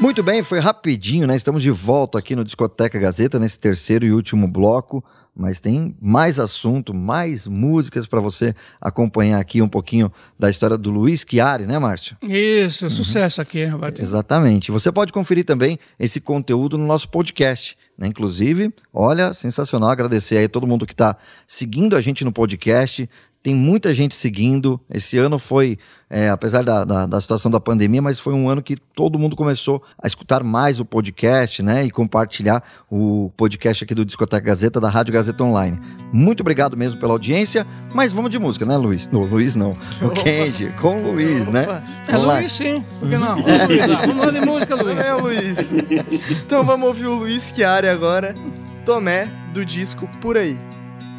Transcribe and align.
Muito 0.00 0.22
bem, 0.22 0.44
foi 0.44 0.60
rapidinho, 0.60 1.26
né? 1.26 1.34
Estamos 1.34 1.60
de 1.60 1.72
volta 1.72 2.20
aqui 2.20 2.36
no 2.36 2.44
Discoteca 2.44 2.96
Gazeta, 3.00 3.36
nesse 3.36 3.58
terceiro 3.58 4.06
e 4.06 4.12
último 4.12 4.46
bloco. 4.46 5.04
Mas 5.34 5.58
tem 5.58 5.96
mais 6.00 6.38
assunto, 6.38 6.94
mais 6.94 7.46
músicas 7.48 8.06
para 8.06 8.20
você 8.20 8.54
acompanhar 8.80 9.40
aqui 9.40 9.60
um 9.60 9.68
pouquinho 9.68 10.10
da 10.38 10.48
história 10.50 10.78
do 10.78 10.90
Luiz 10.90 11.24
Chiari, 11.28 11.66
né, 11.66 11.78
Márcio? 11.78 12.16
Isso, 12.22 12.84
uhum. 12.84 12.90
sucesso 12.90 13.40
aqui, 13.40 13.64
Roberto. 13.64 14.00
Exatamente. 14.00 14.70
Você 14.70 14.90
pode 14.90 15.12
conferir 15.12 15.44
também 15.44 15.78
esse 15.98 16.20
conteúdo 16.20 16.78
no 16.78 16.86
nosso 16.86 17.08
podcast. 17.08 17.76
Né? 17.96 18.06
Inclusive, 18.06 18.72
olha, 18.92 19.34
sensacional. 19.34 19.90
Agradecer 19.90 20.38
aí 20.38 20.46
todo 20.46 20.66
mundo 20.66 20.86
que 20.86 20.92
está 20.92 21.16
seguindo 21.46 21.96
a 21.96 22.00
gente 22.00 22.24
no 22.24 22.32
podcast, 22.32 23.08
tem 23.42 23.54
muita 23.54 23.94
gente 23.94 24.14
seguindo. 24.14 24.80
Esse 24.90 25.16
ano 25.16 25.38
foi, 25.38 25.78
é, 26.10 26.28
apesar 26.28 26.62
da, 26.62 26.84
da, 26.84 27.06
da, 27.06 27.20
situação 27.20 27.50
da 27.50 27.60
pandemia, 27.60 28.02
mas 28.02 28.18
foi 28.18 28.34
um 28.34 28.48
ano 28.48 28.62
que 28.62 28.76
todo 28.76 29.18
mundo 29.18 29.36
começou 29.36 29.82
a 30.00 30.06
escutar 30.06 30.42
mais 30.42 30.80
o 30.80 30.84
podcast, 30.84 31.62
né? 31.62 31.84
E 31.84 31.90
compartilhar 31.90 32.62
o 32.90 33.30
podcast 33.36 33.84
aqui 33.84 33.94
do 33.94 34.04
Discoteca 34.04 34.44
Gazeta, 34.44 34.80
da 34.80 34.88
Rádio 34.88 35.14
Gazeta 35.14 35.44
Online. 35.44 35.78
Muito 36.12 36.40
obrigado 36.40 36.76
mesmo 36.76 36.98
pela 36.98 37.12
audiência, 37.12 37.66
mas 37.94 38.12
vamos 38.12 38.30
de 38.30 38.38
música, 38.38 38.66
né, 38.66 38.76
Luiz? 38.76 39.06
No, 39.06 39.24
Luiz 39.24 39.54
não. 39.54 39.76
O 40.02 40.10
Kenji, 40.10 40.72
com 40.80 41.02
o 41.02 41.12
Luiz, 41.12 41.48
né? 41.48 41.62
Opa. 41.62 41.74
né? 41.74 42.04
É 42.08 42.16
Luiz 42.16 42.52
sim, 42.52 42.84
por 42.98 43.08
que 43.08 43.16
não? 43.16 43.38
É. 43.48 44.06
Vamos 44.06 44.24
lá 44.24 44.30
de 44.30 44.40
música, 44.40 44.74
Luiz. 44.74 44.98
É, 44.98 45.14
Luiz. 45.14 45.72
Então 46.44 46.64
vamos 46.64 46.88
ouvir 46.88 47.06
o 47.06 47.14
Luiz 47.14 47.52
Chiari 47.54 47.88
agora, 47.88 48.34
Tomé, 48.84 49.30
do 49.52 49.64
disco 49.64 50.08
Por 50.20 50.36
Aí. 50.36 50.58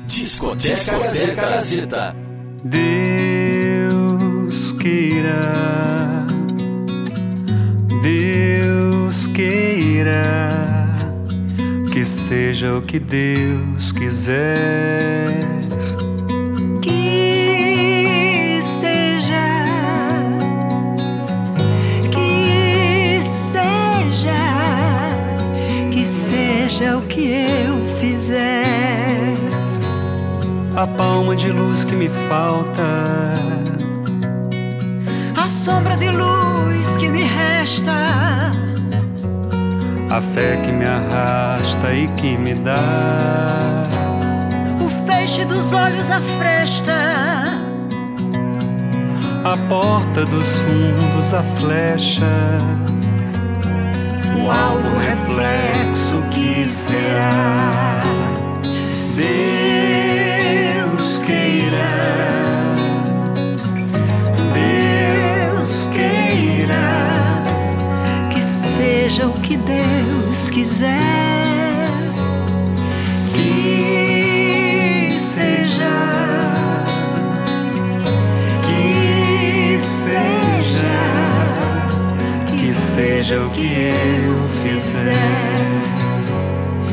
Discoteca 0.09 0.97
Gazeta. 1.35 2.15
Deus 2.63 4.02
queira, 4.73 6.25
Deus 8.01 9.27
queira 9.27 10.89
que 11.91 12.03
seja 12.03 12.75
o 12.75 12.81
que 12.81 12.99
Deus 12.99 13.91
quiser. 13.91 15.45
Que 16.81 18.59
seja, 18.61 19.47
que 22.11 23.21
seja, 23.51 24.41
que 25.91 26.03
seja 26.03 26.97
o 26.97 27.01
que 27.03 27.27
eu 27.29 27.78
a 30.81 30.88
palma 30.88 31.35
de 31.35 31.52
luz 31.52 31.83
que 31.83 31.94
me 31.94 32.08
falta, 32.08 33.35
a 35.35 35.45
sombra 35.45 35.97
de 35.97 36.09
luz 36.09 36.88
que 36.97 37.09
me 37.09 37.25
resta, 37.25 38.53
a 40.09 40.22
fé 40.22 40.55
que 40.63 40.72
me 40.72 40.85
arrasta 40.85 41.94
e 41.94 42.07
que 42.16 42.38
me 42.38 42.55
dá, 42.55 43.89
o 44.81 44.88
feixe 45.05 45.44
dos 45.44 45.73
olhos 45.73 46.09
a 46.09 46.22
fresta, 46.22 46.95
a 49.44 49.57
porta 49.67 50.23
dos 50.27 50.61
fundos 50.61 51.33
a 51.33 51.44
flecha, 51.44 52.23
o 54.41 54.50
alvo 54.50 54.97
reflexo 55.00 56.23
que 56.31 56.69
será. 56.69 58.00
Deus 59.17 59.98
seja 69.09 69.25
o 69.28 69.34
que 69.42 69.58
Deus 69.58 70.52
quiser. 70.52 70.94
Que 73.34 75.09
seja, 75.12 75.90
que 78.68 79.80
seja, 79.80 81.00
que 82.56 82.72
seja 82.72 83.42
o 83.42 83.50
que 83.50 83.90
eu 83.90 84.50
fizer. 84.50 85.09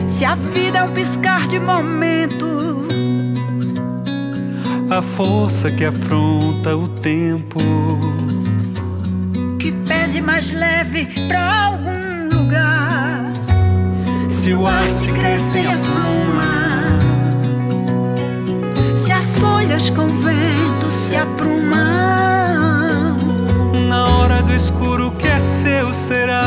Se 0.06 0.25
a 0.25 0.34
vida 0.37 0.78
é 0.78 0.84
um 0.84 0.93
piscar 0.93 1.47
de 1.47 1.60
momento, 1.60 2.88
a 4.88 5.03
força 5.03 5.71
que 5.71 5.84
afronta 5.84 6.75
o 6.75 6.88
tempo 6.88 7.60
que 9.59 9.71
pese 9.87 10.22
mais 10.22 10.53
leve 10.53 11.06
para 11.28 11.66
algum 11.66 12.05
se 14.46 14.54
o 14.54 14.64
ar 14.64 14.86
se 14.86 15.08
cresce 15.08 15.58
e 15.58 15.66
a 15.66 15.76
pluma, 15.76 16.86
se 18.94 19.10
as 19.10 19.36
folhas 19.36 19.90
com 19.90 20.06
vento 20.06 20.86
se 20.88 21.16
aprumam, 21.16 21.76
na 23.88 24.06
hora 24.06 24.44
do 24.44 24.52
escuro 24.52 25.10
que 25.18 25.26
é 25.26 25.40
seu 25.40 25.92
será. 25.92 26.46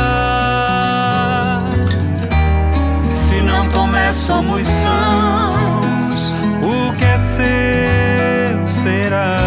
Se 3.12 3.42
não 3.42 3.68
tomé 3.68 4.14
somos 4.14 4.62
sãos, 4.62 6.34
o 6.64 6.94
que 6.96 7.04
é 7.04 7.18
seu 7.18 8.70
será. 8.70 9.42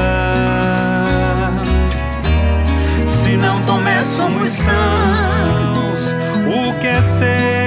Se 3.07 3.35
não 3.35 3.63
tomé 3.63 4.03
somos 4.03 4.51
sãos, 4.51 6.15
o 6.47 6.75
que 6.81 6.87
é 6.87 7.01
seu 7.01 7.62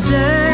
在 0.00 0.49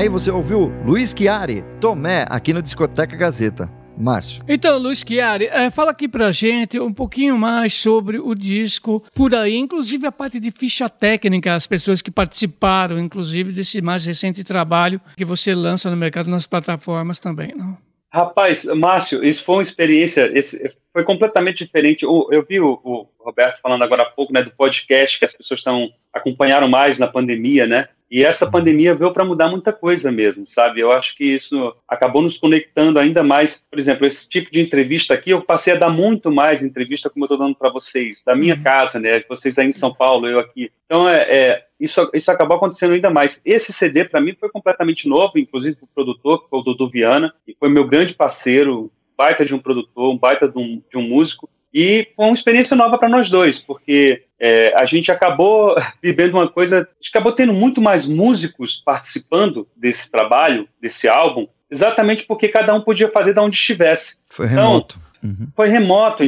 Daí 0.00 0.08
você 0.08 0.30
ouviu 0.30 0.72
Luiz 0.82 1.14
Chiari, 1.14 1.62
Tomé, 1.78 2.24
aqui 2.30 2.54
no 2.54 2.62
Discoteca 2.62 3.14
Gazeta. 3.14 3.70
Márcio. 3.98 4.42
Então, 4.48 4.78
Luiz 4.78 5.04
Chiari, 5.06 5.44
é, 5.44 5.70
fala 5.70 5.90
aqui 5.90 6.08
pra 6.08 6.32
gente 6.32 6.80
um 6.80 6.90
pouquinho 6.90 7.36
mais 7.36 7.74
sobre 7.74 8.18
o 8.18 8.34
disco 8.34 9.04
por 9.14 9.34
aí, 9.34 9.58
inclusive 9.58 10.06
a 10.06 10.10
parte 10.10 10.40
de 10.40 10.50
ficha 10.50 10.88
técnica, 10.88 11.52
as 11.52 11.66
pessoas 11.66 12.00
que 12.00 12.10
participaram, 12.10 12.98
inclusive, 12.98 13.52
desse 13.52 13.82
mais 13.82 14.06
recente 14.06 14.42
trabalho 14.42 14.98
que 15.18 15.24
você 15.26 15.54
lança 15.54 15.90
no 15.90 15.98
mercado 15.98 16.30
nas 16.30 16.46
plataformas 16.46 17.20
também, 17.20 17.54
não? 17.54 17.76
Rapaz, 18.10 18.64
Márcio, 18.64 19.22
isso 19.22 19.44
foi 19.44 19.56
uma 19.56 19.62
experiência, 19.62 20.30
esse, 20.32 20.64
foi 20.92 21.04
completamente 21.04 21.64
diferente. 21.64 22.02
Eu, 22.02 22.28
eu 22.30 22.44
vi 22.44 22.60
o, 22.60 22.80
o, 22.82 23.08
Roberto 23.18 23.60
falando 23.60 23.82
agora 23.82 24.02
há 24.02 24.06
pouco, 24.06 24.32
né, 24.32 24.42
do 24.42 24.50
podcast 24.50 25.18
que 25.18 25.24
as 25.24 25.32
pessoas 25.32 25.58
estão 25.58 25.90
acompanharam 26.12 26.68
mais 26.68 26.98
na 26.98 27.06
pandemia, 27.06 27.66
né? 27.66 27.88
E 28.10 28.24
essa 28.24 28.50
pandemia 28.50 28.92
veio 28.92 29.12
para 29.12 29.24
mudar 29.24 29.48
muita 29.48 29.72
coisa 29.72 30.10
mesmo, 30.10 30.44
sabe? 30.44 30.80
Eu 30.80 30.90
acho 30.90 31.16
que 31.16 31.22
isso 31.22 31.72
acabou 31.86 32.20
nos 32.20 32.36
conectando 32.36 32.98
ainda 32.98 33.22
mais. 33.22 33.64
Por 33.70 33.78
exemplo, 33.78 34.04
esse 34.04 34.28
tipo 34.28 34.50
de 34.50 34.60
entrevista 34.60 35.14
aqui, 35.14 35.30
eu 35.30 35.44
passei 35.44 35.74
a 35.74 35.76
dar 35.76 35.90
muito 35.90 36.28
mais 36.28 36.60
entrevista 36.60 37.08
como 37.08 37.24
eu 37.24 37.26
estou 37.26 37.38
dando 37.38 37.54
para 37.54 37.70
vocês, 37.70 38.20
da 38.26 38.34
minha 38.34 38.56
uhum. 38.56 38.62
casa, 38.64 38.98
né? 38.98 39.22
Vocês 39.28 39.56
aí 39.58 39.68
em 39.68 39.70
São 39.70 39.94
Paulo, 39.94 40.26
eu 40.26 40.40
aqui. 40.40 40.72
Então, 40.86 41.08
é, 41.08 41.20
é 41.28 41.64
isso, 41.78 42.10
isso 42.12 42.32
acabou 42.32 42.56
acontecendo 42.56 42.94
ainda 42.94 43.10
mais. 43.10 43.40
Esse 43.44 43.72
CD, 43.72 44.04
para 44.04 44.20
mim, 44.20 44.34
foi 44.38 44.50
completamente 44.50 45.08
novo, 45.08 45.38
inclusive 45.38 45.76
o 45.80 45.86
produtor, 45.86 46.42
que 46.42 46.50
foi 46.50 46.58
o 46.58 46.62
Dudu 46.62 46.90
Viana, 46.90 47.32
que 47.46 47.54
foi 47.60 47.70
meu 47.70 47.86
grande 47.86 48.12
parceiro, 48.12 48.90
baita 49.20 49.44
de 49.44 49.54
um 49.54 49.58
produtor, 49.58 50.14
um 50.14 50.16
baita 50.16 50.48
de 50.48 50.58
um, 50.58 50.82
de 50.90 50.96
um 50.96 51.02
músico. 51.02 51.46
E 51.72 52.08
foi 52.16 52.24
uma 52.24 52.32
experiência 52.32 52.74
nova 52.74 52.96
para 52.96 53.08
nós 53.08 53.28
dois, 53.28 53.58
porque 53.58 54.22
é, 54.40 54.72
a 54.80 54.84
gente 54.84 55.12
acabou 55.12 55.76
vivendo 56.02 56.34
uma 56.34 56.48
coisa, 56.48 56.78
a 56.78 56.80
gente 56.80 57.10
acabou 57.10 57.32
tendo 57.32 57.52
muito 57.52 57.82
mais 57.82 58.06
músicos 58.06 58.76
participando 58.76 59.68
desse 59.76 60.10
trabalho, 60.10 60.66
desse 60.80 61.06
álbum, 61.06 61.46
exatamente 61.70 62.24
porque 62.24 62.48
cada 62.48 62.74
um 62.74 62.80
podia 62.80 63.10
fazer 63.10 63.34
de 63.34 63.40
onde 63.40 63.54
estivesse. 63.54 64.16
Foi 64.30 64.46
remoto. 64.46 64.98
Então, 65.18 65.30
uhum. 65.30 65.48
Foi 65.54 65.68
remoto. 65.68 66.24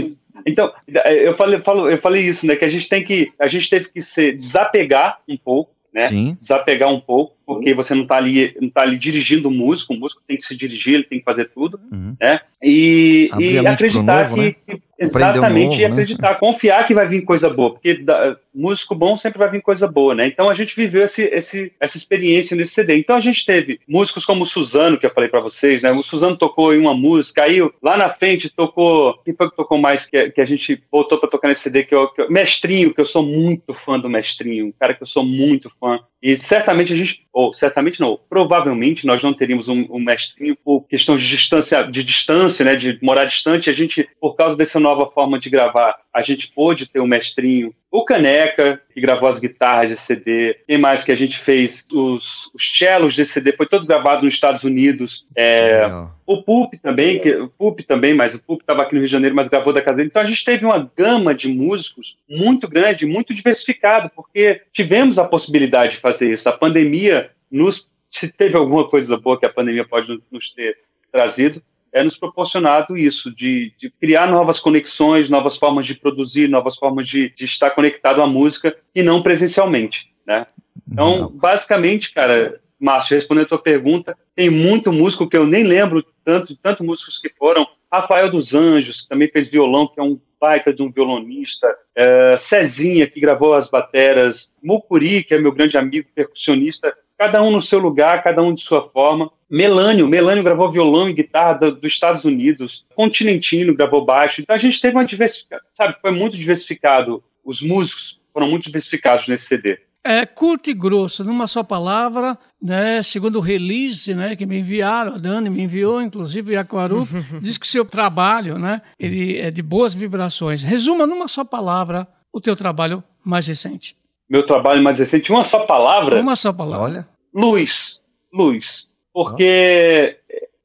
Então, 0.46 0.70
eu 0.86 1.32
falei, 1.32 1.60
eu 1.90 1.98
falei 1.98 2.22
isso, 2.22 2.46
né? 2.46 2.56
Que 2.56 2.66
a 2.66 2.68
gente 2.68 2.88
tem 2.88 3.02
que, 3.02 3.32
a 3.40 3.46
gente 3.46 3.70
teve 3.70 3.88
que 3.88 4.02
se 4.02 4.32
desapegar 4.32 5.18
um 5.26 5.36
pouco, 5.36 5.72
né? 5.92 6.08
Sim. 6.08 6.36
Desapegar 6.40 6.88
um 6.88 7.00
pouco, 7.00 7.34
porque 7.44 7.74
você 7.74 7.94
não 7.94 8.02
está 8.02 8.16
ali, 8.16 8.56
não 8.60 8.70
tá 8.70 8.82
ali 8.82 8.96
dirigindo 8.96 9.48
o 9.48 9.52
músico, 9.52 9.92
o 9.92 9.96
músico 9.96 10.22
tem 10.26 10.36
que 10.36 10.42
se 10.42 10.56
dirigir, 10.56 10.94
ele 10.94 11.04
tem 11.04 11.18
que 11.18 11.24
fazer 11.24 11.50
tudo, 11.50 11.78
uhum. 11.90 12.16
né? 12.20 12.40
E, 12.62 13.30
e 13.38 13.58
acreditar 13.58 14.30
novo, 14.30 14.36
que, 14.36 14.56
né? 14.66 14.78
Exatamente, 15.02 15.70
novo, 15.70 15.80
e 15.80 15.84
né? 15.84 15.86
acreditar, 15.86 16.30
né? 16.30 16.36
confiar 16.38 16.86
que 16.86 16.94
vai 16.94 17.06
vir 17.06 17.22
coisa 17.22 17.50
boa, 17.50 17.72
porque 17.72 17.94
da, 17.94 18.36
músico 18.54 18.94
bom 18.94 19.14
sempre 19.14 19.38
vai 19.38 19.50
vir 19.50 19.62
coisa 19.62 19.88
boa, 19.88 20.14
né? 20.14 20.26
Então 20.26 20.48
a 20.48 20.52
gente 20.52 20.76
viveu 20.76 21.02
esse, 21.02 21.22
esse, 21.24 21.72
essa 21.80 21.96
experiência 21.96 22.56
nesse 22.56 22.72
CD. 22.72 22.96
Então 22.96 23.16
a 23.16 23.20
gente 23.20 23.44
teve 23.44 23.80
músicos 23.88 24.24
como 24.24 24.42
o 24.42 24.44
Suzano, 24.44 24.98
que 24.98 25.06
eu 25.06 25.12
falei 25.12 25.28
para 25.28 25.40
vocês, 25.40 25.82
né? 25.82 25.90
O 25.90 26.02
Suzano 26.02 26.36
tocou 26.36 26.74
em 26.74 26.78
uma 26.78 26.94
música, 26.94 27.44
aí 27.44 27.60
lá 27.82 27.96
na 27.96 28.10
frente 28.10 28.48
tocou. 28.48 29.18
Quem 29.24 29.34
foi 29.34 29.50
que 29.50 29.56
tocou 29.56 29.78
mais 29.78 30.04
que, 30.04 30.30
que 30.30 30.40
a 30.40 30.44
gente 30.44 30.82
voltou 30.90 31.18
para 31.18 31.28
tocar 31.28 31.48
nesse 31.48 31.62
CD? 31.62 31.84
Que 31.84 31.94
eu, 31.94 32.08
que 32.08 32.22
eu, 32.22 32.28
Mestrinho, 32.30 32.92
que 32.92 33.00
eu 33.00 33.04
sou 33.04 33.22
muito 33.22 33.72
fã 33.72 33.98
do 33.98 34.08
Mestrinho, 34.08 34.66
um 34.66 34.72
cara 34.72 34.94
que 34.94 35.02
eu 35.02 35.06
sou 35.06 35.24
muito 35.24 35.70
fã. 35.80 35.98
E 36.22 36.36
certamente 36.36 36.92
a 36.92 36.96
gente, 36.96 37.26
ou 37.32 37.50
certamente 37.50 37.98
não, 37.98 38.18
provavelmente 38.28 39.06
nós 39.06 39.22
não 39.22 39.32
teríamos 39.32 39.68
um, 39.68 39.86
um 39.90 39.98
mestrinho 39.98 40.56
por 40.56 40.82
questão 40.82 41.16
de 41.16 41.26
distância, 41.26 41.82
de 41.82 42.02
distância, 42.02 42.64
né, 42.64 42.74
de 42.74 42.98
morar 43.02 43.24
distante. 43.24 43.70
A 43.70 43.72
gente, 43.72 44.08
por 44.20 44.34
causa 44.34 44.54
dessa 44.54 44.78
nova 44.78 45.06
forma 45.06 45.38
de 45.38 45.48
gravar, 45.48 45.96
a 46.14 46.20
gente 46.20 46.48
pôde 46.48 46.86
ter 46.86 47.00
um 47.00 47.06
mestrinho. 47.06 47.74
O 47.90 48.04
Caneca, 48.04 48.80
que 48.92 49.00
gravou 49.00 49.28
as 49.28 49.38
guitarras 49.38 49.88
de 49.88 49.96
CD. 49.96 50.58
Quem 50.66 50.76
mais 50.76 51.02
que 51.02 51.10
a 51.10 51.14
gente 51.14 51.38
fez? 51.38 51.86
Os, 51.90 52.50
os 52.54 52.76
cellos 52.76 53.14
de 53.14 53.24
CD, 53.24 53.56
foi 53.56 53.66
todo 53.66 53.86
gravado 53.86 54.24
nos 54.24 54.34
Estados 54.34 54.62
Unidos. 54.62 55.26
É, 55.34 55.86
o 56.26 56.42
Pup 56.42 56.74
também, 56.80 57.18
que, 57.18 57.34
o 57.34 57.48
Pup 57.48 57.80
também, 57.80 58.14
mas 58.14 58.34
o 58.34 58.38
Pup 58.38 58.60
estava 58.60 58.82
aqui 58.82 58.94
no 58.94 59.00
Rio 59.00 59.06
de 59.06 59.12
Janeiro, 59.12 59.34
mas 59.34 59.48
gravou 59.48 59.72
da 59.72 59.80
casa 59.80 60.02
Então 60.02 60.20
a 60.20 60.24
gente 60.24 60.44
teve 60.44 60.66
uma 60.66 60.90
gama 60.94 61.34
de 61.34 61.48
músicos 61.48 62.16
muito 62.28 62.68
grande, 62.68 63.06
muito 63.06 63.32
diversificado, 63.32 64.10
porque 64.14 64.62
tivemos 64.70 65.18
a 65.18 65.24
possibilidade 65.24 65.92
de 65.92 65.98
fazer 65.98 66.30
isso. 66.30 66.48
A 66.48 66.52
pandemia 66.52 67.30
nos. 67.50 67.90
Se 68.08 68.30
teve 68.30 68.54
alguma 68.54 68.86
coisa 68.86 69.16
boa 69.16 69.40
que 69.40 69.46
a 69.46 69.52
pandemia 69.52 69.86
pode 69.88 70.22
nos 70.30 70.50
ter 70.50 70.76
trazido, 71.10 71.62
é 71.92 72.02
nos 72.02 72.16
proporcionado 72.16 72.96
isso, 72.96 73.30
de, 73.30 73.72
de, 73.78 73.90
criar 73.90 74.30
novas 74.30 74.58
conexões, 74.58 75.28
novas 75.28 75.56
formas 75.56 75.84
de 75.84 75.94
produzir, 75.94 76.48
novas 76.48 76.76
formas 76.76 77.06
de, 77.06 77.28
de 77.28 77.44
estar 77.44 77.70
conectado 77.70 78.22
à 78.22 78.26
música 78.26 78.74
e 78.94 79.02
não 79.02 79.20
presencialmente, 79.20 80.10
né? 80.26 80.46
Então, 80.90 81.18
não. 81.18 81.28
basicamente, 81.30 82.12
cara, 82.12 82.60
Márcio, 82.80 83.14
respondendo 83.14 83.44
a 83.44 83.48
tua 83.48 83.62
pergunta, 83.62 84.16
tem 84.34 84.50
muito 84.50 84.90
músico 84.90 85.28
que 85.28 85.36
eu 85.36 85.46
nem 85.46 85.62
lembro 85.62 86.04
tanto, 86.24 86.56
tanto 86.56 86.82
músicos 86.82 87.18
que 87.18 87.28
foram. 87.28 87.66
Rafael 87.92 88.28
dos 88.28 88.54
Anjos, 88.54 89.02
que 89.02 89.08
também 89.08 89.30
fez 89.30 89.50
violão, 89.50 89.86
que 89.86 90.00
é 90.00 90.02
um 90.02 90.18
baita 90.40 90.72
de 90.72 90.82
um 90.82 90.90
violonista. 90.90 91.68
É, 91.94 92.34
Cezinha, 92.36 93.06
que 93.06 93.20
gravou 93.20 93.54
as 93.54 93.68
bateras. 93.70 94.50
Mucuri, 94.62 95.22
que 95.22 95.34
é 95.34 95.38
meu 95.38 95.52
grande 95.52 95.76
amigo 95.76 96.08
percussionista 96.14 96.92
cada 97.22 97.40
um 97.40 97.52
no 97.52 97.60
seu 97.60 97.78
lugar, 97.78 98.20
cada 98.20 98.42
um 98.42 98.52
de 98.52 98.60
sua 98.60 98.82
forma. 98.82 99.30
Melânio, 99.48 100.08
Melânio 100.08 100.42
gravou 100.42 100.68
violão 100.68 101.08
e 101.08 101.12
guitarra 101.12 101.52
do, 101.52 101.72
dos 101.76 101.84
Estados 101.84 102.24
Unidos. 102.24 102.84
Continentino 102.96 103.76
gravou 103.76 104.04
baixo. 104.04 104.40
Então 104.40 104.54
a 104.54 104.58
gente 104.58 104.80
teve 104.80 104.96
uma 104.96 105.04
diversificação, 105.04 105.64
sabe? 105.70 105.94
Foi 106.00 106.10
muito 106.10 106.36
diversificado. 106.36 107.22
Os 107.44 107.62
músicos 107.62 108.20
foram 108.32 108.48
muito 108.48 108.64
diversificados 108.64 109.28
nesse 109.28 109.44
CD. 109.44 109.78
É 110.04 110.26
curto 110.26 110.68
e 110.68 110.74
grosso, 110.74 111.22
numa 111.22 111.46
só 111.46 111.62
palavra, 111.62 112.36
né? 112.60 113.00
Segundo 113.04 113.36
o 113.36 113.40
release, 113.40 114.12
né, 114.16 114.34
que 114.34 114.44
me 114.44 114.58
enviaram, 114.58 115.14
a 115.14 115.18
Dani 115.18 115.48
me 115.48 115.62
enviou, 115.62 116.02
inclusive 116.02 116.56
a 116.56 116.62
Aquaru, 116.62 117.06
diz 117.40 117.56
que 117.56 117.66
o 117.66 117.70
seu 117.70 117.84
trabalho, 117.84 118.58
né, 118.58 118.82
ele 118.98 119.38
é 119.38 119.48
de 119.48 119.62
boas 119.62 119.94
vibrações. 119.94 120.64
Resuma 120.64 121.06
numa 121.06 121.28
só 121.28 121.44
palavra 121.44 122.08
o 122.32 122.40
teu 122.40 122.56
trabalho 122.56 123.04
mais 123.24 123.46
recente. 123.46 123.96
Meu 124.28 124.42
trabalho 124.42 124.82
mais 124.82 124.98
recente, 124.98 125.30
uma 125.30 125.42
só 125.42 125.60
palavra? 125.60 126.20
Uma 126.20 126.34
só 126.34 126.52
palavra. 126.52 126.84
Olha 126.84 127.11
luz, 127.34 128.00
luz, 128.32 128.88
porque 129.12 130.16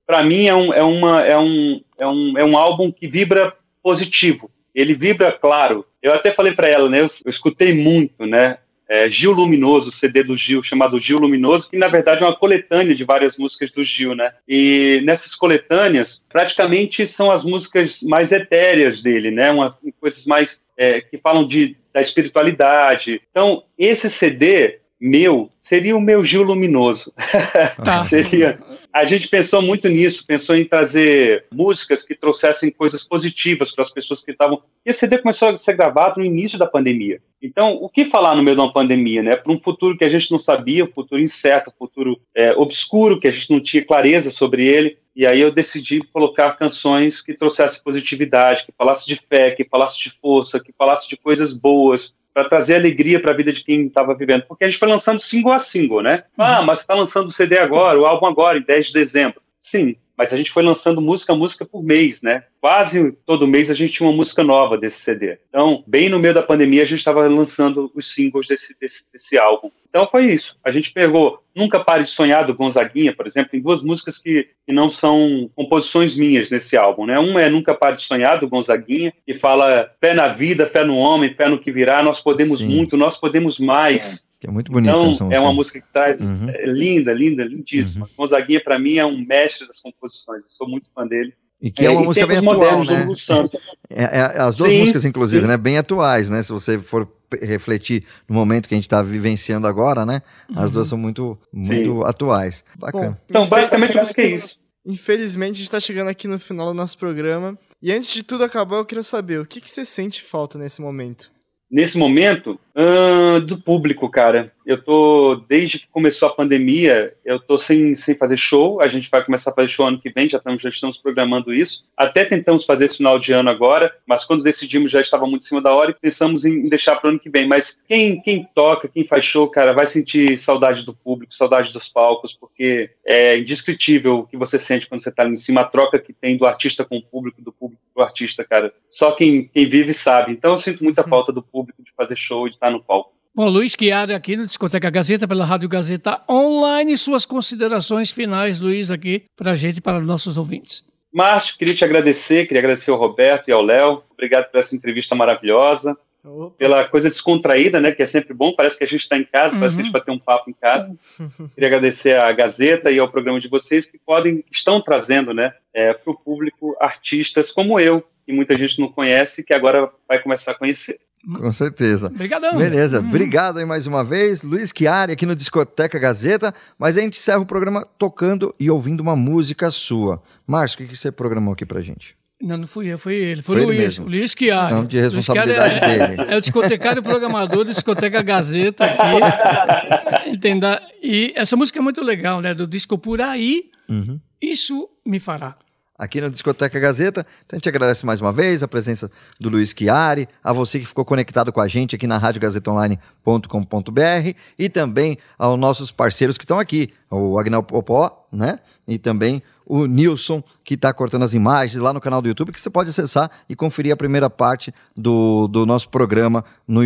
para 0.05 0.23
mim 0.23 0.47
é 0.47 0.55
um, 0.55 0.73
é, 0.73 0.83
uma, 0.83 1.21
é, 1.25 1.37
um, 1.37 1.81
é, 1.99 2.07
um, 2.07 2.37
é 2.37 2.45
um 2.45 2.57
álbum 2.57 2.91
que 2.91 3.07
vibra 3.07 3.53
positivo. 3.83 4.49
Ele 4.73 4.93
vibra 4.93 5.31
claro. 5.31 5.85
Eu 6.01 6.13
até 6.13 6.31
falei 6.31 6.53
para 6.53 6.69
ela, 6.69 6.89
né? 6.89 6.99
Eu, 6.99 7.03
eu, 7.03 7.29
escutei 7.29 7.73
muito, 7.73 8.25
né? 8.25 8.57
É, 8.89 9.09
Gil 9.09 9.33
Luminoso, 9.33 9.89
o 9.89 9.91
CD 9.91 10.23
do 10.23 10.33
Gil, 10.33 10.61
chamado 10.61 10.97
Gil 10.97 11.17
Luminoso, 11.17 11.69
que 11.69 11.77
na 11.77 11.89
verdade 11.89 12.23
é 12.23 12.25
uma 12.25 12.37
coletânea 12.37 12.95
de 12.95 13.03
várias 13.03 13.35
músicas 13.35 13.67
do 13.69 13.83
Gil, 13.83 14.15
né? 14.15 14.31
E 14.47 15.01
nessas 15.03 15.35
coletâneas, 15.35 16.21
praticamente 16.29 17.05
são 17.05 17.29
as 17.29 17.43
músicas 17.43 18.01
mais 18.01 18.31
etéreas 18.31 19.01
dele, 19.01 19.29
né? 19.29 19.51
Uma, 19.51 19.77
coisas 19.99 20.25
mais 20.25 20.57
é, 20.77 21.01
que 21.01 21.17
falam 21.17 21.45
de, 21.45 21.75
da 21.93 21.99
espiritualidade. 21.99 23.21
Então, 23.29 23.63
esse 23.77 24.09
CD 24.09 24.79
meu 24.99 25.49
seria 25.59 25.95
o 25.95 26.01
meu 26.01 26.23
Gil 26.23 26.44
Luminoso. 26.44 27.13
Tá. 27.83 28.01
seria. 28.01 28.59
A 28.91 29.03
gente 29.03 29.27
pensou 29.27 29.61
muito 29.61 29.88
nisso, 29.88 30.25
pensou 30.25 30.55
em 30.55 30.65
trazer 30.65 31.45
músicas 31.51 32.03
que 32.03 32.15
trouxessem 32.15 32.71
coisas 32.71 33.03
positivas 33.03 33.71
para 33.71 33.83
as 33.83 33.91
pessoas 33.91 34.23
que 34.23 34.31
estavam. 34.31 34.61
Esse 34.85 34.99
CD 34.99 35.19
começou 35.19 35.49
a 35.49 35.55
ser 35.55 35.75
gravado 35.75 36.15
no 36.17 36.25
início 36.25 36.57
da 36.57 36.65
pandemia. 36.65 37.21
Então, 37.41 37.73
o 37.73 37.89
que 37.89 38.05
falar 38.05 38.35
no 38.35 38.44
meio 38.44 38.55
de 38.55 38.61
uma 38.61 38.71
pandemia, 38.71 39.21
né? 39.21 39.35
Para 39.35 39.51
um 39.51 39.59
futuro 39.59 39.97
que 39.97 40.03
a 40.03 40.07
gente 40.07 40.31
não 40.31 40.38
sabia, 40.38 40.83
um 40.83 40.88
futuro 40.88 41.21
incerto, 41.21 41.69
um 41.69 41.77
futuro 41.77 42.19
é, 42.35 42.51
obscuro, 42.53 43.19
que 43.19 43.27
a 43.27 43.31
gente 43.31 43.50
não 43.51 43.59
tinha 43.59 43.85
clareza 43.85 44.29
sobre 44.29 44.65
ele. 44.65 44.97
E 45.15 45.25
aí 45.25 45.41
eu 45.41 45.51
decidi 45.51 46.00
colocar 46.13 46.53
canções 46.53 47.21
que 47.21 47.33
trouxessem 47.33 47.81
positividade, 47.83 48.65
que 48.65 48.73
falassem 48.75 49.05
de 49.13 49.21
fé, 49.21 49.51
que 49.51 49.63
falassem 49.63 50.00
de 50.00 50.09
força, 50.09 50.59
que 50.59 50.73
falassem 50.77 51.09
de 51.09 51.17
coisas 51.17 51.53
boas, 51.53 52.13
para 52.38 52.48
trazer 52.48 52.75
alegria 52.75 53.19
para 53.19 53.34
a 53.34 53.36
vida 53.36 53.51
de 53.51 53.63
quem 53.63 53.88
estava 53.88 54.13
vivendo. 54.13 54.44
Porque 54.44 54.63
a 54.63 54.68
gente 54.68 54.78
foi 54.78 54.88
lançando 54.88 55.18
single 55.18 55.54
a 55.54 55.57
single, 55.57 56.04
né? 56.04 56.24
Uhum. 56.38 56.45
Ah, 56.45 56.62
mas 56.62 56.81
está 56.81 56.94
lançando 56.94 57.25
o 57.25 57.31
CD 57.31 57.57
agora, 57.57 58.00
o 58.00 58.06
álbum 58.06 58.28
agora, 58.28 58.60
em 58.60 58.63
10 58.63 58.86
de 58.86 58.94
dezembro. 58.94 59.42
Sim, 59.57 59.95
mas 60.17 60.33
a 60.33 60.37
gente 60.37 60.51
foi 60.51 60.63
lançando 60.63 61.00
música 61.00 61.36
música 61.36 61.63
por 61.63 61.83
mês, 61.83 62.21
né? 62.21 62.43
Quase 62.59 63.12
todo 63.25 63.47
mês 63.47 63.69
a 63.69 63.74
gente 63.74 63.91
tinha 63.91 64.09
uma 64.09 64.15
música 64.15 64.43
nova 64.43 64.77
desse 64.77 65.00
CD. 65.00 65.38
Então, 65.50 65.83
bem 65.86 66.09
no 66.09 66.19
meio 66.19 66.33
da 66.33 66.41
pandemia, 66.41 66.81
a 66.81 66.86
gente 66.86 66.97
estava 66.97 67.25
lançando 67.27 67.91
os 67.93 68.12
singles 68.13 68.47
desse, 68.47 68.75
desse, 68.79 69.05
desse, 69.12 69.38
álbum. 69.38 69.69
Então 69.89 70.07
foi 70.07 70.25
isso. 70.25 70.57
A 70.63 70.69
gente 70.69 70.91
pegou 70.91 71.39
Nunca 71.55 71.79
Pare 71.79 72.03
de 72.03 72.09
Sonhar 72.09 72.45
do 72.45 72.53
Gonzaguinha, 72.53 73.15
por 73.15 73.25
exemplo, 73.25 73.51
tem 73.51 73.62
duas 73.62 73.81
músicas 73.81 74.17
que, 74.17 74.47
que 74.65 74.74
não 74.74 74.89
são 74.89 75.50
composições 75.55 76.15
minhas 76.15 76.50
nesse 76.50 76.75
álbum, 76.75 77.05
né? 77.05 77.19
Uma 77.19 77.41
é 77.41 77.50
Nunca 77.50 77.74
Pare 77.74 77.93
de 77.93 78.01
Sonhar 78.01 78.39
do 78.39 78.47
Gonzaguinha, 78.47 79.13
que 79.25 79.33
fala 79.33 79.89
fé 80.00 80.13
na 80.13 80.27
vida, 80.27 80.65
fé 80.65 80.83
no 80.83 80.97
homem, 80.97 81.33
fé 81.33 81.47
no 81.47 81.59
que 81.59 81.71
virá, 81.71 82.01
nós 82.01 82.19
podemos 82.19 82.59
Sim. 82.59 82.67
muito, 82.67 82.97
nós 82.97 83.15
podemos 83.15 83.59
mais. 83.59 84.24
É. 84.24 84.26
Que 84.39 84.48
é 84.48 84.51
muito 84.51 84.72
bonita 84.72 84.96
então, 84.96 85.12
essa 85.12 85.24
música. 85.24 85.36
É 85.36 85.39
uma 85.39 85.53
música 85.53 85.82
que 85.82 85.91
traz. 85.91 86.22
Uhum. 86.22 86.50
É 86.50 86.65
linda, 86.65 87.12
linda, 87.13 87.44
lindíssima. 87.44 88.06
Uhum. 88.06 88.12
Gonzaguinha, 88.17 88.63
para 88.63 88.77
mim, 88.77 88.98
é 88.98 89.06
um 89.06 89.17
mestre 89.25 89.65
das 89.65 89.79
composições. 89.79 90.41
Eu 90.44 90.50
sou 90.50 90.70
muito 90.70 90.88
fã 90.94 91.08
dele. 91.08 91.34
E 91.60 91.72
que 91.72 91.84
é, 91.84 91.88
é 91.88 91.89
uma 91.89 92.03
música 92.03 92.27
bem 92.27 92.38
atual, 92.38 92.84
né? 92.86 93.08
É, 93.89 94.03
é, 94.03 94.20
as 94.41 94.58
duas 94.58 94.70
sim, 94.70 94.79
músicas, 94.79 95.06
inclusive, 95.06 95.41
sim. 95.41 95.48
né? 95.48 95.58
Bem 95.58 95.77
atuais, 95.77 96.29
né? 96.29 96.44
Se 96.44 96.51
você 96.51 96.77
for 96.77 97.12
refletir 97.41 98.03
no 98.27 98.36
momento 98.36 98.67
que 98.67 98.75
a 98.75 98.77
gente 98.77 98.86
está 98.86 99.01
vivenciando 99.01 99.65
agora, 99.65 100.06
né? 100.06 100.22
As 100.56 100.65
uhum. 100.65 100.72
duas 100.72 100.88
são 100.88 100.98
muito, 100.98 101.39
muito 101.51 102.03
atuais. 102.03 102.63
Bacana. 102.77 103.12
Bom, 103.12 103.17
então, 103.27 103.48
basicamente, 103.48 103.98
a 103.98 104.01
música 104.01 104.22
é 104.22 104.34
isso. 104.34 104.60
Infelizmente, 104.86 105.51
a 105.51 105.56
gente 105.56 105.63
está 105.63 105.79
chegando 105.79 106.10
aqui 106.10 106.27
no 106.27 106.38
final 106.38 106.67
do 106.67 106.74
nosso 106.74 106.98
programa. 106.98 107.58
E 107.82 107.91
antes 107.91 108.13
de 108.13 108.24
tudo 108.24 108.44
acabar, 108.44 108.77
eu 108.77 108.86
quero 108.86 109.03
saber 109.03 109.39
o 109.39 109.46
que, 109.46 109.60
que 109.60 109.70
você 109.70 109.84
sente 109.84 110.22
falta 110.22 110.60
nesse 110.60 110.82
momento? 110.82 111.32
Nesse 111.69 111.97
momento, 111.97 112.59
uh, 112.75 113.41
do 113.41 113.62
público, 113.62 114.09
cara. 114.09 114.53
Eu 114.67 114.83
tô, 114.83 115.41
desde 115.47 115.79
que 115.79 115.88
começou 115.88 116.27
a 116.27 116.33
pandemia, 116.33 117.13
eu 117.24 117.39
tô 117.39 117.55
sem, 117.55 117.95
sem 117.95 118.17
fazer 118.17 118.36
show. 118.36 118.81
A 118.81 118.88
gente 118.88 119.09
vai 119.09 119.24
começar 119.24 119.50
a 119.50 119.53
fazer 119.53 119.69
show 119.69 119.88
ano 119.88 119.97
que 119.97 120.09
vem, 120.09 120.27
já 120.27 120.39
estamos, 120.39 120.62
já 120.62 120.67
estamos 120.67 120.97
programando 120.97 121.53
isso. 121.53 121.86
Até 121.95 122.25
tentamos 122.25 122.65
fazer 122.65 122.83
esse 122.83 122.97
final 122.97 123.17
de 123.17 123.31
ano 123.31 123.50
agora, 123.50 123.95
mas 124.05 124.25
quando 124.25 124.43
decidimos 124.43 124.91
já 124.91 125.00
estava 125.00 125.25
muito 125.25 125.43
em 125.43 125.47
cima 125.47 125.62
da 125.62 125.74
hora 125.74 125.91
e 125.91 125.93
pensamos 125.93 126.43
em 126.43 126.67
deixar 126.67 126.97
para 126.97 127.07
o 127.07 127.12
ano 127.12 127.19
que 127.19 127.29
vem. 127.29 127.47
Mas 127.47 127.81
quem, 127.88 128.19
quem 128.19 128.45
toca, 128.53 128.89
quem 128.89 129.05
faz 129.05 129.24
show, 129.24 129.50
cara, 129.50 129.71
vai 129.71 129.86
sentir 129.86 130.36
saudade 130.36 130.83
do 130.83 130.93
público, 130.93 131.31
saudade 131.31 131.71
dos 131.71 131.88
palcos, 131.88 132.33
porque 132.33 132.89
é 133.05 133.39
indescritível 133.39 134.17
o 134.17 134.27
que 134.27 134.36
você 134.36 134.57
sente 134.57 134.86
quando 134.86 135.01
você 135.01 135.07
está 135.07 135.24
ali 135.24 135.31
em 135.31 135.36
cima, 135.36 135.62
a 135.62 135.65
troca 135.65 135.97
que 135.97 136.12
tem 136.12 136.36
do 136.36 136.45
artista 136.45 136.83
com 136.83 136.97
o 136.97 137.01
público, 137.01 137.41
do 137.41 137.53
público 137.53 137.81
com 137.93 138.01
o 138.01 138.03
artista, 138.03 138.43
cara. 138.43 138.74
Só 138.89 139.13
quem, 139.13 139.47
quem 139.47 139.65
vive 139.65 139.93
sabe. 139.93 140.33
Então 140.33 140.51
eu 140.51 140.57
sinto 140.57 140.83
muita 140.83 141.07
falta 141.07 141.31
do 141.31 141.41
público 141.41 141.81
de 141.81 141.93
fazer 141.95 142.15
show 142.15 142.45
e 142.45 142.50
de 142.50 142.55
estar 142.57 142.69
no 142.69 142.83
palco. 142.83 143.16
Bom, 143.38 143.50
Luiz 143.50 143.75
Chiari 143.79 144.15
aqui 144.15 144.36
no 144.36 144.48
Discoteca 144.48 144.89
Gazeta, 144.89 145.27
pela 145.27 145.46
Rádio 145.46 145.70
Gazeta 145.70 146.24
Online. 146.27 146.98
Suas 146.98 147.24
considerações 147.24 148.10
finais, 148.10 148.62
Luiz, 148.62 148.89
aqui 148.89 149.25
para 149.36 149.51
a 149.51 149.56
gente, 149.56 149.79
para 149.79 150.00
os 150.00 150.08
nossos 150.08 150.39
ouvintes. 150.39 150.84
Márcio, 151.13 151.56
queria 151.56 151.75
te 151.75 151.86
agradecer, 151.86 152.48
queria 152.48 152.62
agradecer 152.62 152.89
ao 152.89 152.98
Roberto 152.98 153.48
e 153.48 153.51
ao 153.51 153.62
Léo. 153.62 154.01
Obrigado 154.12 154.50
por 154.50 154.58
essa 154.58 154.75
entrevista 154.75 155.13
maravilhosa, 155.13 155.96
Opa. 156.25 156.56
pela 156.58 156.86
coisa 156.86 157.10
descontraída, 157.10 157.79
né? 157.79 157.91
Que 157.91 158.01
é 158.01 158.06
sempre 158.06 158.34
bom, 158.34 158.56
parece 158.56 158.75
que 158.75 158.84
a 158.84 158.88
gente 158.88 159.01
está 159.01 159.15
em 159.15 159.24
casa, 159.24 159.56
parece 159.56 159.75
que 159.75 159.82
a 159.82 159.84
gente 159.84 159.94
vai 159.94 160.01
ter 160.01 160.12
um 160.12 160.17
papo 160.17 160.50
em 160.50 160.53
casa. 160.53 160.98
Queria 161.53 161.67
agradecer 161.67 162.20
à 162.20 162.32
Gazeta 162.32 162.89
e 162.89 162.98
ao 162.98 163.08
programa 163.08 163.39
de 163.39 163.48
vocês 163.48 163.86
que 163.86 164.00
podem, 164.03 164.44
estão 164.51 164.82
trazendo, 164.82 165.32
né, 165.32 165.53
para 165.72 166.12
o 166.12 166.17
público 166.17 166.75
artistas 166.82 167.51
como 167.51 167.79
eu, 167.79 168.03
que 168.25 168.34
muita 168.34 168.58
gente 168.58 168.79
não 168.79 168.91
conhece, 168.91 169.44
que 169.44 169.53
agora 169.53 169.91
vai 170.08 170.20
começar 170.20 170.53
a 170.53 170.56
conhecer. 170.56 171.00
Com 171.25 171.51
certeza. 171.51 172.07
Obrigadão. 172.07 172.55
Beleza, 172.57 173.01
Uhum. 173.01 173.07
obrigado 173.07 173.57
aí 173.57 173.65
mais 173.65 173.86
uma 173.88 174.03
vez, 174.03 174.43
Luiz 174.43 174.71
Chiari 174.75 175.12
aqui 175.13 175.25
no 175.25 175.36
Discoteca 175.36 176.00
Gazeta, 176.00 176.53
mas 176.79 176.97
a 176.97 177.01
gente 177.01 177.17
encerra 177.19 177.39
o 177.39 177.45
programa 177.45 177.86
tocando 177.97 178.53
e 178.59 178.69
ouvindo 178.69 179.01
uma 179.01 179.15
música 179.15 179.69
sua. 179.69 180.21
Márcio, 180.45 180.75
o 180.75 180.77
que, 180.83 180.93
que 180.93 180.97
você 180.97 181.12
programou 181.12 181.53
aqui 181.53 181.65
pra 181.65 181.81
gente? 181.81 182.15
Não, 182.39 182.55
não 182.55 182.67
fui 182.67 182.88
eu, 182.88 183.00
foi 183.00 183.15
ele. 183.15 183.41
Foi, 183.41 183.55
Foi 183.55 183.63
ele 183.63 183.65
Luiz. 183.71 183.79
mesmo. 183.97 184.05
Luiz 184.05 184.31
Chiari. 184.38 184.65
Então, 184.71 184.86
de 184.86 185.00
responsabilidade 185.00 185.79
é, 185.83 186.07
dele. 186.07 186.31
É 186.31 186.38
o 186.38 186.39
discotecário 186.39 187.01
programador 187.01 187.65
do 187.65 187.74
Discoteca 187.74 188.21
Gazeta 188.21 188.86
aqui. 188.86 190.29
Entenda? 190.29 190.79
E 191.01 191.33
essa 191.36 191.55
música 191.55 191.79
é 191.79 191.81
muito 191.81 192.01
legal, 192.03 192.39
né? 192.39 192.53
Do 192.53 192.67
disco 192.67 192.97
Por 192.97 193.21
Aí, 193.21 193.63
Uhum. 193.89 194.19
Isso 194.41 194.88
Me 195.05 195.19
Fará. 195.19 195.55
Aqui 195.98 196.22
no 196.22 196.30
Discoteca 196.30 196.80
Gazeta, 196.80 197.25
então 197.44 197.56
a 197.56 197.58
gente 197.58 197.68
agradece 197.68 198.06
mais 198.06 198.22
uma 198.22 198.32
vez 198.32 198.62
a 198.62 198.68
presença 198.68 199.10
do 199.39 199.50
Luiz 199.50 199.74
Chiari, 199.75 200.30
a 200.44 200.54
você 200.54 200.80
que 200.80 200.86
ficou 200.86 201.04
conectado 201.04 201.51
com 201.51 201.60
a 201.60 201.68
gente 201.68 201.96
aqui 201.96 202.06
na 202.06 202.20
radiogazetaonline.com.br 202.20 204.38
e 204.60 204.70
também 204.70 205.18
aos 205.39 205.60
nossos 205.60 205.92
parceiros 205.92 206.38
que 206.38 206.44
estão 206.44 206.60
aqui, 206.60 206.94
o 207.10 207.39
Agnel 207.39 207.63
Popó, 207.63 208.27
né? 208.32 208.60
E 208.88 209.00
também 209.00 209.42
o 209.66 209.88
Nilson, 209.88 210.44
que 210.63 210.75
está 210.75 210.94
cortando 210.94 211.24
as 211.24 211.34
imagens 211.34 211.82
lá 211.82 211.92
no 211.92 212.00
canal 212.00 212.22
do 212.22 212.27
YouTube, 212.27 212.51
que 212.51 212.62
você 212.62 212.70
pode 212.70 212.92
acessar 212.92 213.32
e 213.50 213.56
conferir 213.56 213.92
a 213.92 213.98
primeira 213.98 214.30
parte 214.30 214.72
do, 214.96 215.48
do 215.48 215.66
nosso 215.66 215.89
programa 215.89 216.46
no 216.68 216.84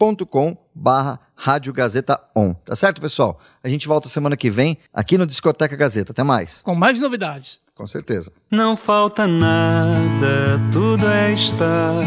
youtube.com 0.00 0.56
barra 0.74 1.20
Rádio 1.36 1.72
Gazeta 1.72 2.18
On. 2.34 2.54
Tá 2.54 2.74
certo, 2.74 3.00
pessoal? 3.00 3.38
A 3.62 3.68
gente 3.68 3.86
volta 3.86 4.08
semana 4.08 4.36
que 4.36 4.50
vem 4.50 4.78
aqui 4.92 5.18
no 5.18 5.26
Discoteca 5.26 5.76
Gazeta. 5.76 6.12
Até 6.12 6.22
mais. 6.22 6.62
Com 6.62 6.74
mais 6.74 6.98
novidades. 6.98 7.60
Com 7.74 7.86
certeza. 7.86 8.32
Não 8.50 8.76
falta 8.76 9.26
nada, 9.26 10.60
tudo 10.72 11.06
é 11.06 11.32
estar. 11.32 12.00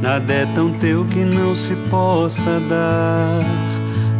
Nada 0.00 0.32
é 0.32 0.46
tão 0.54 0.76
teu 0.78 1.04
que 1.06 1.24
não 1.24 1.54
se 1.56 1.74
possa 1.90 2.60
dar. 2.68 3.40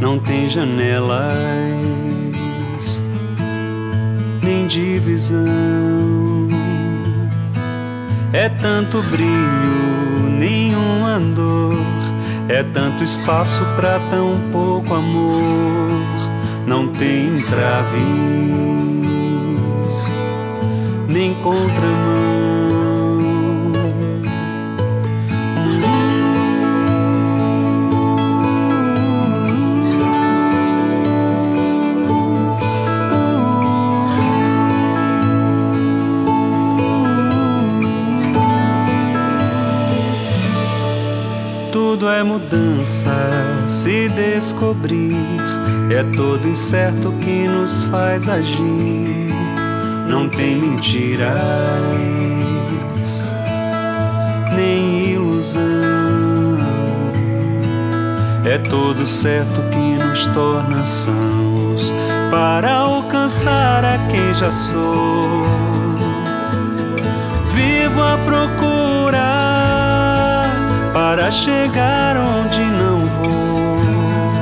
Não 0.01 0.19
tem 0.19 0.51
janelas, 0.51 1.33
nem 4.43 4.67
divisão. 4.67 5.49
É 8.33 8.49
tanto 8.49 9.01
brilho, 9.03 10.29
nenhuma 10.31 11.21
dor. 11.21 12.02
É 12.49 12.63
tanto 12.63 13.05
espaço 13.05 13.65
pra 13.77 13.99
tão 14.11 14.41
pouco 14.51 14.95
amor. 14.95 15.91
Não 16.67 16.89
tem 16.89 17.39
entraves 17.39 18.03
nem 21.09 21.35
contramão. 21.35 22.52
Tudo 41.93 42.09
é 42.09 42.23
mudança, 42.23 43.15
se 43.69 44.09
descobrir. 44.09 45.15
É 45.95 46.03
todo 46.17 46.49
incerto 46.49 47.13
que 47.21 47.47
nos 47.47 47.83
faz 47.83 48.31
agir. 48.31 49.29
Não 50.09 50.27
tem 50.27 50.57
mentiras, 50.57 51.29
nem 54.57 55.11
ilusão. 55.11 55.61
É 58.47 58.57
todo 58.57 59.07
certo 59.07 59.61
que 59.71 60.03
nos 60.03 60.27
torna 60.29 60.87
sãos 60.87 61.93
para 62.31 62.73
alcançar 62.73 63.85
a 63.85 63.99
quem 64.09 64.33
já 64.33 64.51
sou. 64.51 65.45
Vivo 67.55 68.01
a 68.01 68.17
procurar 68.25 68.82
para 71.15 71.31
chegar 71.31 72.17
onde 72.17 72.65
não 72.65 73.01
vou. 73.05 74.33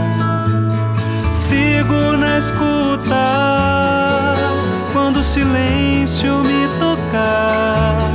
Sigo 1.33 2.17
na 2.17 2.39
escuta 2.39 4.37
quando 4.93 5.17
o 5.17 5.23
silêncio 5.25 6.39
me 6.45 6.69
tocar. 6.79 8.09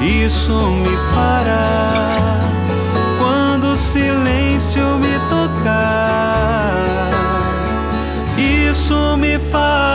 Isso 0.00 0.52
me 0.52 0.96
fará 1.12 1.90
quando 3.18 3.72
o 3.72 3.76
silêncio 3.76 4.96
me 4.98 5.18
tocar. 5.28 7.10
Isso 8.38 9.16
me 9.16 9.36
Tudo 9.40 9.93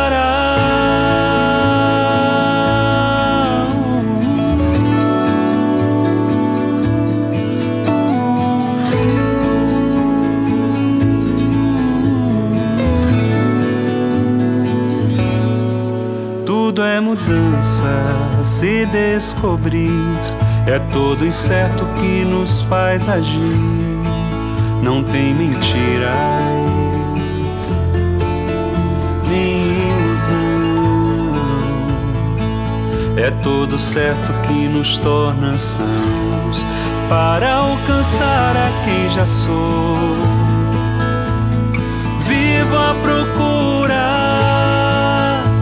descobrir. 18.85 20.17
É 20.65 20.79
todo 20.91 21.25
incerto 21.25 21.85
que 21.99 22.23
nos 22.25 22.61
faz 22.63 23.07
agir. 23.09 23.79
Não 24.83 25.03
tem 25.03 25.33
mentiras, 25.33 26.15
nem 29.27 29.63
ilusão. 29.87 30.49
É 33.17 33.31
todo 33.43 33.77
certo 33.77 34.33
que 34.47 34.67
nos 34.67 34.97
torna 34.97 35.57
sãos 35.57 36.65
para 37.09 37.55
alcançar 37.55 38.55
a 38.55 38.71
quem 38.85 39.09
já 39.09 39.25
sou. 39.25 39.97
Vivo 42.25 42.77
a 42.77 42.95
procura 43.01 44.19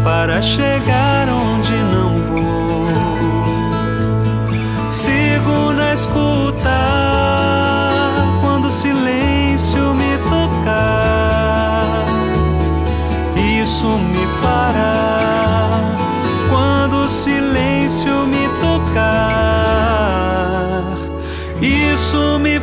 para 0.04 0.42
chegar 0.42 1.30
onde 1.30 1.67
Sigo 6.08 6.20
na 6.20 6.48
escuta 6.58 6.80
quando 8.42 8.66
o 8.66 8.72
silêncio 8.72 9.94
me 9.94 10.18
tocar. 10.30 12.06
Isso 13.36 13.98
me 13.98 14.26
fará 14.42 15.98
quando 16.50 17.06
o 17.06 17.10
silêncio 17.10 18.26
me 18.26 18.48
tocar. 18.62 19.28
Isso 21.62 22.40
me 22.40 22.60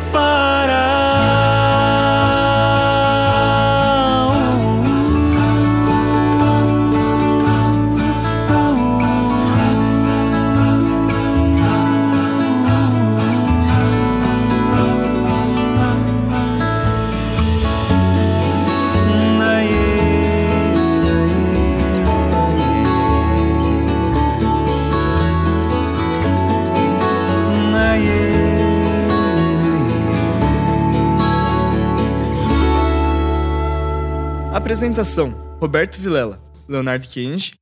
Apresentação: 34.75 35.29
Roberto 35.61 36.01
Vilela, 36.01 36.37
Leonardo 36.67 37.07
Kenji, 37.07 37.53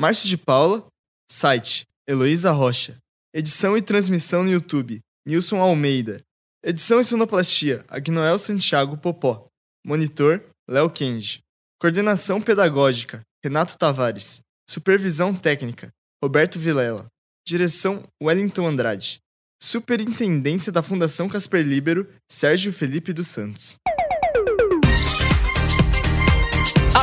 Márcio 0.00 0.26
de 0.26 0.38
Paula, 0.38 0.86
site 1.30 1.86
Heloísa 2.08 2.50
Rocha, 2.50 2.96
edição 3.34 3.76
e 3.76 3.82
transmissão 3.82 4.42
no 4.42 4.50
YouTube, 4.50 4.98
Nilson 5.26 5.60
Almeida, 5.60 6.22
Edição 6.64 6.98
e 6.98 7.04
sonoplastia, 7.04 7.84
Agnoel 7.88 8.38
Santiago 8.38 8.96
Popó. 8.96 9.46
Monitor, 9.86 10.42
Léo 10.66 10.88
Kenji. 10.88 11.40
Coordenação 11.78 12.40
pedagógica, 12.40 13.20
Renato 13.44 13.76
Tavares. 13.76 14.40
Supervisão 14.66 15.34
técnica, 15.34 15.90
Roberto 16.24 16.58
Vilela. 16.58 17.06
Direção, 17.46 18.02
Wellington 18.22 18.66
Andrade. 18.66 19.18
Superintendência 19.62 20.72
da 20.72 20.82
Fundação 20.82 21.28
Casper 21.28 21.66
Libero, 21.66 22.08
Sérgio 22.30 22.72
Felipe 22.72 23.12
dos 23.12 23.28
Santos. 23.28 23.76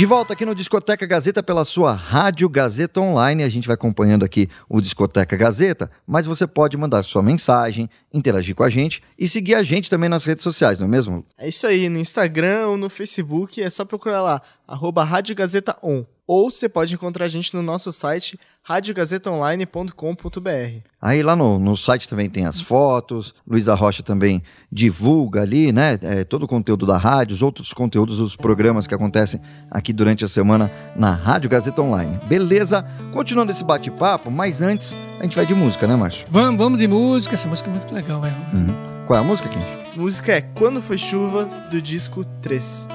De 0.00 0.06
volta 0.06 0.32
aqui 0.32 0.46
no 0.46 0.54
Discoteca 0.54 1.04
Gazeta 1.04 1.42
pela 1.42 1.62
sua 1.62 1.92
Rádio 1.92 2.48
Gazeta 2.48 3.02
Online. 3.02 3.42
A 3.42 3.50
gente 3.50 3.66
vai 3.66 3.74
acompanhando 3.74 4.24
aqui 4.24 4.48
o 4.66 4.80
Discoteca 4.80 5.36
Gazeta, 5.36 5.90
mas 6.06 6.24
você 6.24 6.46
pode 6.46 6.74
mandar 6.74 7.02
sua 7.02 7.22
mensagem, 7.22 7.86
interagir 8.10 8.54
com 8.54 8.62
a 8.62 8.70
gente 8.70 9.02
e 9.18 9.28
seguir 9.28 9.54
a 9.54 9.62
gente 9.62 9.90
também 9.90 10.08
nas 10.08 10.24
redes 10.24 10.42
sociais, 10.42 10.78
não 10.78 10.86
é 10.86 10.88
mesmo? 10.88 11.22
É 11.36 11.46
isso 11.46 11.66
aí, 11.66 11.90
no 11.90 11.98
Instagram 11.98 12.68
ou 12.68 12.78
no 12.78 12.88
Facebook, 12.88 13.62
é 13.62 13.68
só 13.68 13.84
procurar 13.84 14.22
lá, 14.22 14.40
arroba 14.66 15.04
Rádio 15.04 15.36
Gazeta 15.36 15.76
On. 15.82 16.02
Ou 16.32 16.48
você 16.48 16.68
pode 16.68 16.94
encontrar 16.94 17.24
a 17.24 17.28
gente 17.28 17.52
no 17.54 17.60
nosso 17.60 17.92
site 17.92 18.38
radiogazetaonline.com.br. 18.62 20.88
Aí 21.02 21.24
lá 21.24 21.34
no, 21.34 21.58
no 21.58 21.76
site 21.76 22.08
também 22.08 22.30
tem 22.30 22.46
as 22.46 22.60
fotos, 22.60 23.34
Luísa 23.44 23.74
Rocha 23.74 24.04
também 24.04 24.40
divulga 24.70 25.42
ali, 25.42 25.72
né? 25.72 25.98
É, 26.00 26.22
todo 26.22 26.44
o 26.44 26.46
conteúdo 26.46 26.86
da 26.86 26.96
rádio, 26.96 27.34
os 27.34 27.42
outros 27.42 27.72
conteúdos, 27.72 28.20
os 28.20 28.36
programas 28.36 28.86
que 28.86 28.94
acontecem 28.94 29.40
aqui 29.68 29.92
durante 29.92 30.24
a 30.24 30.28
semana 30.28 30.70
na 30.94 31.10
Rádio 31.10 31.50
Gazeta 31.50 31.82
Online. 31.82 32.20
Beleza? 32.28 32.86
Continuando 33.12 33.50
esse 33.50 33.64
bate-papo, 33.64 34.30
mas 34.30 34.62
antes 34.62 34.96
a 35.18 35.24
gente 35.24 35.34
vai 35.34 35.44
de 35.44 35.54
música, 35.56 35.88
né, 35.88 35.96
Márcio? 35.96 36.28
Vamos, 36.30 36.58
vamos 36.58 36.78
de 36.78 36.86
música. 36.86 37.34
Essa 37.34 37.48
música 37.48 37.68
é 37.68 37.72
muito 37.72 37.92
legal, 37.92 38.24
é. 38.24 38.30
Uhum. 38.56 39.04
Qual 39.04 39.18
é 39.18 39.20
a 39.20 39.24
música, 39.24 39.48
Kim? 39.48 39.58
A 39.58 40.00
música 40.00 40.30
é 40.30 40.42
Quando 40.42 40.80
Foi 40.80 40.96
Chuva, 40.96 41.46
do 41.72 41.82
disco 41.82 42.24
3. 42.40 42.86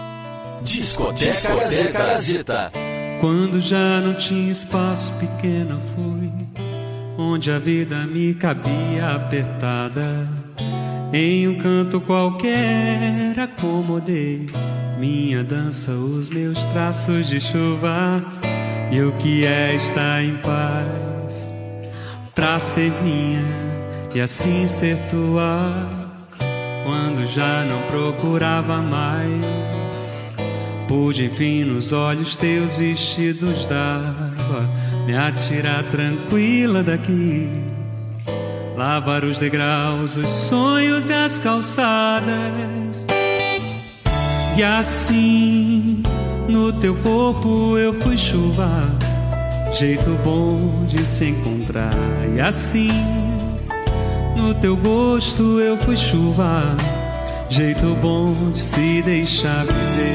Discoteca 0.64 1.54
Gazeta. 1.54 1.92
Gazeta. 1.92 2.95
Quando 3.20 3.60
já 3.62 4.02
não 4.02 4.14
tinha 4.14 4.52
espaço 4.52 5.14
pequeno 5.14 5.80
fui 5.96 6.32
onde 7.18 7.52
a 7.52 7.60
vida 7.60 8.06
me 8.08 8.34
cabia 8.34 9.12
apertada. 9.16 10.28
Em 11.14 11.48
um 11.48 11.58
canto 11.58 12.02
qualquer 12.02 13.40
acomodei 13.40 14.48
minha 15.00 15.44
dança, 15.44 15.92
os 15.92 16.30
meus 16.30 16.64
traços 16.66 17.28
de 17.28 17.40
chuva 17.40 18.24
e 18.92 19.02
o 19.02 19.12
que 19.14 19.46
é 19.46 19.76
estar 19.76 20.24
em 20.24 20.36
paz 20.38 21.48
pra 22.34 22.60
ser 22.60 22.92
minha 23.02 23.44
e 24.14 24.20
assim 24.20 24.68
ser 24.68 24.98
tua. 25.10 25.90
Quando 26.84 27.26
já 27.26 27.64
não 27.66 27.82
procurava 27.84 28.78
mais 28.82 29.75
Pude, 30.88 31.26
enfim, 31.26 31.64
nos 31.64 31.92
olhos 31.92 32.36
teus 32.36 32.76
vestidos 32.76 33.66
d'água, 33.66 34.70
me 35.08 35.18
atirar 35.18 35.84
tranquila 35.86 36.84
daqui. 36.84 37.50
Lavar 38.78 39.24
os 39.24 39.40
degraus, 39.40 40.16
os 40.16 40.30
sonhos 40.30 41.10
e 41.10 41.14
as 41.14 41.40
calçadas. 41.40 43.06
E 44.58 44.64
assim, 44.64 46.04
no 46.48 46.72
teu 46.72 46.96
corpo 46.98 47.78
eu 47.78 47.94
fui 47.94 48.18
chuva, 48.18 48.96
jeito 49.74 50.12
bom 50.24 50.86
de 50.88 51.06
se 51.06 51.26
encontrar. 51.26 51.94
E 52.36 52.40
assim, 52.40 52.90
no 54.38 54.54
teu 54.54 54.78
gosto 54.78 55.60
eu 55.60 55.78
fui 55.78 55.98
chuva, 55.98 56.78
jeito 57.50 57.96
bom 58.02 58.34
de 58.52 58.60
se 58.60 59.02
deixar 59.02 59.66
viver. 59.66 60.15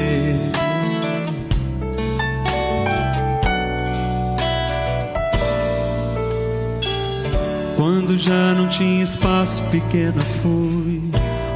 Quando 7.81 8.15
já 8.15 8.53
não 8.53 8.67
tinha 8.67 9.03
espaço 9.03 9.59
pequeno 9.71 10.21
fui 10.21 11.01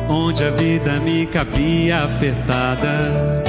Onde 0.10 0.44
a 0.44 0.50
vida 0.50 1.00
me 1.00 1.28
cabia 1.28 2.04
apertada. 2.04 3.44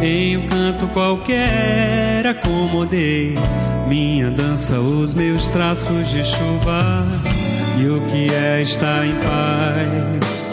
Em 0.00 0.38
um 0.38 0.48
canto 0.48 0.86
qualquer 0.94 2.26
acomodei 2.26 3.34
Minha 3.86 4.30
dança, 4.30 4.80
os 4.80 5.12
meus 5.12 5.46
traços 5.48 6.08
de 6.08 6.24
chuva. 6.24 7.06
E 7.78 7.86
o 7.86 8.00
que 8.10 8.34
é 8.34 8.62
estar 8.62 9.04
em 9.04 9.14
paz 9.16 10.48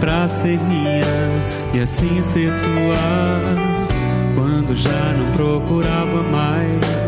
Pra 0.00 0.26
ser 0.26 0.58
minha 0.58 1.04
e 1.74 1.80
assim 1.80 2.22
ser 2.22 2.50
tua? 2.50 3.42
Quando 4.34 4.74
já 4.74 5.12
não 5.18 5.32
procurava 5.32 6.22
mais 6.22 6.99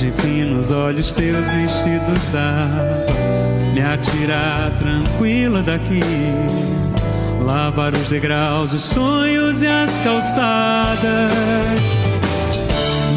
Enfim, 0.00 0.44
nos 0.44 0.70
olhos 0.70 1.12
teus 1.12 1.44
vestidos 1.50 2.22
d'água. 2.32 3.04
Me 3.74 3.82
atirar 3.82 4.70
tranquila 4.78 5.62
daqui. 5.62 6.00
Lavar 7.44 7.92
os 7.92 8.08
degraus, 8.08 8.72
os 8.72 8.82
sonhos 8.82 9.62
e 9.62 9.66
as 9.66 10.00
calçadas. 10.00 11.02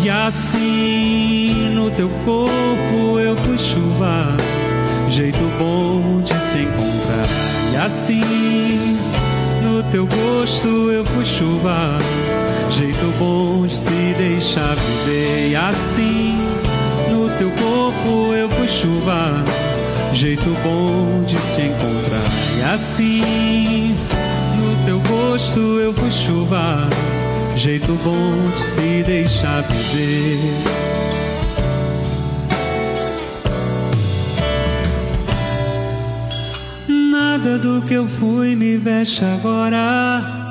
E 0.04 0.10
assim 0.10 1.70
no 1.74 1.90
teu 1.92 2.10
corpo 2.26 3.20
eu 3.20 3.38
fui 3.38 3.58
chuva. 3.58 4.36
Jeito 5.10 5.40
bom 5.58 6.22
de 6.22 6.34
se 6.34 6.60
encontrar. 6.60 7.26
E 7.74 7.78
assim 7.78 8.98
no 9.64 9.82
teu 9.92 10.06
gosto 10.06 10.92
eu 10.92 11.06
fui 11.06 11.26
chuva. 11.26 11.98
Jeito 12.70 13.14
bom 13.18 13.66
de 13.66 13.74
se 13.74 14.16
deixar 14.18 14.76
viver. 14.76 15.52
E 15.52 15.56
assim 15.56 16.44
eu 18.34 18.50
fui 18.50 18.68
chuva 18.68 19.44
Jeito 20.13 20.50
bom 20.63 21.24
de 21.26 21.38
se 21.38 21.62
encontrar. 21.62 22.22
E 22.58 22.62
assim 22.74 23.96
no 24.58 24.86
teu 24.86 25.00
gosto 25.02 25.60
eu 25.60 25.94
fui 25.94 26.12
chuva 26.12 26.88
Jeito 27.56 27.94
bom 28.04 28.50
de 28.56 28.62
se 28.62 29.04
deixar 29.06 29.63
viver. 29.63 30.39
Nada 36.88 37.58
do 37.58 37.82
que 37.82 37.94
eu 37.94 38.08
fui 38.08 38.56
me 38.56 38.78
veste 38.78 39.24
agora 39.26 40.44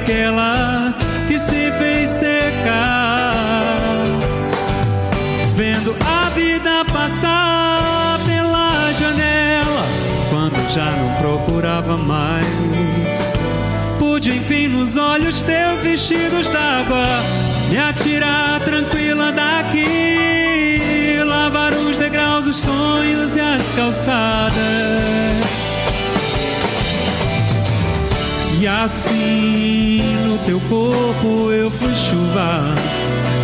aquela 0.00 0.94
que 1.28 1.38
se 1.38 1.70
fez 1.72 2.10
secar. 2.10 3.34
Vendo 5.54 5.94
a 6.06 6.30
vida 6.30 6.84
passar 6.86 8.18
pela 8.24 8.90
janela 8.92 9.84
Quando 10.30 10.74
já 10.74 10.90
não 10.90 11.14
procurava 11.16 11.96
mais. 11.98 12.46
Pude 13.98 14.30
enfim 14.30 14.68
nos 14.68 14.96
olhos 14.96 15.44
teus 15.44 15.80
vestidos 15.80 16.48
d'água 16.48 17.06
Me 17.70 17.78
atirar 17.78 18.60
tranquila 18.60 19.30
daqui. 19.32 21.20
Lavar 21.26 21.74
os 21.74 21.98
degraus, 21.98 22.46
os 22.46 22.56
sonhos 22.56 23.36
e 23.36 23.40
as 23.40 23.62
calçadas 23.76 24.09
Assim 28.82 30.02
no 30.26 30.38
teu 30.38 30.58
corpo 30.60 31.50
eu 31.52 31.70
fui 31.70 31.94
chuva 31.94 32.74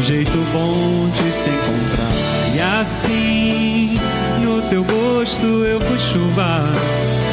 Jeito 0.03 0.39
bom 0.51 1.11
de 1.11 1.31
se 1.31 1.51
encontrar 1.51 2.55
E 2.55 2.61
assim 2.81 3.99
no 4.43 4.63
teu 4.71 4.83
gosto 4.83 5.47
eu 5.47 5.79
fui 5.83 5.99
chuva 5.99 6.63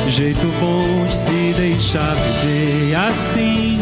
Jeito 0.10 0.46
bom 0.60 1.06
de 1.06 1.16
se 1.16 1.54
deixar 1.58 2.14
viver 2.14 2.90
E 2.90 2.96
assim 2.96 3.80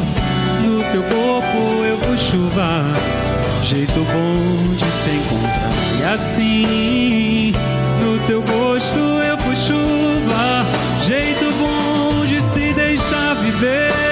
no 0.63 0.84
teu 0.91 1.01
corpo 1.01 1.84
eu 1.84 1.97
fui 1.97 2.17
chuva 2.19 3.21
jeito 3.63 3.93
bom 3.93 4.75
de 4.75 4.86
se 4.86 5.10
encontrar. 5.10 5.71
E 5.99 6.03
assim, 6.13 7.53
no 8.03 8.19
teu 8.27 8.41
gosto 8.41 8.99
eu 8.99 9.38
fui 9.38 9.55
chuva, 9.55 10.65
jeito 11.07 11.45
bom 11.53 12.25
de 12.25 12.41
se 12.41 12.73
deixar 12.73 13.36
viver. 13.36 14.11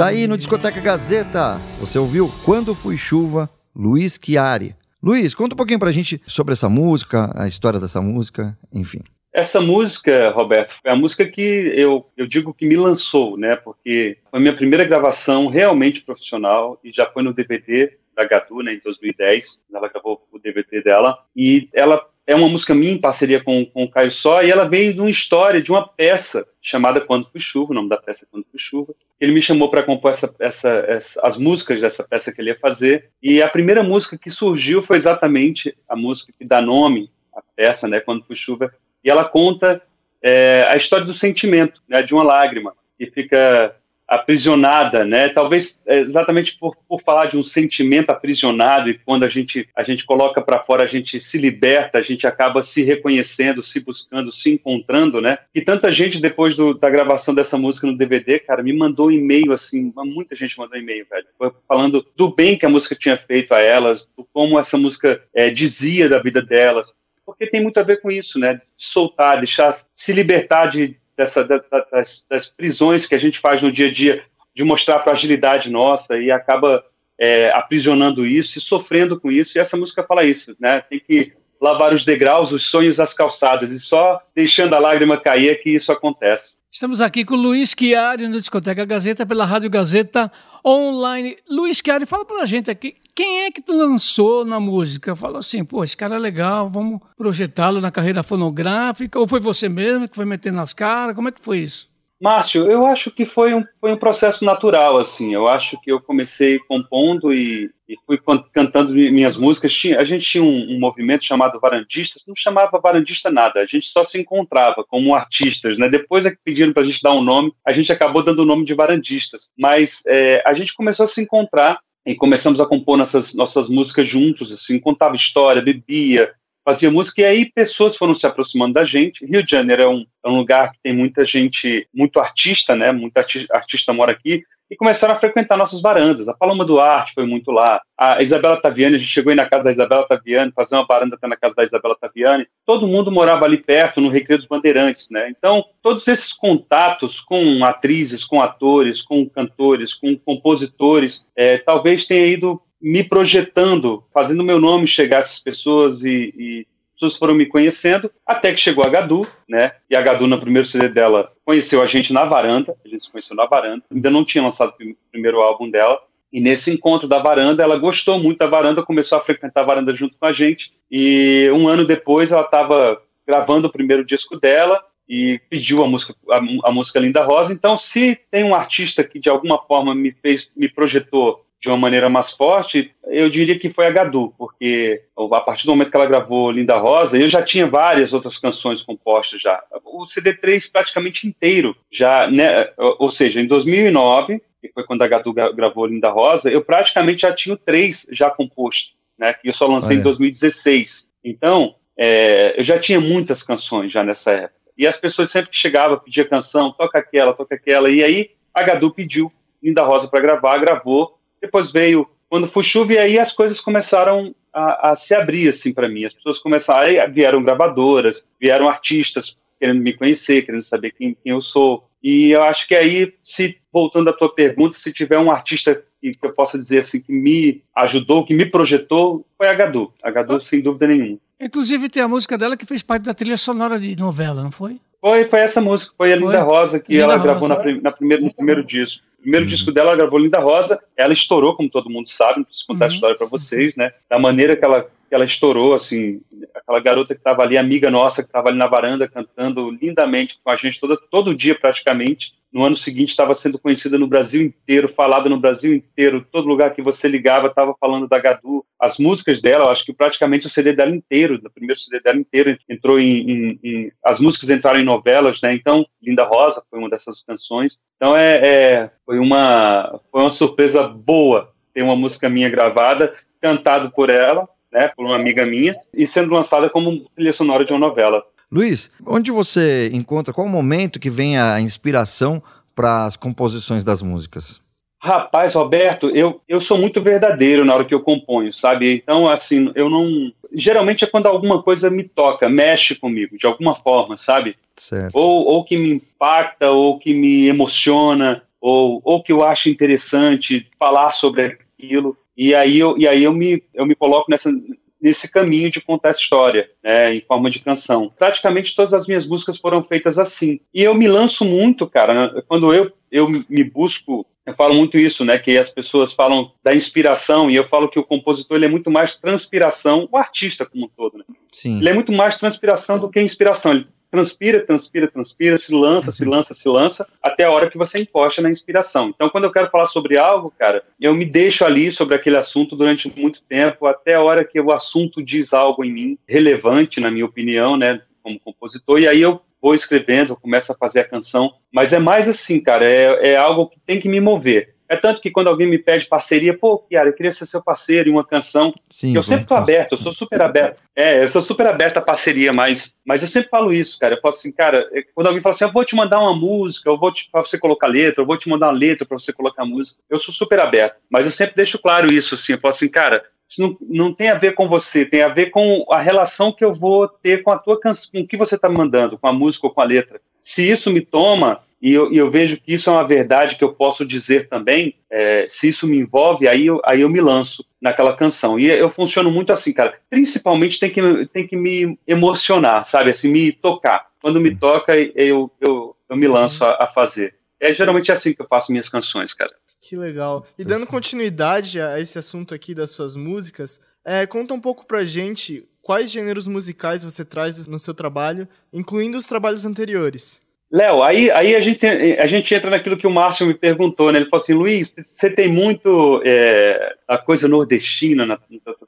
Tá 0.00 0.06
aí 0.06 0.26
no 0.26 0.38
Discoteca 0.38 0.80
Gazeta. 0.80 1.58
Você 1.78 1.98
ouviu 1.98 2.32
Quando 2.42 2.74
Fui 2.74 2.96
Chuva, 2.96 3.50
Luiz 3.76 4.18
Chiari. 4.18 4.74
Luiz, 5.02 5.34
conta 5.34 5.52
um 5.52 5.56
pouquinho 5.58 5.78
pra 5.78 5.92
gente 5.92 6.18
sobre 6.26 6.54
essa 6.54 6.70
música, 6.70 7.30
a 7.34 7.46
história 7.46 7.78
dessa 7.78 8.00
música, 8.00 8.56
enfim. 8.72 9.00
Essa 9.30 9.60
música, 9.60 10.30
Roberto, 10.30 10.72
é 10.86 10.90
a 10.90 10.96
música 10.96 11.28
que 11.28 11.42
eu, 11.76 12.06
eu 12.16 12.26
digo 12.26 12.54
que 12.54 12.66
me 12.66 12.76
lançou, 12.76 13.36
né? 13.36 13.56
Porque 13.56 14.16
foi 14.30 14.38
a 14.38 14.40
minha 14.40 14.54
primeira 14.54 14.86
gravação 14.86 15.48
realmente 15.48 16.00
profissional 16.00 16.80
e 16.82 16.90
já 16.90 17.06
foi 17.10 17.22
no 17.22 17.34
DVD 17.34 17.92
da 18.16 18.24
Gadu, 18.24 18.62
né, 18.62 18.72
em 18.72 18.80
2010. 18.82 19.58
Ela 19.70 19.86
gravou 19.86 20.26
o 20.32 20.38
DVD 20.38 20.82
dela. 20.82 21.18
E 21.36 21.68
ela 21.74 22.02
é 22.30 22.34
uma 22.36 22.48
música 22.48 22.72
minha 22.72 22.92
em 22.92 23.00
parceria 23.00 23.42
com, 23.42 23.66
com 23.66 23.82
o 23.82 23.90
Caio 23.90 24.08
Só, 24.08 24.40
e 24.40 24.52
ela 24.52 24.68
veio 24.68 24.94
de 24.94 25.00
uma 25.00 25.10
história, 25.10 25.60
de 25.60 25.68
uma 25.68 25.86
peça 25.88 26.46
chamada 26.60 27.00
Quando 27.00 27.28
Fui 27.28 27.40
Chuva, 27.40 27.72
o 27.72 27.74
nome 27.74 27.88
da 27.88 27.96
peça 27.96 28.24
é 28.24 28.28
Quando 28.30 28.44
Fui 28.44 28.60
Chuva. 28.60 28.94
Ele 29.20 29.32
me 29.32 29.40
chamou 29.40 29.68
para 29.68 29.82
compor 29.82 30.10
essa, 30.10 30.32
essa, 30.38 30.70
essa, 30.86 31.20
as 31.26 31.36
músicas 31.36 31.80
dessa 31.80 32.04
peça 32.04 32.30
que 32.30 32.40
ele 32.40 32.50
ia 32.50 32.56
fazer, 32.56 33.10
e 33.20 33.42
a 33.42 33.48
primeira 33.48 33.82
música 33.82 34.16
que 34.16 34.30
surgiu 34.30 34.80
foi 34.80 34.94
exatamente 34.94 35.76
a 35.88 35.96
música 35.96 36.32
que 36.38 36.44
dá 36.44 36.60
nome 36.60 37.10
à 37.34 37.42
peça, 37.56 37.88
né, 37.88 37.98
Quando 37.98 38.24
Fui 38.24 38.36
Chuva, 38.36 38.72
e 39.02 39.10
ela 39.10 39.24
conta 39.24 39.82
é, 40.22 40.64
a 40.68 40.76
história 40.76 41.04
do 41.04 41.12
sentimento, 41.12 41.82
né, 41.88 42.00
de 42.00 42.14
uma 42.14 42.22
lágrima, 42.22 42.76
que 42.96 43.10
fica 43.10 43.74
aprisionada, 44.10 45.04
né? 45.04 45.28
Talvez 45.28 45.80
é, 45.86 46.00
exatamente 46.00 46.58
por, 46.58 46.74
por 46.88 47.00
falar 47.00 47.26
de 47.26 47.36
um 47.36 47.42
sentimento 47.42 48.10
aprisionado 48.10 48.90
e 48.90 48.98
quando 48.98 49.22
a 49.22 49.28
gente 49.28 49.68
a 49.76 49.82
gente 49.82 50.04
coloca 50.04 50.42
para 50.42 50.64
fora, 50.64 50.82
a 50.82 50.86
gente 50.86 51.20
se 51.20 51.38
liberta, 51.38 51.98
a 51.98 52.00
gente 52.00 52.26
acaba 52.26 52.60
se 52.60 52.82
reconhecendo, 52.82 53.62
se 53.62 53.78
buscando, 53.78 54.28
se 54.28 54.50
encontrando, 54.50 55.20
né? 55.20 55.38
E 55.54 55.60
tanta 55.60 55.88
gente 55.88 56.18
depois 56.18 56.56
do, 56.56 56.74
da 56.74 56.90
gravação 56.90 57.32
dessa 57.32 57.56
música 57.56 57.86
no 57.86 57.96
DVD, 57.96 58.40
cara, 58.40 58.64
me 58.64 58.76
mandou 58.76 59.12
e-mail 59.12 59.52
assim, 59.52 59.92
muita 59.96 60.34
gente 60.34 60.58
mandou 60.58 60.76
e-mail, 60.76 61.06
velho, 61.08 61.54
falando 61.68 62.04
do 62.16 62.34
bem 62.34 62.58
que 62.58 62.66
a 62.66 62.68
música 62.68 62.96
tinha 62.96 63.14
feito 63.14 63.54
a 63.54 63.60
elas, 63.60 64.08
do 64.16 64.26
como 64.32 64.58
essa 64.58 64.76
música 64.76 65.22
é, 65.32 65.48
dizia 65.50 66.08
da 66.08 66.18
vida 66.18 66.42
delas, 66.42 66.92
porque 67.24 67.46
tem 67.46 67.62
muito 67.62 67.78
a 67.78 67.84
ver 67.84 68.00
com 68.00 68.10
isso, 68.10 68.40
né? 68.40 68.54
De 68.54 68.64
soltar, 68.74 69.38
deixar 69.38 69.70
se 69.92 70.12
libertar 70.12 70.66
de 70.66 70.96
dessa, 71.20 71.44
das, 71.44 72.24
das, 72.30 72.46
prisões 72.46 73.04
que 73.04 73.14
a 73.14 73.18
gente 73.18 73.38
faz 73.38 73.60
no 73.60 73.70
dia 73.70 73.88
a 73.88 73.90
dia, 73.90 74.22
de 74.54 74.64
mostrar 74.64 74.96
a 74.96 75.02
fragilidade 75.02 75.68
nossa 75.68 76.16
e 76.16 76.30
acaba 76.30 76.82
é, 77.18 77.52
aprisionando 77.52 78.26
isso 78.26 78.56
e 78.56 78.60
sofrendo 78.60 79.20
com 79.20 79.30
isso. 79.30 79.56
E 79.56 79.60
essa 79.60 79.76
música 79.76 80.02
fala 80.02 80.24
isso, 80.24 80.56
né? 80.58 80.80
Tem 80.88 80.98
que 80.98 81.34
lavar 81.60 81.92
os 81.92 82.02
degraus, 82.02 82.50
os 82.50 82.66
sonhos 82.70 82.96
das 82.96 83.12
calçadas 83.12 83.70
e 83.70 83.78
só 83.78 84.18
deixando 84.34 84.74
a 84.74 84.78
lágrima 84.78 85.20
cair 85.20 85.52
é 85.52 85.54
que 85.54 85.68
isso 85.68 85.92
acontece. 85.92 86.52
Estamos 86.72 87.02
aqui 87.02 87.22
com 87.22 87.34
o 87.34 87.36
Luiz 87.36 87.74
Chiari 87.78 88.26
no 88.26 88.38
Discoteca 88.38 88.86
Gazeta 88.86 89.26
pela 89.26 89.44
Rádio 89.44 89.68
Gazeta 89.68 90.32
Online. 90.64 91.36
Luiz 91.50 91.82
Chiari, 91.84 92.06
fala 92.06 92.24
pra 92.24 92.46
gente 92.46 92.70
aqui, 92.70 92.96
quem 93.14 93.44
é 93.44 93.50
que 93.50 93.62
tu 93.62 93.72
lançou 93.72 94.44
na 94.44 94.60
música? 94.60 95.16
Falou 95.16 95.38
assim, 95.38 95.64
pô, 95.64 95.84
esse 95.84 95.96
cara 95.96 96.16
é 96.16 96.18
legal, 96.18 96.70
vamos 96.70 97.00
projetá-lo 97.16 97.80
na 97.80 97.90
carreira 97.90 98.22
fonográfica? 98.22 99.18
Ou 99.18 99.26
foi 99.26 99.40
você 99.40 99.68
mesmo 99.68 100.08
que 100.08 100.16
foi 100.16 100.24
metendo 100.24 100.56
nas 100.56 100.72
caras? 100.72 101.14
Como 101.14 101.28
é 101.28 101.32
que 101.32 101.40
foi 101.40 101.58
isso? 101.58 101.90
Márcio, 102.20 102.70
eu 102.70 102.86
acho 102.86 103.10
que 103.10 103.24
foi 103.24 103.54
um, 103.54 103.64
foi 103.80 103.92
um 103.92 103.96
processo 103.96 104.44
natural, 104.44 104.98
assim. 104.98 105.32
Eu 105.32 105.48
acho 105.48 105.80
que 105.80 105.90
eu 105.90 105.98
comecei 105.98 106.58
compondo 106.58 107.32
e, 107.32 107.70
e 107.88 107.94
fui 108.04 108.20
cantando 108.52 108.92
minhas 108.92 109.36
músicas. 109.36 109.72
Tinha, 109.72 109.98
a 109.98 110.02
gente 110.02 110.22
tinha 110.22 110.44
um, 110.44 110.74
um, 110.74 110.78
movimento 110.78 111.24
chamado 111.24 111.58
Varandistas, 111.58 112.22
não 112.28 112.34
chamava 112.34 112.78
Varandista 112.78 113.30
nada, 113.30 113.60
a 113.60 113.64
gente 113.64 113.86
só 113.86 114.02
se 114.02 114.20
encontrava 114.20 114.84
como 114.86 115.14
artistas, 115.14 115.78
né? 115.78 115.88
Depois 115.88 116.26
é 116.26 116.30
que 116.30 116.36
pediram 116.44 116.74
para 116.74 116.82
a 116.82 116.86
gente 116.86 117.00
dar 117.02 117.12
um 117.12 117.22
nome, 117.22 117.54
a 117.66 117.72
gente 117.72 117.90
acabou 117.90 118.22
dando 118.22 118.42
o 118.42 118.46
nome 118.46 118.64
de 118.64 118.74
Varandistas. 118.74 119.48
Mas 119.58 120.02
é, 120.06 120.42
a 120.44 120.52
gente 120.52 120.74
começou 120.74 121.04
a 121.04 121.06
se 121.06 121.22
encontrar 121.22 121.78
e 122.06 122.14
começamos 122.14 122.58
a 122.60 122.66
compor 122.66 122.96
nossas, 122.96 123.34
nossas 123.34 123.68
músicas 123.68 124.06
juntos, 124.06 124.50
assim, 124.50 124.78
contava 124.78 125.14
história, 125.14 125.62
bebia, 125.62 126.32
fazia 126.64 126.90
música, 126.90 127.22
e 127.22 127.24
aí 127.24 127.52
pessoas 127.52 127.96
foram 127.96 128.12
se 128.12 128.26
aproximando 128.26 128.74
da 128.74 128.82
gente. 128.82 129.24
Rio 129.24 129.42
de 129.42 129.50
Janeiro 129.50 129.82
é 129.82 129.88
um, 129.88 130.04
é 130.24 130.28
um 130.28 130.36
lugar 130.36 130.70
que 130.70 130.78
tem 130.82 130.94
muita 130.94 131.24
gente, 131.24 131.86
muito 131.94 132.18
artista, 132.20 132.74
né? 132.74 132.92
Muito 132.92 133.16
arti 133.16 133.46
artista 133.50 133.92
mora 133.92 134.12
aqui, 134.12 134.42
e 134.70 134.76
começaram 134.76 135.12
a 135.12 135.16
frequentar 135.16 135.56
nossas 135.56 135.80
varandas. 135.80 136.28
A 136.28 136.34
Paloma 136.34 136.64
Duarte 136.64 137.12
foi 137.12 137.26
muito 137.26 137.50
lá. 137.50 137.80
A 137.98 138.22
Isabela 138.22 138.60
Taviani, 138.60 138.94
a 138.94 138.98
gente 138.98 139.10
chegou 139.10 139.30
aí 139.30 139.36
na 139.36 139.48
casa 139.48 139.64
da 139.64 139.70
Isabela 139.70 140.06
Taviani, 140.06 140.52
fazer 140.52 140.76
uma 140.76 140.86
varanda 140.86 141.16
até 141.16 141.26
na 141.26 141.36
casa 141.36 141.54
da 141.56 141.64
Isabela 141.64 141.96
Taviani. 142.00 142.46
Todo 142.64 142.86
mundo 142.86 143.10
morava 143.10 143.44
ali 143.44 143.58
perto, 143.58 144.00
no 144.00 144.08
Recreio 144.08 144.38
dos 144.38 144.46
Bandeirantes, 144.46 145.08
né? 145.10 145.28
Então, 145.28 145.64
todos 145.82 146.06
esses 146.06 146.32
contatos 146.32 147.18
com 147.18 147.64
atrizes, 147.64 148.22
com 148.22 148.40
atores, 148.40 149.02
com 149.02 149.28
cantores, 149.28 149.92
com 149.92 150.16
compositores, 150.16 151.24
é, 151.34 151.58
talvez 151.58 152.06
tenha 152.06 152.26
ido 152.26 152.62
me 152.80 153.02
projetando, 153.02 154.04
fazendo 154.14 154.44
meu 154.44 154.58
nome 154.58 154.86
chegar 154.86 155.16
a 155.16 155.18
essas 155.18 155.40
pessoas 155.40 156.02
e, 156.02 156.32
e 156.38 156.66
pessoas 157.00 157.16
foram 157.16 157.34
me 157.34 157.46
conhecendo, 157.46 158.10
até 158.26 158.52
que 158.52 158.58
chegou 158.58 158.84
a 158.84 158.90
Gadu, 158.90 159.26
né? 159.48 159.72
E 159.88 159.96
a 159.96 160.02
Gadu, 160.02 160.26
no 160.26 160.38
primeiro 160.38 160.66
CD 160.66 160.88
dela, 160.88 161.32
conheceu 161.44 161.80
a 161.80 161.86
gente 161.86 162.12
na 162.12 162.26
varanda, 162.26 162.76
a 162.84 162.88
gente 162.88 163.00
se 163.00 163.10
conheceu 163.10 163.34
na 163.34 163.46
varanda, 163.46 163.82
ainda 163.90 164.10
não 164.10 164.22
tinha 164.22 164.44
lançado 164.44 164.74
o 164.78 164.96
primeiro 165.10 165.40
álbum 165.40 165.70
dela, 165.70 165.98
e 166.30 166.40
nesse 166.40 166.70
encontro 166.70 167.08
da 167.08 167.18
varanda, 167.18 167.62
ela 167.62 167.78
gostou 167.78 168.18
muito 168.18 168.38
da 168.38 168.46
varanda, 168.46 168.82
começou 168.82 169.16
a 169.16 169.20
frequentar 169.20 169.62
a 169.62 169.64
varanda 169.64 169.94
junto 169.94 170.14
com 170.16 170.26
a 170.26 170.30
gente, 170.30 170.72
e 170.90 171.50
um 171.54 171.66
ano 171.66 171.84
depois 171.84 172.30
ela 172.30 172.42
estava 172.42 173.00
gravando 173.26 173.66
o 173.66 173.72
primeiro 173.72 174.04
disco 174.04 174.36
dela, 174.36 174.80
e 175.08 175.40
pediu 175.50 175.82
a 175.82 175.88
música, 175.88 176.14
a, 176.30 176.68
a 176.68 176.72
música 176.72 177.00
Linda 177.00 177.24
Rosa, 177.24 177.52
então 177.52 177.74
se 177.74 178.16
tem 178.30 178.44
um 178.44 178.54
artista 178.54 179.02
que 179.02 179.18
de 179.18 179.28
alguma 179.28 179.58
forma 179.58 179.92
me 179.92 180.12
fez, 180.12 180.48
me 180.56 180.68
projetou 180.68 181.44
de 181.60 181.68
uma 181.68 181.76
maneira 181.76 182.08
mais 182.08 182.30
forte, 182.30 182.90
eu 183.08 183.28
diria 183.28 183.58
que 183.58 183.68
foi 183.68 183.86
a 183.86 183.90
Gadu, 183.90 184.32
porque 184.38 185.02
a 185.14 185.40
partir 185.40 185.66
do 185.66 185.72
momento 185.72 185.90
que 185.90 185.96
ela 185.96 186.06
gravou 186.06 186.50
Linda 186.50 186.78
Rosa, 186.78 187.18
eu 187.18 187.26
já 187.26 187.42
tinha 187.42 187.68
várias 187.68 188.14
outras 188.14 188.38
canções 188.38 188.80
compostas 188.80 189.42
já. 189.42 189.62
O 189.84 190.02
CD3 190.04 190.72
praticamente 190.72 191.28
inteiro 191.28 191.76
já, 191.90 192.26
né, 192.30 192.70
ou 192.98 193.08
seja, 193.08 193.42
em 193.42 193.46
2009, 193.46 194.40
que 194.58 194.72
foi 194.72 194.84
quando 194.84 195.02
a 195.02 195.06
Gadu 195.06 195.34
gravou 195.34 195.84
Linda 195.84 196.10
Rosa, 196.10 196.50
eu 196.50 196.62
praticamente 196.62 197.20
já 197.20 197.32
tinha 197.32 197.56
três 197.58 198.06
já 198.10 198.30
compostos, 198.30 198.94
né, 199.18 199.34
que 199.34 199.48
eu 199.48 199.52
só 199.52 199.66
lancei 199.66 199.96
Olha. 199.96 200.00
em 200.00 200.02
2016. 200.02 201.08
Então, 201.22 201.74
é, 201.94 202.58
eu 202.58 202.62
já 202.62 202.78
tinha 202.78 202.98
muitas 202.98 203.42
canções 203.42 203.90
já 203.90 204.02
nessa 204.02 204.32
época. 204.32 204.54
E 204.78 204.86
as 204.86 204.96
pessoas 204.96 205.30
sempre 205.30 205.50
que 205.50 205.56
chegavam, 205.56 205.98
pediam 205.98 206.26
canção, 206.26 206.72
toca 206.72 206.98
aquela, 206.98 207.34
toca 207.34 207.54
aquela, 207.54 207.90
e 207.90 208.02
aí 208.02 208.30
a 208.54 208.62
Gadu 208.62 208.90
pediu 208.90 209.30
Linda 209.62 209.82
Rosa 209.82 210.08
para 210.08 210.20
gravar, 210.20 210.56
gravou, 210.56 211.19
depois 211.40 211.70
veio 211.70 212.08
quando 212.28 212.46
foi 212.46 212.62
chuva 212.62 212.92
e 212.92 212.98
aí 212.98 213.18
as 213.18 213.32
coisas 213.32 213.58
começaram 213.58 214.34
a, 214.52 214.90
a 214.90 214.94
se 214.94 215.14
abrir 215.14 215.48
assim 215.48 215.72
para 215.72 215.88
mim. 215.88 216.04
As 216.04 216.12
pessoas 216.12 216.38
começaram, 216.38 216.88
aí 216.88 217.10
vieram 217.10 217.42
gravadoras, 217.42 218.22
vieram 218.40 218.68
artistas 218.68 219.36
querendo 219.58 219.82
me 219.82 219.96
conhecer, 219.96 220.42
querendo 220.42 220.62
saber 220.62 220.92
quem, 220.92 221.14
quem 221.14 221.32
eu 221.32 221.40
sou. 221.40 221.86
E 222.02 222.30
eu 222.30 222.42
acho 222.42 222.66
que 222.66 222.74
aí, 222.74 223.12
se 223.20 223.58
voltando 223.70 224.08
à 224.08 224.12
tua 224.12 224.34
pergunta, 224.34 224.74
se 224.74 224.90
tiver 224.90 225.18
um 225.18 225.30
artista 225.30 225.82
que, 226.00 226.12
que 226.12 226.26
eu 226.26 226.32
possa 226.32 226.56
dizer 226.56 226.78
assim 226.78 227.00
que 227.00 227.12
me 227.12 227.62
ajudou, 227.76 228.24
que 228.24 228.32
me 228.32 228.46
projetou, 228.46 229.26
foi 229.36 229.48
a 229.48 229.54
Gadu. 229.54 229.92
A 230.02 230.10
Gadu, 230.10 230.38
sem 230.38 230.62
dúvida 230.62 230.86
nenhuma. 230.86 231.18
Inclusive 231.38 231.90
tem 231.90 232.02
a 232.02 232.08
música 232.08 232.38
dela 232.38 232.56
que 232.56 232.64
fez 232.64 232.82
parte 232.82 233.04
da 233.04 233.12
trilha 233.12 233.36
sonora 233.36 233.78
de 233.78 233.94
novela, 233.96 234.42
não 234.42 234.50
foi? 234.50 234.80
Foi, 235.00 235.26
foi 235.26 235.40
essa 235.40 235.60
música, 235.60 235.92
foi 235.96 236.12
a 236.12 236.16
foi? 236.16 236.26
Linda 236.26 236.42
Rosa 236.42 236.78
que 236.78 236.92
Linda 236.92 237.04
ela 237.04 237.16
Rosa. 237.16 237.24
gravou 237.24 237.48
na, 237.48 237.54
na 237.80 237.92
primeira, 237.92 238.22
no 238.22 238.34
primeiro 238.34 238.62
disco. 238.62 239.02
O 239.18 239.22
primeiro 239.22 239.44
uhum. 239.44 239.50
disco 239.50 239.72
dela, 239.72 239.90
ela 239.90 239.98
gravou 239.98 240.18
Linda 240.18 240.40
Rosa, 240.40 240.80
ela 240.96 241.12
estourou, 241.12 241.54
como 241.54 241.68
todo 241.68 241.90
mundo 241.90 242.06
sabe, 242.06 242.38
não 242.38 242.44
preciso 242.44 242.66
contar 242.66 242.86
uhum. 242.86 242.90
a 242.90 242.94
história 242.94 243.16
para 243.16 243.26
vocês, 243.26 243.76
né? 243.76 243.92
Da 244.08 244.18
maneira 244.18 244.56
que 244.56 244.64
ela, 244.64 244.86
ela 245.14 245.24
estourou, 245.24 245.74
assim, 245.74 246.20
aquela 246.54 246.80
garota 246.80 247.14
que 247.14 247.20
estava 247.20 247.42
ali, 247.42 247.58
amiga 247.58 247.90
nossa, 247.90 248.22
que 248.22 248.28
estava 248.28 248.48
ali 248.48 248.58
na 248.58 248.66
varanda 248.66 249.08
cantando 249.08 249.70
lindamente 249.70 250.38
com 250.42 250.50
a 250.50 250.54
gente 250.54 250.78
toda, 250.78 250.96
todo 251.10 251.34
dia 251.34 251.58
praticamente. 251.58 252.32
no 252.52 252.64
ano 252.64 252.74
seguinte 252.74 253.08
estava 253.08 253.32
sendo 253.32 253.58
conhecida 253.58 253.98
no 253.98 254.08
Brasil 254.08 254.42
inteiro, 254.42 254.88
falada 254.88 255.28
no 255.28 255.38
Brasil 255.38 255.74
inteiro, 255.74 256.26
todo 256.30 256.48
lugar 256.48 256.74
que 256.74 256.82
você 256.82 257.08
ligava 257.08 257.46
estava 257.46 257.74
falando 257.80 258.08
da 258.08 258.18
Gadu. 258.18 258.64
As 258.78 258.98
músicas 258.98 259.40
dela, 259.40 259.70
acho 259.70 259.84
que 259.84 259.92
praticamente 259.92 260.46
o 260.46 260.48
CD 260.48 260.72
dela 260.72 260.94
inteiro, 260.94 261.40
o 261.44 261.50
primeiro 261.50 261.80
CD 261.80 262.00
dela 262.00 262.18
inteiro, 262.18 262.56
entrou 262.68 262.98
em, 262.98 263.30
em, 263.30 263.60
em, 263.62 263.92
As 264.04 264.18
músicas 264.18 264.50
entraram 264.50 264.80
em 264.80 264.84
novelas, 264.84 265.40
né? 265.40 265.52
Então, 265.52 265.86
Linda 266.02 266.24
Rosa 266.24 266.62
foi 266.68 266.78
uma 266.78 266.88
dessas 266.88 267.22
canções. 267.22 267.78
Então, 267.96 268.16
é, 268.16 268.38
é 268.42 268.90
foi, 269.06 269.18
uma, 269.18 270.00
foi 270.10 270.20
uma 270.22 270.28
surpresa 270.28 270.88
boa 270.88 271.52
ter 271.72 271.82
uma 271.82 271.96
música 271.96 272.28
minha 272.28 272.48
gravada, 272.48 273.14
cantado 273.40 273.90
por 273.90 274.10
ela, 274.10 274.48
né, 274.72 274.88
por 274.88 275.04
uma 275.06 275.16
amiga 275.16 275.44
minha, 275.46 275.76
e 275.94 276.06
sendo 276.06 276.34
lançada 276.34 276.68
como 276.68 277.04
trilha 277.14 277.32
sonora 277.32 277.64
de 277.64 277.72
uma 277.72 277.78
novela. 277.78 278.22
Luiz, 278.50 278.90
onde 279.06 279.30
você 279.30 279.90
encontra, 279.92 280.34
qual 280.34 280.46
o 280.46 280.50
momento 280.50 280.98
que 280.98 281.08
vem 281.08 281.38
a 281.38 281.60
inspiração 281.60 282.42
para 282.74 283.04
as 283.04 283.16
composições 283.16 283.84
das 283.84 284.02
músicas? 284.02 284.60
Rapaz, 285.02 285.54
Roberto, 285.54 286.10
eu, 286.10 286.42
eu 286.46 286.60
sou 286.60 286.76
muito 286.76 287.00
verdadeiro 287.00 287.64
na 287.64 287.74
hora 287.74 287.86
que 287.86 287.94
eu 287.94 288.02
componho, 288.02 288.52
sabe? 288.52 288.92
Então, 288.92 289.26
assim, 289.26 289.72
eu 289.74 289.88
não. 289.88 290.30
Geralmente 290.52 291.04
é 291.04 291.06
quando 291.06 291.24
alguma 291.24 291.62
coisa 291.62 291.88
me 291.88 292.02
toca, 292.02 292.50
mexe 292.50 292.94
comigo, 292.94 293.34
de 293.34 293.46
alguma 293.46 293.72
forma, 293.72 294.14
sabe? 294.14 294.56
Certo. 294.76 295.14
Ou, 295.14 295.46
ou 295.46 295.64
que 295.64 295.78
me 295.78 295.92
impacta, 295.92 296.70
ou 296.70 296.98
que 296.98 297.14
me 297.14 297.46
emociona, 297.48 298.42
ou, 298.60 299.00
ou 299.02 299.22
que 299.22 299.32
eu 299.32 299.42
acho 299.42 299.70
interessante 299.70 300.64
falar 300.78 301.08
sobre 301.08 301.56
aquilo. 301.78 302.14
E 302.42 302.54
aí 302.54 302.78
eu, 302.78 302.96
e 302.96 303.06
aí 303.06 303.22
eu, 303.22 303.34
me, 303.34 303.62
eu 303.74 303.84
me 303.84 303.94
coloco 303.94 304.30
nessa, 304.30 304.50
nesse 304.98 305.30
caminho 305.30 305.68
de 305.68 305.78
contar 305.78 306.08
essa 306.08 306.20
história, 306.20 306.70
né, 306.82 307.14
em 307.14 307.20
forma 307.20 307.50
de 307.50 307.58
canção. 307.58 308.10
Praticamente 308.18 308.74
todas 308.74 308.94
as 308.94 309.06
minhas 309.06 309.26
músicas 309.26 309.58
foram 309.58 309.82
feitas 309.82 310.18
assim. 310.18 310.58
E 310.72 310.82
eu 310.82 310.94
me 310.94 311.06
lanço 311.06 311.44
muito, 311.44 311.86
cara, 311.86 312.42
quando 312.48 312.72
eu, 312.72 312.90
eu 313.12 313.28
me 313.28 313.62
busco 313.62 314.24
eu 314.50 314.54
falo 314.54 314.74
muito 314.74 314.98
isso, 314.98 315.24
né, 315.24 315.38
que 315.38 315.56
as 315.56 315.68
pessoas 315.68 316.12
falam 316.12 316.52
da 316.62 316.74
inspiração 316.74 317.50
e 317.50 317.56
eu 317.56 317.64
falo 317.64 317.88
que 317.88 317.98
o 317.98 318.04
compositor 318.04 318.56
ele 318.56 318.66
é 318.66 318.68
muito 318.68 318.90
mais 318.90 319.16
transpiração, 319.16 320.08
o 320.10 320.16
artista 320.16 320.66
como 320.66 320.86
um 320.86 320.88
todo, 320.88 321.18
né? 321.18 321.24
Sim. 321.52 321.78
Ele 321.78 321.88
é 321.88 321.92
muito 321.92 322.12
mais 322.12 322.38
transpiração 322.38 322.98
do 322.98 323.08
que 323.08 323.20
inspiração. 323.20 323.72
Ele 323.72 323.84
transpira, 324.10 324.64
transpira, 324.64 325.08
transpira, 325.08 325.56
se 325.56 325.72
lança, 325.72 326.10
se 326.10 326.24
lança, 326.24 326.52
se 326.52 326.68
lança, 326.68 327.06
até 327.22 327.44
a 327.44 327.50
hora 327.50 327.70
que 327.70 327.78
você 327.78 328.00
encosta 328.00 328.42
na 328.42 328.50
inspiração. 328.50 329.10
Então, 329.14 329.30
quando 329.30 329.44
eu 329.44 329.52
quero 329.52 329.70
falar 329.70 329.84
sobre 329.84 330.18
algo, 330.18 330.52
cara, 330.58 330.82
eu 331.00 331.14
me 331.14 331.24
deixo 331.24 331.64
ali 331.64 331.90
sobre 331.90 332.16
aquele 332.16 332.36
assunto 332.36 332.74
durante 332.74 333.12
muito 333.16 333.40
tempo, 333.48 333.86
até 333.86 334.14
a 334.14 334.22
hora 334.22 334.44
que 334.44 334.60
o 334.60 334.72
assunto 334.72 335.22
diz 335.22 335.52
algo 335.52 335.84
em 335.84 335.92
mim 335.92 336.18
relevante, 336.28 337.00
na 337.00 337.10
minha 337.10 337.24
opinião, 337.24 337.76
né, 337.76 338.00
como 338.22 338.40
compositor, 338.40 338.98
e 338.98 339.08
aí 339.08 339.22
eu 339.22 339.40
vou 339.60 339.74
escrevendo, 339.74 340.32
eu 340.32 340.36
começo 340.36 340.72
a 340.72 340.74
fazer 340.74 341.00
a 341.00 341.08
canção, 341.08 341.52
mas 341.72 341.92
é 341.92 341.98
mais 341.98 342.26
assim, 342.28 342.60
cara, 342.60 342.84
é, 342.88 343.32
é 343.32 343.36
algo 343.36 343.68
que 343.68 343.78
tem 343.80 344.00
que 344.00 344.08
me 344.08 344.20
mover. 344.20 344.74
É 344.90 344.96
tanto 344.96 345.20
que 345.20 345.30
quando 345.30 345.46
alguém 345.46 345.70
me 345.70 345.78
pede 345.78 346.04
parceria, 346.04 346.52
pô, 346.52 346.78
Kiara, 346.78 347.10
eu 347.10 347.12
queria 347.12 347.30
ser 347.30 347.46
seu 347.46 347.62
parceiro 347.62 348.08
em 348.08 348.12
uma 348.12 348.26
canção. 348.26 348.74
Sim, 348.90 349.14
eu 349.14 349.22
sempre 349.22 349.46
tô 349.46 349.54
aberto, 349.54 349.92
eu 349.92 349.96
sou 349.96 350.10
super 350.10 350.42
aberto. 350.42 350.82
É, 350.96 351.22
eu 351.22 351.26
sou 351.28 351.40
super 351.40 351.68
aberto 351.68 351.98
à 351.98 352.00
parceria, 352.00 352.52
mas, 352.52 352.96
mas 353.06 353.22
eu 353.22 353.28
sempre 353.28 353.48
falo 353.48 353.72
isso, 353.72 353.96
cara. 354.00 354.16
Eu 354.16 354.20
falo 354.20 354.34
assim, 354.34 354.50
cara, 354.50 354.90
é, 354.92 355.02
quando 355.14 355.28
alguém 355.28 355.40
fala 355.40 355.54
assim, 355.54 355.62
eu 355.62 355.70
vou 355.70 355.84
te 355.84 355.94
mandar 355.94 356.18
uma 356.18 356.34
música, 356.34 356.90
eu 356.90 356.98
vou 356.98 357.12
te, 357.12 357.28
pra 357.30 357.40
você 357.40 357.56
colocar 357.56 357.86
letra, 357.86 358.20
eu 358.20 358.26
vou 358.26 358.36
te 358.36 358.48
mandar 358.48 358.66
uma 358.66 358.76
letra 358.76 359.06
para 359.06 359.16
você 359.16 359.32
colocar 359.32 359.64
música, 359.64 360.02
eu 360.10 360.18
sou 360.18 360.34
super 360.34 360.58
aberto. 360.58 360.96
Mas 361.08 361.24
eu 361.24 361.30
sempre 361.30 361.54
deixo 361.54 361.78
claro 361.78 362.10
isso, 362.10 362.34
assim, 362.34 362.54
eu 362.54 362.58
falo 362.58 362.74
assim, 362.74 362.88
cara, 362.88 363.22
isso 363.50 363.60
não, 363.60 363.76
não 363.80 364.14
tem 364.14 364.28
a 364.28 364.36
ver 364.36 364.54
com 364.54 364.68
você, 364.68 365.04
tem 365.04 365.22
a 365.22 365.28
ver 365.28 365.50
com 365.50 365.84
a 365.90 365.98
relação 365.98 366.52
que 366.52 366.64
eu 366.64 366.72
vou 366.72 367.08
ter 367.08 367.42
com 367.42 367.50
a 367.50 367.58
tua 367.58 367.78
canção, 367.78 368.08
com 368.12 368.20
o 368.20 368.26
que 368.26 368.36
você 368.36 368.54
está 368.54 368.68
mandando, 368.68 369.18
com 369.18 369.26
a 369.26 369.32
música 369.32 369.66
ou 369.66 369.74
com 369.74 369.80
a 369.80 369.84
letra. 369.84 370.20
Se 370.38 370.70
isso 370.70 370.88
me 370.90 371.00
toma, 371.00 371.60
e 371.82 371.92
eu, 371.92 372.12
e 372.12 372.18
eu, 372.18 372.30
vejo 372.30 372.60
que 372.60 372.72
isso 372.72 372.88
é 372.88 372.92
uma 372.92 373.04
verdade 373.04 373.56
que 373.56 373.64
eu 373.64 373.72
posso 373.72 374.04
dizer 374.04 374.48
também, 374.48 374.94
é, 375.10 375.44
se 375.48 375.66
isso 375.66 375.86
me 375.86 375.98
envolve, 375.98 376.46
aí 376.46 376.66
eu, 376.66 376.80
aí 376.84 377.00
eu 377.00 377.08
me 377.08 377.20
lanço 377.20 377.64
naquela 377.82 378.14
canção. 378.14 378.58
E 378.58 378.66
eu 378.66 378.88
funciono 378.88 379.30
muito 379.30 379.50
assim, 379.50 379.72
cara. 379.72 379.98
Principalmente 380.08 380.78
tem 380.78 380.90
que, 380.90 381.26
tem 381.26 381.46
que 381.46 381.56
me 381.56 381.98
emocionar, 382.06 382.82
sabe? 382.82 383.10
Assim, 383.10 383.30
me 383.30 383.50
tocar. 383.50 384.06
Quando 384.22 384.38
me 384.38 384.54
toca, 384.54 384.94
eu, 384.96 385.50
eu, 385.60 385.96
eu 386.08 386.16
me 386.16 386.28
lanço 386.28 386.64
a, 386.64 386.84
a 386.84 386.86
fazer. 386.86 387.34
É 387.58 387.72
geralmente 387.72 388.12
assim 388.12 388.32
que 388.32 388.42
eu 388.42 388.46
faço 388.46 388.70
minhas 388.70 388.88
canções, 388.88 389.32
cara. 389.32 389.52
Que 389.80 389.96
legal. 389.96 390.46
E 390.58 390.64
dando 390.64 390.86
continuidade 390.86 391.80
a 391.80 391.98
esse 391.98 392.18
assunto 392.18 392.54
aqui 392.54 392.74
das 392.74 392.90
suas 392.90 393.16
músicas, 393.16 393.80
é, 394.04 394.26
conta 394.26 394.52
um 394.52 394.60
pouco 394.60 394.86
pra 394.86 395.04
gente 395.04 395.66
quais 395.82 396.10
gêneros 396.10 396.46
musicais 396.46 397.02
você 397.02 397.24
traz 397.24 397.66
no 397.66 397.78
seu 397.78 397.94
trabalho, 397.94 398.46
incluindo 398.72 399.16
os 399.16 399.26
trabalhos 399.26 399.64
anteriores. 399.64 400.42
Léo, 400.72 401.02
aí, 401.02 401.30
aí 401.32 401.56
a, 401.56 401.58
gente, 401.58 401.84
a 401.84 402.26
gente 402.26 402.54
entra 402.54 402.70
naquilo 402.70 402.96
que 402.96 403.06
o 403.06 403.10
Márcio 403.10 403.44
me 403.44 403.54
perguntou, 403.54 404.12
né? 404.12 404.20
Ele 404.20 404.28
falou 404.28 404.40
assim, 404.40 404.52
Luiz, 404.52 404.94
você 405.10 405.28
tem 405.28 405.50
muito 405.50 406.22
é, 406.24 406.94
a 407.08 407.18
coisa 407.18 407.48
nordestina, 407.48 408.24
na, 408.24 408.38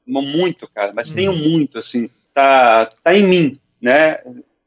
muito, 0.07 0.69
cara, 0.73 0.93
mas 0.95 1.11
tenho 1.11 1.33
uhum. 1.33 1.39
muito, 1.39 1.77
assim, 1.79 2.09
tá, 2.33 2.87
tá 3.03 3.13
em 3.13 3.27
mim, 3.27 3.59
né? 3.81 4.19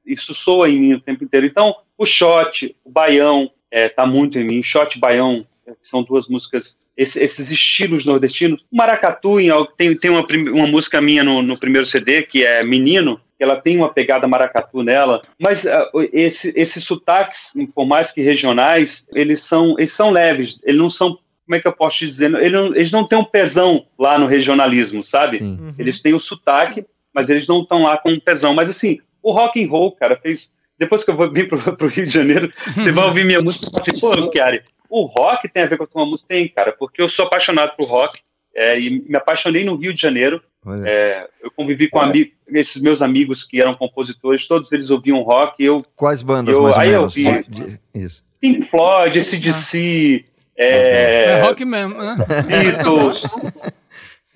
Isso 0.05 0.33
soa 0.33 0.69
em 0.69 0.77
mim 0.77 0.93
o 0.95 0.99
tempo 0.99 1.23
inteiro. 1.23 1.45
Então, 1.45 1.73
o 1.97 2.03
shot, 2.03 2.75
o 2.83 2.91
baião, 2.91 3.49
é, 3.71 3.87
tá 3.87 4.05
muito 4.05 4.37
em 4.37 4.43
mim, 4.43 4.61
shot, 4.61 4.99
baião, 4.99 5.47
são 5.81 6.03
duas 6.03 6.27
músicas, 6.27 6.77
esse, 6.95 7.21
esses 7.21 7.49
estilos 7.49 8.05
nordestinos. 8.05 8.61
O 8.71 8.77
maracatu, 8.77 9.37
tem, 9.75 9.97
tem 9.97 10.11
uma, 10.11 10.23
uma 10.53 10.67
música 10.67 11.01
minha 11.01 11.23
no, 11.23 11.41
no 11.41 11.57
primeiro 11.57 11.85
CD, 11.85 12.23
que 12.23 12.45
é 12.45 12.63
Menino, 12.63 13.19
ela 13.39 13.59
tem 13.59 13.77
uma 13.77 13.93
pegada 13.93 14.27
maracatu 14.27 14.81
nela, 14.81 15.21
mas 15.39 15.65
uh, 15.65 15.69
esse, 16.13 16.53
esses 16.55 16.83
sotaques, 16.83 17.51
por 17.73 17.85
mais 17.85 18.11
que 18.11 18.21
regionais, 18.21 19.05
eles 19.13 19.41
são, 19.41 19.75
eles 19.77 19.91
são 19.91 20.09
leves, 20.09 20.59
eles 20.63 20.79
não 20.79 20.87
são 20.87 21.19
como 21.45 21.57
é 21.57 21.59
que 21.59 21.67
eu 21.67 21.73
posso 21.73 21.97
te 21.97 22.05
dizer? 22.07 22.33
Eles 22.33 22.51
não, 22.51 22.65
eles 22.67 22.91
não 22.91 23.05
têm 23.05 23.19
um 23.19 23.23
pesão 23.23 23.85
lá 23.99 24.17
no 24.17 24.25
regionalismo, 24.25 25.01
sabe? 25.03 25.37
Uhum. 25.43 25.75
Eles 25.77 26.01
têm 26.01 26.11
o 26.11 26.17
sotaque, 26.17 26.83
mas 27.13 27.29
eles 27.29 27.45
não 27.45 27.61
estão 27.61 27.83
lá 27.83 27.99
com 27.99 28.09
um 28.09 28.19
pesão. 28.19 28.55
Mas 28.55 28.67
assim, 28.67 28.97
o 29.21 29.31
rock 29.31 29.63
and 29.63 29.69
roll, 29.69 29.91
cara, 29.91 30.15
fez. 30.15 30.55
Depois 30.77 31.03
que 31.03 31.11
eu 31.11 31.15
vou 31.15 31.31
vir 31.31 31.47
pro, 31.47 31.59
pro 31.75 31.87
Rio 31.87 32.03
de 32.03 32.11
Janeiro, 32.11 32.51
você 32.75 32.91
vai 32.91 33.05
ouvir 33.05 33.23
minha 33.25 33.41
música 33.43 33.67
e 33.67 33.69
fala 33.69 33.77
assim, 33.77 33.99
pô, 33.99 34.31
Chiari, 34.33 34.63
o 34.89 35.03
rock 35.03 35.49
tem 35.49 35.63
a 35.63 35.67
ver 35.67 35.77
com 35.77 35.83
a 35.83 35.87
tua 35.87 36.05
música? 36.05 36.27
Tem, 36.29 36.47
cara, 36.47 36.71
porque 36.71 37.01
eu 37.01 37.07
sou 37.07 37.25
apaixonado 37.25 37.75
por 37.75 37.87
rock. 37.87 38.19
É, 38.57 38.79
e 38.79 39.01
me 39.01 39.17
apaixonei 39.17 39.65
no 39.65 39.75
Rio 39.75 39.93
de 39.93 39.99
Janeiro. 39.99 40.41
É, 40.85 41.27
eu 41.43 41.51
convivi 41.51 41.89
com 41.89 41.99
esses 42.47 42.81
meus 42.81 43.01
amigos 43.01 43.43
que 43.43 43.61
eram 43.61 43.75
compositores, 43.75 44.47
todos 44.47 44.71
eles 44.71 44.89
ouviam 44.89 45.21
rock. 45.21 45.61
Eu, 45.61 45.85
Quais 45.93 46.23
bandas 46.23 46.55
eu, 46.55 46.63
mais 46.63 46.77
aí 46.77 46.95
ou 46.95 47.01
menos? 47.01 47.17
Eu 47.17 47.43
vi 47.67 47.79
Isso. 47.93 48.23
Pink 48.39 48.63
Floyd, 48.63 49.17
ACDC... 49.17 50.25
Ah. 50.27 50.35
É, 50.57 51.25
é 51.31 51.41
rock 51.41 51.65
mesmo, 51.65 51.95
né? 51.95 52.15
Beatles. 52.47 53.23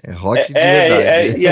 É 0.02 0.14
rock 0.14 0.54
de 0.54 0.58
é, 0.58 0.90
verdade. 0.90 1.48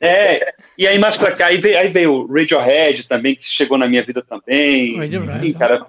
É, 0.00 0.36
é, 0.36 0.54
e 0.76 0.86
aí 0.88 0.98
mais 0.98 1.16
pra 1.16 1.32
cá, 1.32 1.46
aí 1.46 1.58
veio, 1.58 1.78
aí 1.78 1.88
veio 1.88 2.12
o 2.12 2.26
Radiohead 2.26 3.04
também, 3.04 3.36
que 3.36 3.44
chegou 3.44 3.78
na 3.78 3.86
minha 3.86 4.04
vida 4.04 4.22
também. 4.22 4.98
Radiohead. 4.98 5.38
Enfim, 5.38 5.52
cara, 5.52 5.80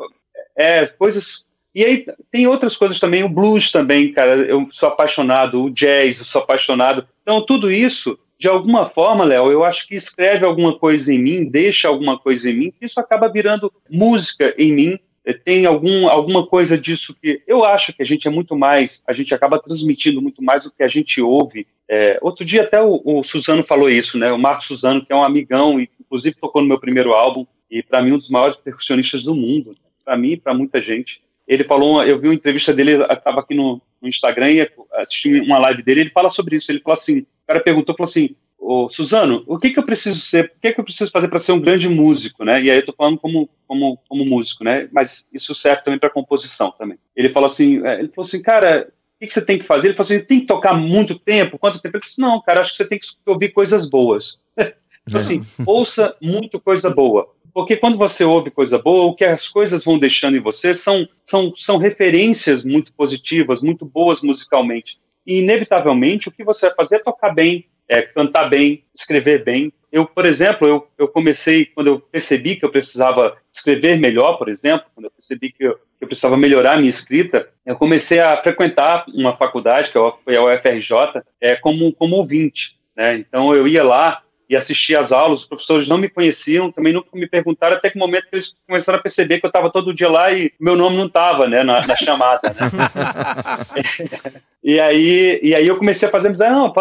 é, 0.56 0.86
coisas 0.86 1.44
e 1.76 1.84
aí 1.84 2.06
tem 2.32 2.48
outras 2.48 2.74
coisas 2.74 3.02
também, 3.02 3.22
o 3.26 3.28
blues 3.28 3.70
também, 3.70 4.14
cara, 4.14 4.36
eu 4.36 4.66
sou 4.72 4.88
apaixonado, 4.88 5.62
o 5.62 5.70
jazz, 5.70 6.18
eu 6.18 6.24
sou 6.24 6.42
apaixonado. 6.42 7.06
Então, 7.22 7.44
tudo 7.44 7.70
isso, 7.70 8.18
de 8.40 8.48
alguma 8.48 8.86
forma, 8.86 9.26
Léo, 9.26 9.52
eu 9.52 9.62
acho 9.66 9.86
que 9.86 9.94
escreve 9.94 10.46
alguma 10.46 10.80
coisa 10.80 11.14
em 11.14 11.20
mim, 11.20 11.50
deixa 11.50 11.90
alguma 11.90 12.18
coisa 12.18 12.50
em 12.50 12.54
mim, 12.56 12.74
isso 12.80 12.98
acaba 12.98 13.28
virando 13.28 13.70
música 13.92 14.56
em 14.58 14.72
mim. 14.72 15.00
É, 15.26 15.34
tem 15.34 15.66
algum, 15.66 16.08
alguma 16.08 16.48
coisa 16.48 16.78
disso 16.78 17.14
que 17.22 17.42
eu 17.46 17.66
acho 17.66 17.92
que 17.92 18.02
a 18.02 18.06
gente 18.06 18.26
é 18.26 18.32
muito 18.32 18.56
mais, 18.56 19.02
a 19.06 19.12
gente 19.12 19.36
acaba 19.36 19.60
transmitindo 19.60 20.22
muito 20.22 20.42
mais 20.42 20.64
do 20.64 20.72
que 20.72 20.82
a 20.82 20.88
gente 20.88 21.20
ouve. 21.20 21.68
É, 21.90 22.18
outro 22.22 22.46
dia 22.46 22.62
até 22.62 22.82
o, 22.82 23.02
o 23.04 23.22
Suzano 23.22 23.64
falou 23.64 23.90
isso, 23.90 24.18
né? 24.18 24.32
O 24.32 24.38
Marcos 24.38 24.66
Suzano, 24.66 25.06
que 25.06 25.12
é 25.12 25.16
um 25.16 25.24
amigão, 25.24 25.78
e 25.78 25.90
inclusive 26.00 26.38
tocou 26.38 26.62
no 26.62 26.70
meu 26.70 26.80
primeiro 26.80 27.12
álbum, 27.12 27.46
e 27.70 27.84
para 27.84 28.02
mim 28.02 28.14
um 28.14 28.18
dos 28.18 28.30
maiores 28.30 28.56
percussionistas 28.56 29.24
do 29.24 29.36
mundo, 29.36 29.76
para 30.06 30.16
mim 30.16 30.34
e 30.34 30.38
para 30.38 30.54
muita 30.54 30.80
gente 30.80 31.25
ele 31.48 31.64
falou, 31.64 32.04
eu 32.04 32.20
vi 32.20 32.28
uma 32.28 32.34
entrevista 32.34 32.74
dele, 32.74 33.04
estava 33.04 33.40
aqui 33.40 33.54
no, 33.54 33.82
no, 34.02 34.08
Instagram 34.08 34.52
e 34.52 34.72
assisti 34.96 35.40
uma 35.42 35.60
live 35.60 35.84
dele, 35.84 36.02
ele 36.02 36.10
fala 36.10 36.28
sobre 36.28 36.56
isso, 36.56 36.72
ele 36.72 36.82
falou 36.82 36.94
assim, 36.94 37.20
o 37.20 37.48
cara 37.48 37.62
perguntou, 37.62 37.96
falou 37.96 38.10
assim, 38.10 38.36
ô 38.58 38.88
Suzano, 38.88 39.44
o 39.46 39.58
que 39.58 39.70
que 39.70 39.78
eu 39.78 39.84
preciso 39.84 40.20
ser, 40.20 40.46
o 40.46 40.60
que 40.60 40.74
que 40.74 40.80
eu 40.80 40.84
preciso 40.84 41.12
fazer 41.12 41.28
para 41.28 41.38
ser 41.38 41.52
um 41.52 41.60
grande 41.60 41.88
músico, 41.88 42.44
né? 42.44 42.60
E 42.62 42.72
aí 42.72 42.78
eu 42.78 42.84
tô 42.84 42.94
falando 42.94 43.20
como, 43.20 43.48
como, 43.68 44.00
como 44.10 44.26
músico, 44.26 44.64
né? 44.64 44.90
Mas 44.92 45.28
isso 45.32 45.54
serve 45.54 45.82
também 45.82 46.00
para 46.00 46.10
composição 46.10 46.74
também. 46.78 46.98
Ele 47.16 47.30
falou 47.30 47.46
assim, 47.46 47.86
é, 47.86 48.00
ele 48.00 48.10
falou 48.10 48.28
assim, 48.28 48.42
cara, 48.42 48.88
o 48.90 49.20
que, 49.20 49.28
que, 49.28 49.32
você 49.32 49.46
tem 49.46 49.60
que 49.60 49.66
fazer? 49.66 49.90
Ele 49.90 49.96
falou 49.96 50.12
assim, 50.12 50.26
tem 50.26 50.40
que 50.40 50.48
tocar 50.48 50.74
muito 50.74 51.18
tempo? 51.20 51.60
Quanto 51.60 51.80
tempo? 51.80 51.96
Ele 51.96 52.02
falou 52.02 52.12
assim, 52.12 52.22
não, 52.22 52.42
cara, 52.42 52.60
acho 52.60 52.72
que 52.72 52.78
você 52.78 52.88
tem 52.88 52.98
que 52.98 53.06
ouvir 53.28 53.50
coisas 53.50 53.88
boas. 53.88 54.40
Assim, 55.14 55.46
ouça 55.68 56.16
muito 56.20 56.60
coisa 56.60 56.90
boa. 56.90 57.32
Porque 57.56 57.78
quando 57.78 57.98
você 57.98 58.26
ouve 58.26 58.52
coisa 58.52 58.78
boa, 58.78 59.06
o 59.06 59.14
que 59.14 59.24
as 59.24 59.48
coisas 59.48 59.82
vão 59.82 59.98
deixando 59.98 60.36
em 60.36 60.42
você 60.42 60.74
são, 60.74 61.08
são, 61.24 61.54
são 61.54 61.78
referências 61.78 62.62
muito 62.62 62.92
positivas, 62.92 63.62
muito 63.62 63.86
boas 63.86 64.20
musicalmente. 64.20 64.98
E, 65.26 65.38
inevitavelmente, 65.38 66.28
o 66.28 66.34
que 66.34 66.44
você 66.44 66.66
vai 66.66 66.76
fazer 66.76 66.98
é 66.98 67.00
tocar 67.00 67.34
bem, 67.34 67.66
é 67.88 68.02
cantar 68.02 68.50
bem, 68.50 68.84
escrever 68.94 69.46
bem. 69.46 69.72
eu, 69.90 70.06
por 70.06 70.26
exemplo, 70.26 70.68
eu, 70.68 70.86
eu 70.98 71.08
comecei, 71.08 71.66
quando 71.68 71.88
eu 71.88 71.98
percebi 72.02 72.58
que 72.58 72.66
eu 72.66 72.72
precisava 72.72 73.38
escrever 73.50 73.98
melhor, 73.98 74.38
por 74.38 74.50
exemplo, 74.50 74.88
quando 74.94 75.06
eu 75.06 75.12
percebi 75.12 75.54
que 75.54 75.64
eu, 75.64 75.76
que 75.76 76.04
eu 76.04 76.08
precisava 76.08 76.36
melhorar 76.36 76.74
a 76.74 76.78
minha 76.78 76.90
escrita, 76.90 77.48
eu 77.66 77.78
comecei 77.78 78.20
a 78.20 78.42
frequentar 78.42 79.06
uma 79.08 79.34
faculdade, 79.34 79.88
que 79.88 80.00
foi 80.26 80.36
a 80.36 80.44
UFRJ, 80.44 81.24
é, 81.40 81.56
como, 81.56 81.94
como 81.94 82.18
ouvinte. 82.18 82.78
Né? 82.98 83.16
Então 83.16 83.56
eu 83.56 83.66
ia 83.66 83.82
lá, 83.82 84.25
e 84.50 84.56
assisti 84.56 84.96
às 84.96 85.12
aulas, 85.12 85.40
os 85.40 85.46
professores 85.46 85.88
não 85.88 85.98
me 85.98 86.10
conheciam, 86.10 86.72
também 86.72 86.94
nunca 86.94 87.10
me 87.14 87.28
perguntaram, 87.28 87.76
até 87.76 87.90
que 87.90 87.98
o 87.98 88.00
momento 88.00 88.30
que 88.30 88.36
eles 88.36 88.56
começaram 88.68 89.00
a 89.00 89.02
perceber 89.02 89.40
que 89.40 89.46
eu 89.46 89.50
estava 89.50 89.72
todo 89.72 89.94
dia 89.94 90.10
lá 90.10 90.32
e 90.32 90.52
meu 90.60 90.76
nome 90.76 90.98
não 90.98 91.08
estava 91.08 91.48
né, 91.48 91.64
na, 91.64 91.86
na 91.86 91.96
chamada. 91.96 92.50
Né? 92.50 94.32
e, 94.64 94.80
aí, 94.80 95.40
e 95.42 95.56
aí 95.56 95.68
eu 95.68 95.78
comecei 95.78 96.08
a 96.08 96.12
fazer 96.12 96.28
amizade, 96.28 96.54
não, 96.54 96.72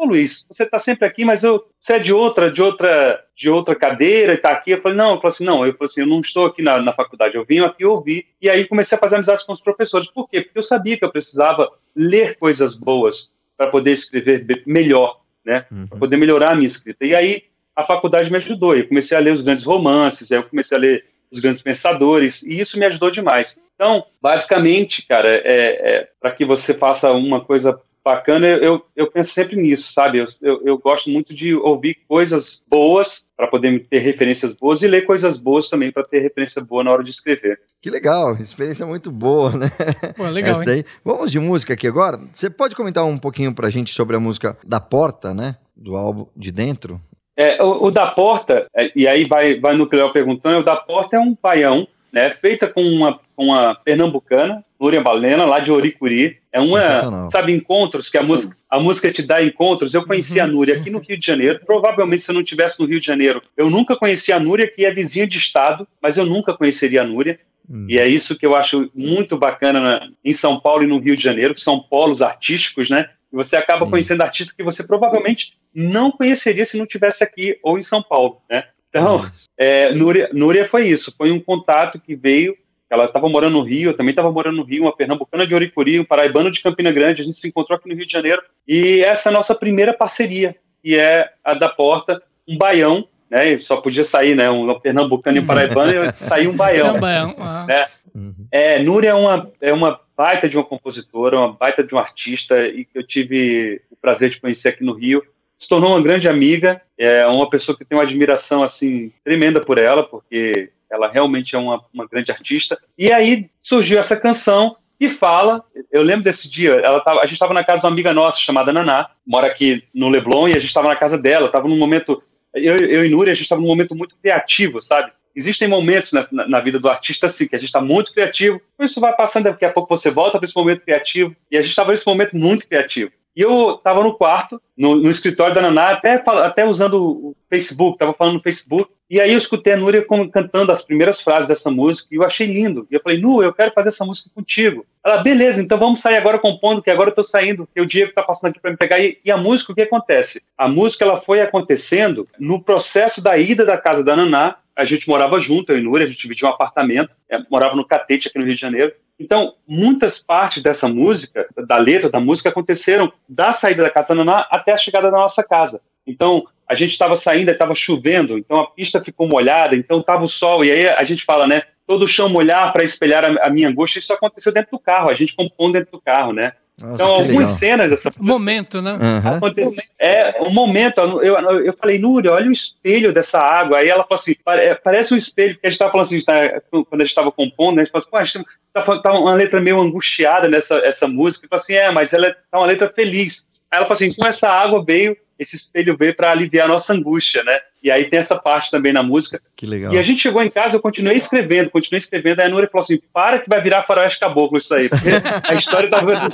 Luiz, 0.00 0.46
você 0.48 0.62
está 0.62 0.78
sempre 0.78 1.06
aqui, 1.06 1.24
mas 1.24 1.42
eu, 1.42 1.64
você 1.78 1.94
é 1.94 1.98
de 1.98 2.12
outra, 2.12 2.50
de 2.50 2.62
outra, 2.62 3.20
de 3.34 3.50
outra 3.50 3.74
cadeira 3.74 4.32
e 4.32 4.36
está 4.36 4.50
aqui. 4.50 4.70
Eu 4.70 4.80
falei, 4.80 4.96
não, 4.96 5.10
eu 5.10 5.16
falei 5.16 5.34
assim, 5.34 5.44
não, 5.44 5.66
eu 5.66 5.72
falei 5.72 5.90
assim, 5.90 6.00
eu 6.00 6.06
não 6.06 6.20
estou 6.20 6.46
aqui 6.46 6.62
na, 6.62 6.80
na 6.80 6.92
faculdade, 6.92 7.34
eu 7.34 7.42
vim 7.42 7.58
aqui 7.60 7.84
ouvir. 7.84 8.26
E 8.40 8.48
aí 8.48 8.66
comecei 8.66 8.96
a 8.96 9.00
fazer 9.00 9.16
amizades 9.16 9.42
com 9.42 9.52
os 9.52 9.60
professores. 9.60 10.08
Por 10.08 10.28
quê? 10.28 10.40
Porque 10.40 10.58
eu 10.58 10.62
sabia 10.62 10.96
que 10.96 11.04
eu 11.04 11.10
precisava 11.10 11.68
ler 11.96 12.38
coisas 12.38 12.74
boas 12.74 13.32
para 13.56 13.66
poder 13.66 13.90
escrever 13.90 14.62
melhor 14.64 15.20
né? 15.48 15.64
Uhum. 15.72 15.86
Para 15.86 15.98
poder 15.98 16.16
melhorar 16.18 16.52
a 16.52 16.54
minha 16.54 16.66
escrita. 16.66 17.06
E 17.06 17.14
aí 17.14 17.44
a 17.74 17.82
faculdade 17.82 18.30
me 18.30 18.36
ajudou. 18.36 18.76
Eu 18.76 18.86
comecei 18.86 19.16
a 19.16 19.20
ler 19.20 19.32
os 19.32 19.40
grandes 19.40 19.64
romances, 19.64 20.30
aí 20.30 20.38
eu 20.38 20.44
comecei 20.44 20.76
a 20.76 20.80
ler 20.80 21.04
os 21.30 21.38
grandes 21.38 21.60
pensadores, 21.60 22.42
e 22.42 22.58
isso 22.58 22.78
me 22.78 22.86
ajudou 22.86 23.10
demais. 23.10 23.54
Então, 23.74 24.04
basicamente, 24.20 25.06
cara, 25.06 25.28
é, 25.28 25.40
é 25.44 26.08
para 26.20 26.32
que 26.32 26.44
você 26.44 26.74
faça 26.74 27.12
uma 27.12 27.40
coisa 27.40 27.80
bacana, 28.08 28.46
eu, 28.46 28.82
eu 28.96 29.10
penso 29.10 29.32
sempre 29.32 29.54
nisso, 29.54 29.92
sabe? 29.92 30.18
Eu, 30.18 30.24
eu, 30.40 30.62
eu 30.64 30.78
gosto 30.78 31.10
muito 31.10 31.34
de 31.34 31.54
ouvir 31.54 31.98
coisas 32.08 32.62
boas 32.66 33.26
para 33.36 33.46
poder 33.46 33.86
ter 33.86 33.98
referências 33.98 34.52
boas 34.52 34.80
e 34.80 34.86
ler 34.86 35.04
coisas 35.04 35.36
boas 35.36 35.68
também 35.68 35.92
para 35.92 36.04
ter 36.04 36.20
referência 36.20 36.62
boa 36.62 36.82
na 36.82 36.90
hora 36.90 37.04
de 37.04 37.10
escrever. 37.10 37.60
Que 37.82 37.90
legal, 37.90 38.32
experiência 38.34 38.86
muito 38.86 39.10
boa, 39.10 39.52
né? 39.52 39.70
Pô, 40.16 40.24
legal, 40.24 40.64
daí. 40.64 40.84
Vamos 41.04 41.30
de 41.30 41.38
música 41.38 41.74
aqui 41.74 41.86
agora. 41.86 42.18
Você 42.32 42.48
pode 42.48 42.74
comentar 42.74 43.04
um 43.04 43.18
pouquinho 43.18 43.54
para 43.54 43.66
a 43.66 43.70
gente 43.70 43.92
sobre 43.92 44.16
a 44.16 44.20
música 44.20 44.56
da 44.66 44.80
Porta, 44.80 45.34
né? 45.34 45.56
Do 45.76 45.94
álbum 45.94 46.26
de 46.34 46.50
dentro? 46.50 47.00
É, 47.36 47.62
o, 47.62 47.84
o 47.84 47.90
da 47.90 48.06
Porta, 48.06 48.66
é, 48.74 48.90
e 48.96 49.06
aí 49.06 49.24
vai, 49.24 49.60
vai 49.60 49.76
no 49.76 49.88
que 49.88 49.96
o 49.96 50.10
perguntando, 50.10 50.58
o 50.58 50.64
da 50.64 50.76
Porta 50.76 51.16
é 51.16 51.20
um 51.20 51.34
paião 51.34 51.86
né, 52.12 52.30
feita 52.30 52.66
com 52.66 52.82
uma, 52.82 53.20
uma 53.36 53.74
pernambucana, 53.74 54.64
Lúria 54.80 55.02
Balena, 55.02 55.44
lá 55.44 55.58
de 55.58 55.70
Oricuri. 55.70 56.38
É 56.52 56.60
uma, 56.60 57.28
sabe, 57.28 57.52
encontros, 57.52 58.08
que 58.08 58.16
a 58.16 58.22
música, 58.22 58.56
a 58.70 58.80
música 58.80 59.10
te 59.10 59.22
dá 59.22 59.42
encontros. 59.42 59.92
Eu 59.92 60.06
conheci 60.06 60.40
a 60.40 60.44
uhum. 60.44 60.52
Núria 60.52 60.76
aqui 60.76 60.90
no 60.90 60.98
Rio 60.98 61.16
de 61.16 61.24
Janeiro. 61.24 61.60
Provavelmente, 61.66 62.22
se 62.22 62.30
eu 62.30 62.34
não 62.34 62.42
estivesse 62.42 62.80
no 62.80 62.86
Rio 62.86 62.98
de 62.98 63.06
Janeiro, 63.06 63.42
eu 63.56 63.68
nunca 63.68 63.96
conheci 63.96 64.32
a 64.32 64.40
Núria, 64.40 64.70
que 64.70 64.84
é 64.84 64.90
vizinha 64.90 65.26
de 65.26 65.36
estado, 65.36 65.86
mas 66.02 66.16
eu 66.16 66.24
nunca 66.24 66.54
conheceria 66.56 67.02
a 67.02 67.06
Núria. 67.06 67.38
Hum. 67.68 67.86
E 67.88 67.98
é 67.98 68.08
isso 68.08 68.36
que 68.36 68.46
eu 68.46 68.54
acho 68.54 68.90
muito 68.94 69.36
bacana 69.36 69.80
na, 69.80 70.08
em 70.24 70.32
São 70.32 70.58
Paulo 70.58 70.84
e 70.84 70.86
no 70.86 70.98
Rio 70.98 71.14
de 71.14 71.22
Janeiro, 71.22 71.52
que 71.52 71.60
são 71.60 71.80
polos 71.80 72.22
artísticos, 72.22 72.88
né? 72.88 73.10
E 73.30 73.36
você 73.36 73.56
acaba 73.56 73.84
Sim. 73.84 73.90
conhecendo 73.90 74.22
artistas 74.22 74.56
que 74.56 74.62
você 74.62 74.82
provavelmente 74.82 75.52
não 75.74 76.10
conheceria 76.10 76.64
se 76.64 76.78
não 76.78 76.86
tivesse 76.86 77.22
aqui 77.22 77.58
ou 77.62 77.76
em 77.76 77.82
São 77.82 78.02
Paulo, 78.02 78.40
né? 78.50 78.64
Então, 78.88 79.30
é, 79.56 79.92
Núria, 79.92 80.30
Núria 80.32 80.64
foi 80.64 80.86
isso, 80.86 81.14
foi 81.16 81.30
um 81.30 81.40
contato 81.40 82.00
que 82.00 82.16
veio, 82.16 82.56
ela 82.90 83.04
estava 83.04 83.28
morando 83.28 83.58
no 83.58 83.62
Rio, 83.62 83.90
eu 83.90 83.94
também 83.94 84.10
estava 84.10 84.32
morando 84.32 84.56
no 84.56 84.64
Rio, 84.64 84.84
uma 84.84 84.96
pernambucana 84.96 85.46
de 85.46 85.54
Oricuri, 85.54 86.00
um 86.00 86.04
paraibano 86.04 86.50
de 86.50 86.60
Campina 86.60 86.90
Grande, 86.90 87.20
a 87.20 87.24
gente 87.24 87.36
se 87.36 87.46
encontrou 87.46 87.76
aqui 87.76 87.88
no 87.88 87.94
Rio 87.94 88.04
de 88.04 88.12
Janeiro, 88.12 88.42
e 88.66 89.02
essa 89.02 89.28
é 89.28 89.30
a 89.30 89.34
nossa 89.34 89.54
primeira 89.54 89.92
parceria, 89.92 90.56
que 90.82 90.98
é 90.98 91.28
a 91.44 91.54
da 91.54 91.68
Porta, 91.68 92.22
um 92.48 92.56
baião, 92.56 93.06
né, 93.30 93.58
só 93.58 93.76
podia 93.76 94.02
sair, 94.02 94.34
né, 94.34 94.48
um 94.48 94.80
pernambucano 94.80 95.36
e 95.36 95.40
um 95.40 95.46
paraibano, 95.46 95.92
e 95.92 96.12
saiu 96.24 96.50
um 96.50 96.56
baião. 96.56 96.96
um 96.96 97.00
baião. 97.00 97.34
Né? 97.66 97.86
Uhum. 98.14 98.46
É, 98.50 98.82
Núria 98.82 99.10
é 99.10 99.14
uma, 99.14 99.50
é 99.60 99.72
uma 99.72 100.00
baita 100.16 100.48
de 100.48 100.56
uma 100.56 100.64
compositora, 100.64 101.38
uma 101.38 101.52
baita 101.52 101.84
de 101.84 101.94
um 101.94 101.98
artista, 101.98 102.66
e 102.66 102.86
que 102.86 102.98
eu 102.98 103.04
tive 103.04 103.82
o 103.90 103.96
prazer 103.96 104.30
de 104.30 104.40
conhecer 104.40 104.70
aqui 104.70 104.82
no 104.82 104.94
Rio, 104.94 105.22
se 105.58 105.68
tornou 105.68 105.90
uma 105.90 106.00
grande 106.00 106.26
amiga, 106.26 106.80
é 106.98 107.26
uma 107.26 107.48
pessoa 107.48 107.76
que 107.76 107.84
tem 107.84 107.96
uma 107.96 108.04
admiração 108.04 108.62
assim 108.62 109.12
tremenda 109.24 109.60
por 109.64 109.78
ela, 109.78 110.02
porque 110.02 110.70
ela 110.90 111.08
realmente 111.08 111.54
é 111.54 111.58
uma, 111.58 111.82
uma 111.92 112.06
grande 112.06 112.30
artista. 112.30 112.78
E 112.96 113.12
aí 113.12 113.48
surgiu 113.58 113.98
essa 113.98 114.16
canção 114.16 114.76
que 114.98 115.06
fala, 115.06 115.64
eu 115.92 116.02
lembro 116.02 116.24
desse 116.24 116.48
dia, 116.48 116.82
tava, 117.04 117.20
a 117.20 117.24
gente 117.24 117.34
estava 117.34 117.54
na 117.54 117.62
casa 117.62 117.80
de 117.80 117.86
uma 117.86 117.92
amiga 117.92 118.12
nossa 118.12 118.38
chamada 118.38 118.72
Naná, 118.72 119.08
mora 119.24 119.46
aqui 119.46 119.84
no 119.94 120.08
Leblon, 120.08 120.48
e 120.48 120.54
a 120.54 120.58
gente 120.58 120.66
estava 120.66 120.88
na 120.88 120.96
casa 120.96 121.16
dela, 121.16 121.46
estava 121.46 121.68
num 121.68 121.78
momento, 121.78 122.20
eu, 122.52 122.76
eu 122.76 123.04
e 123.04 123.08
Núria, 123.08 123.30
a 123.30 123.34
gente 123.34 123.44
estava 123.44 123.60
num 123.60 123.68
momento 123.68 123.94
muito 123.94 124.16
criativo, 124.20 124.80
sabe? 124.80 125.12
Existem 125.36 125.68
momentos 125.68 126.10
na, 126.10 126.48
na, 126.48 126.58
vida 126.60 126.80
do 126.80 126.88
artista 126.88 127.26
assim, 127.26 127.46
que 127.46 127.54
a 127.54 127.58
gente 127.58 127.68
está 127.68 127.80
muito 127.80 128.12
criativo, 128.12 128.60
isso 128.80 129.00
vai 129.00 129.14
passando, 129.14 129.44
daqui 129.44 129.64
a 129.64 129.72
pouco 129.72 129.94
você 129.94 130.10
volta 130.10 130.36
para 130.36 130.44
esse 130.44 130.56
momento 130.56 130.80
criativo, 130.80 131.36
e 131.48 131.56
a 131.56 131.60
gente 131.60 131.70
estava 131.70 131.90
nesse 131.90 132.04
momento 132.04 132.36
muito 132.36 132.66
criativo. 132.66 133.12
E 133.38 133.40
eu 133.40 133.76
estava 133.76 134.02
no 134.02 134.14
quarto, 134.14 134.60
no, 134.76 134.96
no, 134.96 135.08
escritório 135.08 135.54
da 135.54 135.60
Naná, 135.60 135.90
até, 135.90 136.20
até 136.42 136.66
usando 136.66 137.00
o 137.00 137.36
Facebook, 137.48 137.94
estava 137.94 138.12
falando 138.12 138.34
no 138.34 138.40
Facebook, 138.40 138.90
e 139.08 139.20
aí 139.20 139.30
eu 139.30 139.36
escutei 139.36 139.74
a 139.74 139.76
Núria 139.76 140.04
cantando 140.32 140.72
as 140.72 140.82
primeiras 140.82 141.20
frases 141.20 141.46
dessa 141.46 141.70
música, 141.70 142.08
e 142.10 142.16
eu 142.16 142.24
achei 142.24 142.48
lindo. 142.48 142.84
E 142.90 142.96
eu 142.96 143.00
falei, 143.00 143.20
Nu, 143.20 143.40
eu 143.40 143.52
quero 143.52 143.70
fazer 143.72 143.90
essa 143.90 144.04
música 144.04 144.28
contigo. 144.34 144.84
Ela, 145.06 145.22
beleza, 145.22 145.62
então 145.62 145.78
vamos 145.78 146.00
sair 146.00 146.16
agora 146.16 146.40
compondo, 146.40 146.82
que 146.82 146.90
agora 146.90 147.10
eu 147.10 147.12
estou 147.12 147.22
saindo, 147.22 147.68
que 147.72 147.80
o 147.80 147.86
Diego 147.86 148.08
está 148.08 148.24
passando 148.24 148.50
aqui 148.50 148.58
para 148.58 148.72
me 148.72 148.76
pegar. 148.76 148.98
E, 148.98 149.20
e, 149.24 149.30
a 149.30 149.36
música, 149.36 149.70
o 149.70 149.74
que 149.74 149.82
acontece? 149.82 150.42
A 150.58 150.66
música 150.66 151.04
ela 151.04 151.14
foi 151.14 151.40
acontecendo 151.40 152.26
no 152.40 152.60
processo 152.60 153.22
da 153.22 153.38
ida 153.38 153.64
da 153.64 153.78
casa 153.78 154.02
da 154.02 154.16
Naná, 154.16 154.56
a 154.74 154.82
gente 154.82 155.08
morava 155.08 155.38
junto, 155.38 155.70
eu 155.70 155.78
e 155.78 155.80
Núria, 155.80 156.06
a 156.06 156.10
gente 156.10 156.22
dividia 156.22 156.48
um 156.48 156.52
apartamento, 156.52 157.10
é, 157.30 157.38
morava 157.48 157.76
no 157.76 157.86
Catete, 157.86 158.26
aqui 158.26 158.36
no 158.36 158.44
Rio 158.44 158.54
de 158.54 158.60
Janeiro, 158.60 158.92
então, 159.18 159.54
muitas 159.66 160.18
partes 160.18 160.62
dessa 160.62 160.88
música, 160.88 161.46
da 161.66 161.76
letra 161.76 162.08
da 162.08 162.20
música, 162.20 162.50
aconteceram 162.50 163.12
da 163.28 163.50
saída 163.50 163.82
da 163.82 163.90
casa 163.90 164.08
da 164.08 164.24
Naná 164.24 164.46
até 164.50 164.72
a 164.72 164.76
chegada 164.76 165.10
da 165.10 165.18
nossa 165.18 165.42
casa. 165.42 165.80
Então, 166.06 166.44
a 166.68 166.74
gente 166.74 166.90
estava 166.90 167.14
saindo, 167.14 167.50
estava 167.50 167.72
chovendo, 167.72 168.38
então 168.38 168.60
a 168.60 168.70
pista 168.70 169.02
ficou 169.02 169.26
molhada, 169.26 169.74
então 169.74 170.00
estava 170.00 170.22
o 170.22 170.26
sol, 170.26 170.64
e 170.64 170.70
aí 170.70 170.88
a 170.88 171.02
gente 171.02 171.24
fala, 171.24 171.46
né? 171.46 171.62
Todo 171.86 172.02
o 172.02 172.06
chão 172.06 172.28
molhar 172.28 172.70
para 172.72 172.82
espelhar 172.82 173.24
a, 173.24 173.46
a, 173.46 173.50
minha 173.50 173.68
angústia, 173.68 173.98
isso 173.98 174.12
aconteceu 174.12 174.52
dentro 174.52 174.72
do 174.72 174.78
carro, 174.78 175.08
a 175.08 175.14
gente 175.14 175.34
compõe 175.34 175.72
dentro 175.72 175.92
do 175.92 176.00
carro, 176.00 176.32
né? 176.32 176.52
Nossa, 176.78 176.94
então, 176.94 177.10
algumas 177.10 177.28
legal. 177.28 177.44
cenas 177.44 177.90
dessa. 177.90 178.12
Momento, 178.20 178.80
né? 178.80 178.92
Uhum. 178.92 179.52
É, 179.98 180.40
um 180.42 180.50
momento. 180.50 181.00
Eu, 181.00 181.36
eu 181.64 181.72
falei, 181.72 181.98
Núria, 181.98 182.30
olha 182.30 182.48
o 182.48 182.52
espelho 182.52 183.12
dessa 183.12 183.40
água. 183.40 183.78
Aí 183.78 183.88
ela 183.88 184.04
falou 184.04 184.20
assim: 184.20 184.36
é, 184.46 184.74
parece 184.76 185.12
um 185.12 185.16
espelho, 185.16 185.54
porque 185.54 185.66
a 185.66 185.70
gente 185.70 185.74
estava 185.74 185.90
falando 185.90 186.06
assim, 186.06 186.24
tá, 186.24 186.60
quando 186.70 187.00
a 187.00 187.04
gente 187.04 187.08
estava 187.08 187.32
compondo, 187.32 187.80
a 187.80 187.82
gente 187.82 187.90
falou 187.90 188.06
assim, 188.12 188.44
tá, 188.72 188.82
tá 189.00 189.12
uma 189.18 189.34
letra 189.34 189.60
meio 189.60 189.80
angustiada 189.80 190.46
nessa 190.46 190.76
essa 190.84 191.08
música. 191.08 191.46
Eu 191.46 191.48
falei 191.48 191.62
assim: 191.62 191.74
é, 191.74 191.90
mas 191.90 192.12
ela 192.12 192.28
é, 192.28 192.36
tá 192.48 192.58
uma 192.58 192.66
letra 192.66 192.88
feliz. 192.92 193.47
Aí 193.70 193.78
ela 193.78 193.86
falou 193.86 193.96
assim: 193.96 194.14
com 194.14 194.26
essa 194.26 194.48
água 194.48 194.84
veio 194.84 195.16
esse 195.38 195.54
espelho 195.54 195.96
veio 195.96 196.14
para 196.16 196.32
aliviar 196.32 196.66
a 196.66 196.68
nossa 196.68 196.92
angústia, 196.92 197.44
né? 197.44 197.60
E 197.82 197.90
aí 197.90 198.08
tem 198.08 198.18
essa 198.18 198.36
parte 198.36 198.70
também 198.70 198.92
na 198.92 199.04
música. 199.04 199.40
Que 199.54 199.66
legal. 199.66 199.92
E 199.92 199.98
a 199.98 200.02
gente 200.02 200.20
chegou 200.20 200.42
em 200.42 200.50
casa, 200.50 200.74
eu 200.74 200.80
continuei 200.80 201.14
escrevendo, 201.14 201.70
continuei 201.70 201.98
escrevendo, 201.98 202.40
aí 202.40 202.46
a 202.46 202.50
Núria 202.50 202.68
falou 202.68 202.82
assim, 202.82 202.98
para 203.12 203.38
que 203.38 203.48
vai 203.48 203.62
virar 203.62 203.84
faroeste 203.84 204.18
caboclo 204.18 204.58
isso 204.58 204.74
aí, 204.74 204.88
porque 204.88 205.10
a 205.44 205.54
história 205.54 205.88
tá 205.88 206.00
vendo 206.04 206.28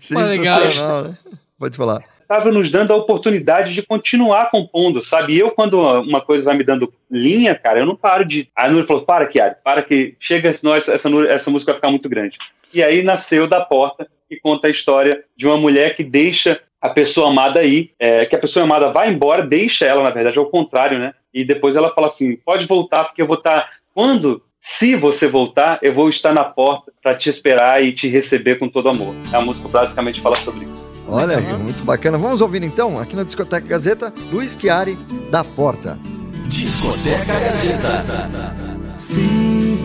Sensacional, 0.00 1.04
né? 1.04 1.16
Pode 1.58 1.76
falar. 1.76 2.04
Estava 2.30 2.52
nos 2.52 2.70
dando 2.70 2.92
a 2.92 2.96
oportunidade 2.96 3.74
de 3.74 3.82
continuar 3.82 4.52
compondo, 4.52 5.00
sabe? 5.00 5.36
Eu, 5.36 5.50
quando 5.50 5.80
uma 5.80 6.20
coisa 6.20 6.44
vai 6.44 6.56
me 6.56 6.62
dando 6.62 6.92
linha, 7.10 7.56
cara, 7.56 7.80
eu 7.80 7.86
não 7.86 7.96
paro 7.96 8.24
de. 8.24 8.48
A 8.54 8.68
Núria 8.68 8.86
falou: 8.86 9.02
para, 9.02 9.26
Kiari, 9.26 9.56
para 9.64 9.82
que 9.82 10.14
chega, 10.16 10.52
senão 10.52 10.76
essa, 10.76 10.92
essa, 10.92 11.08
essa 11.28 11.50
música 11.50 11.72
vai 11.72 11.74
ficar 11.74 11.90
muito 11.90 12.08
grande. 12.08 12.36
E 12.72 12.84
aí 12.84 13.02
nasceu 13.02 13.48
Da 13.48 13.60
Porta, 13.60 14.06
que 14.28 14.38
conta 14.38 14.68
a 14.68 14.70
história 14.70 15.24
de 15.34 15.44
uma 15.44 15.56
mulher 15.56 15.96
que 15.96 16.04
deixa 16.04 16.60
a 16.80 16.88
pessoa 16.88 17.30
amada 17.30 17.58
aí, 17.58 17.90
é, 17.98 18.24
que 18.24 18.36
a 18.36 18.38
pessoa 18.38 18.64
amada 18.64 18.92
vai 18.92 19.10
embora, 19.10 19.44
deixa 19.44 19.84
ela, 19.84 20.00
na 20.00 20.10
verdade, 20.10 20.38
ao 20.38 20.46
contrário, 20.46 21.00
né? 21.00 21.12
E 21.34 21.44
depois 21.44 21.74
ela 21.74 21.92
fala 21.92 22.06
assim: 22.06 22.36
pode 22.36 22.64
voltar, 22.64 23.06
porque 23.06 23.22
eu 23.22 23.26
vou 23.26 23.38
estar. 23.38 23.62
Tá, 23.62 23.70
quando, 23.92 24.40
se 24.56 24.94
você 24.94 25.26
voltar, 25.26 25.80
eu 25.82 25.92
vou 25.92 26.06
estar 26.06 26.32
na 26.32 26.44
porta 26.44 26.92
para 27.02 27.12
te 27.12 27.28
esperar 27.28 27.82
e 27.82 27.90
te 27.90 28.06
receber 28.06 28.56
com 28.56 28.68
todo 28.68 28.88
amor. 28.88 29.16
A 29.32 29.40
música 29.40 29.66
basicamente 29.66 30.20
fala 30.20 30.36
sobre 30.36 30.64
isso. 30.64 30.89
Olha, 31.10 31.38
uhum. 31.38 31.58
muito 31.64 31.84
bacana. 31.84 32.16
Vamos 32.16 32.40
ouvir 32.40 32.62
então, 32.62 32.98
aqui 32.98 33.16
na 33.16 33.24
Discoteca 33.24 33.66
Gazeta, 33.66 34.14
Luiz 34.32 34.56
Chiari, 34.58 34.96
da 35.30 35.42
Porta. 35.44 35.98
Discoteca 36.46 37.40
Gazeta. 37.40 38.54
Sim, 38.96 39.78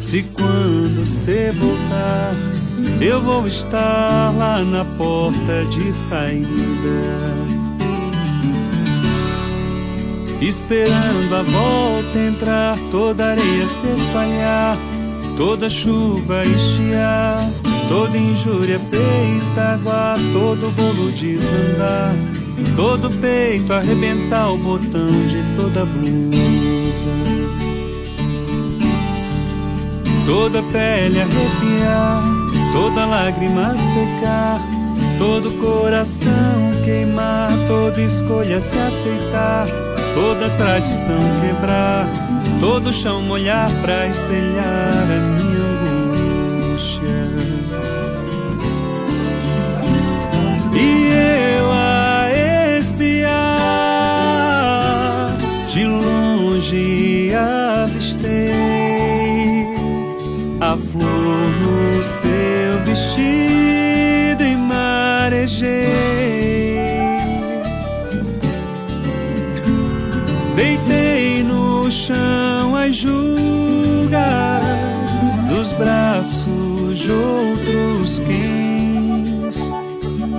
Se 0.00 0.22
quando 0.22 1.04
você 1.04 1.52
voltar, 1.52 2.34
eu 3.00 3.20
vou 3.20 3.46
estar 3.46 4.34
lá 4.36 4.64
na 4.64 4.84
porta 4.96 5.66
de 5.66 5.92
saída. 5.92 7.57
Esperando 10.40 11.34
a 11.34 11.42
volta 11.42 12.18
entrar, 12.18 12.78
toda 12.92 13.32
areia 13.32 13.66
se 13.66 13.86
espalhar, 13.88 14.78
toda 15.36 15.68
chuva 15.68 16.44
estiar, 16.44 17.50
toda 17.88 18.16
injúria 18.16 18.78
feita 18.78 19.72
água, 19.74 20.14
todo 20.32 20.70
bolo 20.76 21.10
desandar, 21.10 22.14
todo 22.76 23.10
peito 23.20 23.72
arrebentar 23.72 24.52
o 24.52 24.58
botão 24.58 25.10
de 25.26 25.42
toda 25.56 25.84
blusa, 25.84 27.10
toda 30.24 30.62
pele 30.62 31.20
arrepiar, 31.20 32.22
toda 32.72 33.06
lágrima 33.06 33.74
secar, 33.76 34.60
todo 35.18 35.50
coração 35.58 36.70
queimar, 36.84 37.50
toda 37.66 38.00
escolha 38.00 38.60
se 38.60 38.78
aceitar, 38.78 39.66
toda 40.18 40.50
tradição 40.50 41.20
quebrar 41.40 42.04
todo 42.58 42.92
chão 42.92 43.22
molhar 43.22 43.70
pra 43.82 44.08
espelhar 44.08 45.04
a 45.04 45.18
minha 45.36 45.62
angústia. 46.72 47.20
E 50.74 51.12
eu 51.12 51.47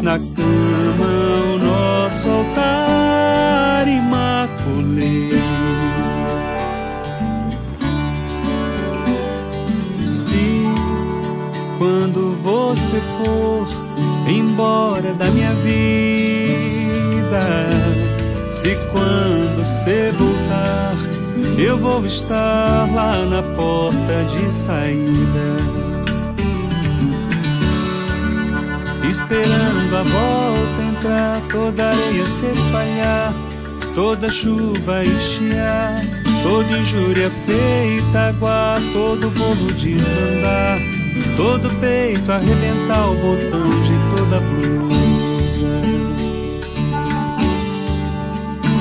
Na 0.02 0.18
cama 0.18 1.12
o 1.54 1.58
nosso 1.60 2.28
altar 2.30 3.88
imaculei. 3.88 5.30
Se 10.12 10.64
quando 11.78 12.34
você 12.42 13.02
for 13.18 13.68
embora 14.28 15.14
da 15.14 15.30
minha 15.32 15.54
vida, 15.56 15.68
se 18.50 18.76
quando 18.92 19.58
você 19.58 20.14
voltar, 20.14 20.96
eu 21.58 21.78
vou 21.78 22.06
estar 22.06 22.90
lá 22.94 23.26
na 23.26 23.44
porta 23.44 24.24
de 24.32 24.54
saída. 24.54 25.79
Esperando 29.30 29.96
a 29.96 30.02
volta 30.02 30.82
entrar, 30.90 31.42
toda 31.52 31.90
areia 31.90 32.26
se 32.26 32.48
espalhar, 32.48 33.32
toda 33.94 34.28
chuva 34.32 35.04
estiar, 35.04 36.02
toda 36.42 36.80
injúria 36.80 37.30
feita 37.46 38.30
aguar, 38.30 38.80
todo 38.92 39.30
bolo 39.30 39.72
desandar, 39.74 40.80
todo 41.38 41.70
peito 41.80 42.32
arrebentar 42.32 43.08
o 43.08 43.16
botão 43.18 43.70
de 43.84 44.18
toda 44.18 44.40
blusa. 44.40 45.82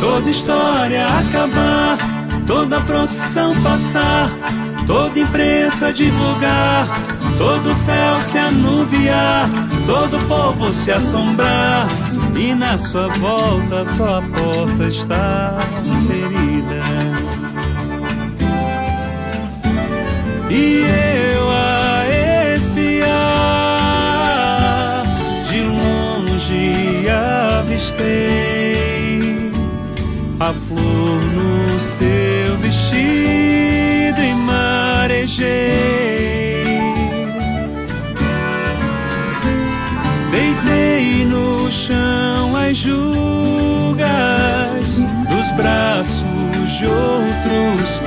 Toda 0.00 0.30
história 0.30 1.04
acabar, 1.08 1.98
toda 2.46 2.80
procissão 2.80 3.54
passar, 3.62 4.30
toda 4.86 5.18
imprensa 5.18 5.92
divulgar, 5.92 6.88
todo 7.38 7.74
céu 7.74 8.20
se 8.20 8.36
anuviar, 8.36 9.48
todo 9.86 10.18
povo 10.26 10.72
se 10.72 10.90
assombrar, 10.90 11.86
e 12.36 12.54
na 12.54 12.76
sua 12.76 13.08
volta 13.14 13.84
só 13.86 14.18
a 14.18 14.22
porta 14.22 14.84
está 14.88 15.57
outros 47.46 47.97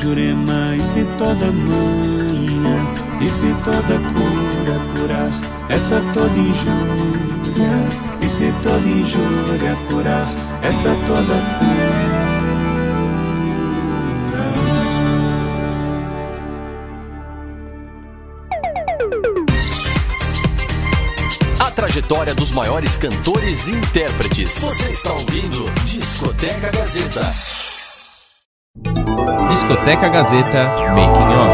jurema, 0.00 0.74
e 0.76 0.82
se 0.82 1.04
toda 1.18 1.52
manha, 1.52 2.76
e 3.20 3.28
se 3.28 3.54
toda 3.64 3.98
cura, 4.14 4.80
curar, 4.96 5.30
essa 5.68 6.00
toda 6.14 6.38
injúria, 6.38 7.68
e 8.22 8.28
se 8.28 8.52
toda 8.62 8.88
injúria 8.88 9.76
curar, 9.88 10.28
essa 10.62 10.88
toda 11.06 11.34
cura. 11.58 12.10
A 21.58 21.70
trajetória 21.70 22.34
dos 22.34 22.52
maiores 22.52 22.96
cantores 22.96 23.68
e 23.68 23.72
intérpretes. 23.72 24.60
Você 24.60 24.88
está 24.88 25.12
ouvindo 25.12 25.70
Discoteca 25.84 26.70
Gazeta. 26.70 27.69
Discoteca 29.60 30.08
Gazeta 30.08 30.64
Making 30.94 31.34
Off. 31.36 31.52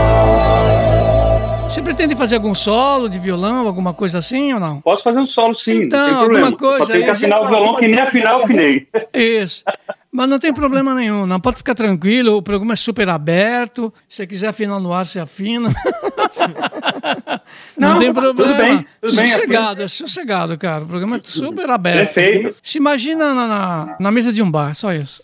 Você 1.69 1.83
pretende 1.83 2.15
fazer 2.15 2.37
algum 2.37 2.55
solo 2.55 3.09
de 3.09 3.19
violão, 3.19 3.67
alguma 3.67 3.93
coisa 3.93 4.19
assim 4.19 4.53
ou 4.53 4.61
não? 4.61 4.81
Posso 4.81 5.03
fazer 5.03 5.19
um 5.19 5.25
solo 5.25 5.53
sim, 5.53 5.83
Então, 5.83 5.99
não 5.99 6.07
tem 6.07 6.17
problema. 6.19 6.57
coisa 6.57 6.79
Só 6.79 6.87
tenho 6.87 7.03
que 7.03 7.11
afinar 7.11 7.41
o 7.41 7.49
violão 7.49 7.75
que 7.75 7.89
nem 7.89 7.99
afinar 7.99 8.35
eu 8.35 8.45
afinei. 8.45 8.87
Isso. 9.13 9.65
Mas 10.13 10.29
não 10.29 10.39
tem 10.39 10.55
problema 10.55 10.95
nenhum, 10.95 11.27
não. 11.27 11.41
Pode 11.41 11.57
ficar 11.57 11.75
tranquilo, 11.75 12.37
o 12.37 12.43
programa 12.43 12.75
é 12.75 12.77
super 12.77 13.09
aberto. 13.09 13.93
Se 14.09 14.19
você 14.19 14.27
quiser 14.29 14.49
afinar 14.51 14.79
no 14.79 14.93
ar, 14.93 15.05
você 15.05 15.19
afina. 15.19 15.69
não, 17.77 17.95
Não, 17.95 17.99
tem 17.99 18.15
tudo 18.15 18.23
problema. 18.23 18.55
bem, 18.57 18.87
tudo 19.01 19.17
bem, 19.17 19.27
sossegado, 19.31 19.83
é 19.83 19.89
sossegado, 19.89 20.57
cara. 20.57 20.85
O 20.85 20.87
programa 20.87 21.17
é 21.17 21.21
super 21.25 21.69
aberto. 21.71 22.15
Perfeito. 22.15 22.55
Se 22.63 22.79
imagina 22.79 23.35
na, 23.35 23.49
na, 23.49 23.97
na 23.99 24.13
mesa 24.13 24.33
de 24.33 24.45
um 24.45 24.51
bar, 24.51 24.75
só 24.77 24.93
isso. 24.93 25.21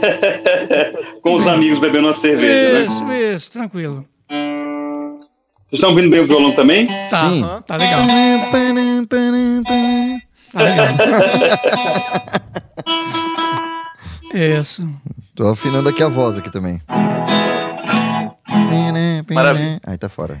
Com 1.22 1.34
os 1.34 1.46
amigos 1.46 1.78
bebendo 1.78 2.06
uma 2.06 2.12
cerveja, 2.12 2.72
né? 2.72 2.84
Isso, 2.86 3.12
isso, 3.12 3.52
tranquilo. 3.52 4.04
Vocês 4.28 5.72
estão 5.72 5.90
ouvindo 5.90 6.10
bem 6.10 6.20
o 6.20 6.26
violão 6.26 6.52
também? 6.52 6.86
Tá, 7.10 7.28
Sim. 7.28 7.42
tá 7.66 7.76
legal. 7.76 8.04
Tá 10.52 10.62
legal. 10.62 10.86
Isso. 14.60 14.88
Tô 15.34 15.48
afinando 15.48 15.88
aqui 15.88 16.02
a 16.02 16.08
voz 16.08 16.36
aqui 16.36 16.50
também. 16.50 16.80
Maravilha. 19.34 19.80
Aí 19.84 19.98
tá 19.98 20.08
fora. 20.08 20.40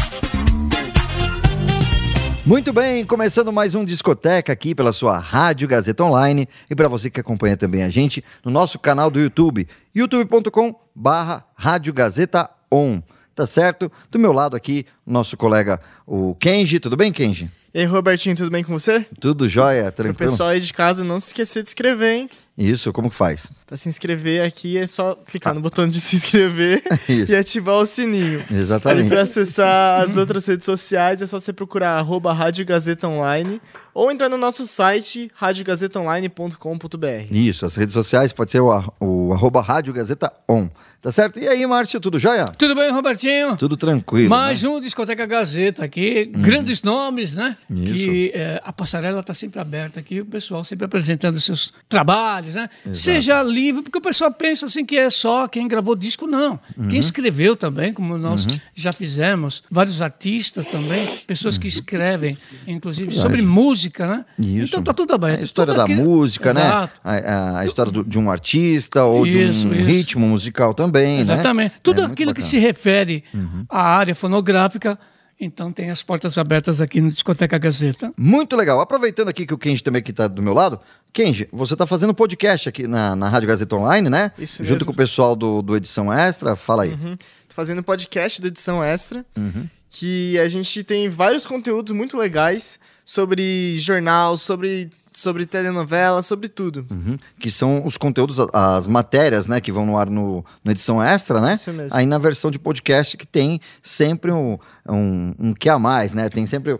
Muito 2.51 2.73
bem, 2.73 3.05
começando 3.05 3.49
mais 3.49 3.75
um 3.75 3.85
Discoteca 3.85 4.51
aqui 4.51 4.75
pela 4.75 4.91
sua 4.91 5.17
Rádio 5.17 5.69
Gazeta 5.69 6.03
Online 6.03 6.45
e 6.69 6.75
para 6.75 6.89
você 6.89 7.09
que 7.09 7.17
acompanha 7.17 7.55
também 7.55 7.81
a 7.81 7.87
gente 7.87 8.21
no 8.43 8.51
nosso 8.51 8.77
canal 8.77 9.09
do 9.09 9.21
YouTube, 9.21 9.65
youtube.com 9.95 10.75
barra 10.93 11.45
Rádio 11.55 11.93
Gazeta 11.93 12.49
On, 12.69 13.01
tá 13.33 13.47
certo? 13.47 13.89
Do 14.11 14.19
meu 14.19 14.33
lado 14.33 14.57
aqui, 14.57 14.85
nosso 15.07 15.37
colega, 15.37 15.79
o 16.05 16.35
Kenji, 16.35 16.77
tudo 16.77 16.97
bem 16.97 17.13
Kenji? 17.13 17.49
E 17.73 17.79
aí, 17.79 17.85
Robertinho, 17.85 18.35
tudo 18.35 18.51
bem 18.51 18.65
com 18.65 18.77
você? 18.77 19.05
Tudo 19.17 19.47
jóia, 19.47 19.89
tranquilo? 19.89 20.29
pessoal 20.29 20.49
aí 20.49 20.59
de 20.59 20.73
casa, 20.73 21.05
não 21.05 21.21
se 21.21 21.27
esquecer 21.27 21.63
de 21.63 21.69
se 21.69 21.73
inscrever, 21.73 22.15
hein? 22.15 22.29
Isso, 22.61 22.93
como 22.93 23.09
que 23.09 23.15
faz? 23.15 23.49
Pra 23.65 23.75
se 23.75 23.89
inscrever 23.89 24.45
aqui 24.45 24.77
é 24.77 24.85
só 24.85 25.15
clicar 25.15 25.53
no 25.53 25.61
botão 25.61 25.87
de 25.89 25.99
se 25.99 26.15
inscrever 26.15 26.83
e 27.09 27.35
ativar 27.35 27.75
o 27.75 27.85
sininho. 27.85 28.43
Exatamente. 28.51 29.09
pra 29.09 29.21
acessar 29.21 30.01
as 30.01 30.15
outras 30.15 30.45
redes 30.45 30.65
sociais 30.65 31.21
é 31.21 31.27
só 31.27 31.39
você 31.39 31.51
procurar 31.51 31.97
arroba 31.97 32.31
Rádio 32.33 32.65
Gazeta 32.65 33.07
Online 33.07 33.61
ou 33.93 34.11
entrar 34.11 34.29
no 34.29 34.37
nosso 34.37 34.65
site 34.65 35.29
radiogazetaonline.com.br. 35.35 37.31
Isso, 37.31 37.65
as 37.65 37.75
redes 37.75 37.93
sociais 37.93 38.31
pode 38.31 38.51
ser 38.51 38.61
o, 38.61 38.93
o 38.99 39.33
arroba 39.33 39.61
Rádio 39.61 39.93
Gazeta 39.93 40.31
On, 40.47 40.69
tá 41.01 41.11
certo? 41.11 41.39
E 41.39 41.47
aí, 41.47 41.65
Márcio, 41.65 41.99
tudo 41.99 42.17
jóia? 42.17 42.45
Tudo 42.45 42.75
bem, 42.75 42.91
Robertinho? 42.91 43.57
Tudo 43.57 43.75
tranquilo, 43.75 44.29
Mais 44.29 44.63
né? 44.63 44.69
um 44.69 44.79
Discoteca 44.79 45.25
Gazeta 45.25 45.83
aqui, 45.83 46.25
grandes 46.25 46.83
nomes, 46.83 47.35
né? 47.35 47.57
Isso. 47.69 47.93
Que 47.93 48.31
é, 48.33 48.61
a 48.63 48.71
passarela 48.71 49.19
está 49.19 49.33
sempre 49.33 49.59
aberta 49.59 49.99
aqui, 49.99 50.21
o 50.21 50.25
pessoal 50.25 50.63
sempre 50.63 50.85
apresentando 50.85 51.39
seus 51.41 51.73
trabalhos, 51.89 52.50
né? 52.55 52.69
Seja 52.93 53.41
livre, 53.43 53.81
porque 53.83 53.97
o 53.97 54.01
pessoal 54.01 54.31
pensa 54.31 54.65
assim 54.65 54.85
que 54.85 54.97
é 54.97 55.09
só 55.09 55.47
quem 55.47 55.67
gravou 55.67 55.95
disco, 55.95 56.27
não. 56.27 56.59
Uhum. 56.77 56.87
Quem 56.89 56.99
escreveu 56.99 57.55
também, 57.55 57.93
como 57.93 58.17
nós 58.17 58.47
já 58.75 58.91
fizemos, 58.93 59.63
vários 59.69 60.01
artistas 60.01 60.67
também, 60.67 61.05
pessoas 61.27 61.57
que 61.57 61.67
escrevem, 61.67 62.37
inclusive 62.67 63.13
sobre 63.13 63.41
música, 63.41 64.07
né? 64.07 64.25
Isso. 64.39 64.65
Então 64.69 64.83
tá 64.83 64.93
tudo 64.93 65.13
aberto. 65.13 65.41
A 65.41 65.45
história 65.45 65.73
da 65.73 65.87
música, 65.87 66.53
né? 66.53 66.61
Exato. 66.61 67.01
A, 67.03 67.11
a- 67.15 67.59
a 67.59 67.65
história 67.65 67.91
do- 67.91 68.03
de 68.03 68.17
um 68.19 68.29
artista 68.29 69.03
ou 69.03 69.25
de 69.25 69.41
Isso, 69.49 69.67
um 69.67 69.73
isso. 69.73 69.83
ritmo 69.85 70.27
musical 70.27 70.73
também, 70.73 71.15
né? 71.17 71.21
Exatamente. 71.21 71.75
Tudo 71.81 72.01
É 72.01 72.05
aquilo 72.05 72.33
que. 72.33 72.41
Uhum. 72.41 72.47
se 72.47 72.57
refere 72.59 73.23
à 73.69 73.81
área 73.97 74.13
fonográfica, 74.15 74.97
então 75.43 75.71
tem 75.71 75.89
as 75.89 76.03
portas 76.03 76.37
abertas 76.37 76.79
aqui 76.79 77.01
no 77.01 77.09
Discoteca 77.09 77.57
Gazeta. 77.57 78.13
Muito 78.15 78.55
legal. 78.55 78.79
Aproveitando 78.79 79.27
aqui 79.29 79.45
que 79.45 79.53
o 79.53 79.57
Kenji 79.57 79.83
também 79.83 79.99
aqui 79.99 80.13
tá 80.13 80.27
do 80.27 80.41
meu 80.41 80.53
lado. 80.53 80.79
Kenji, 81.11 81.49
você 81.51 81.75
tá 81.75 81.85
fazendo 81.87 82.13
podcast 82.13 82.69
aqui 82.69 82.87
na, 82.87 83.15
na 83.15 83.27
Rádio 83.27 83.47
Gazeta 83.49 83.75
Online, 83.75 84.09
né? 84.09 84.31
Isso 84.37 84.63
Junto 84.63 84.73
mesmo. 84.73 84.85
com 84.85 84.91
o 84.93 84.95
pessoal 84.95 85.35
do, 85.35 85.61
do 85.61 85.75
Edição 85.75 86.13
Extra. 86.13 86.55
Fala 86.55 86.83
aí. 86.83 86.91
Uhum. 86.91 87.15
Tô 87.17 87.55
fazendo 87.55 87.83
podcast 87.83 88.41
da 88.41 88.47
edição 88.47 88.81
extra, 88.83 89.25
Uhum. 89.37 89.67
que 89.89 90.39
a 90.39 90.47
gente 90.47 90.83
tem 90.85 91.09
vários 91.09 91.45
conteúdos 91.45 91.93
muito 91.93 92.17
legais 92.17 92.79
sobre 93.03 93.77
jornal, 93.77 94.37
sobre, 94.37 94.89
sobre 95.13 95.45
telenovela, 95.45 96.21
sobre 96.23 96.47
tudo. 96.47 96.85
Uhum. 96.89 97.17
Que 97.39 97.51
são 97.51 97.85
os 97.85 97.97
conteúdos, 97.97 98.37
as 98.53 98.87
matérias, 98.87 99.47
né? 99.47 99.59
Que 99.59 99.71
vão 99.71 99.85
no 99.85 99.97
ar 99.97 100.09
no, 100.09 100.43
no 100.63 100.71
Edição 100.71 101.01
Extra, 101.03 101.41
né? 101.41 101.55
Isso 101.55 101.71
mesmo. 101.73 101.97
Aí 101.97 102.05
na 102.05 102.17
versão 102.17 102.49
de 102.49 102.57
podcast 102.57 103.17
que 103.17 103.27
tem 103.27 103.59
sempre 103.83 104.31
um, 104.31 104.57
um, 104.87 105.33
um 105.39 105.53
que 105.53 105.67
a 105.69 105.77
mais, 105.77 106.13
né? 106.13 106.29
Tem 106.29 106.45
sempre 106.45 106.73
o, 106.73 106.79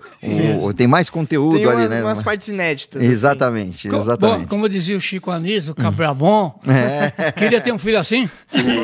o- 0.67 0.73
tem 0.73 0.87
mais 0.87 1.09
conteúdo 1.09 1.57
Tem 1.57 1.65
ali, 1.65 1.75
umas, 1.81 1.89
né? 1.89 2.03
umas 2.03 2.21
partes 2.21 2.47
inéditas. 2.47 3.01
assim. 3.01 3.11
Exatamente, 3.11 3.89
Co- 3.89 3.95
exatamente. 3.97 4.41
Bom, 4.41 4.47
como 4.47 4.69
dizia 4.69 4.95
o 4.95 5.01
Chico 5.01 5.29
Anísio, 5.31 5.75
Cabrabon, 5.75 6.59
É. 6.67 7.31
queria 7.33 7.59
ter 7.59 7.71
um 7.73 7.77
filho 7.77 7.99
assim? 7.99 8.29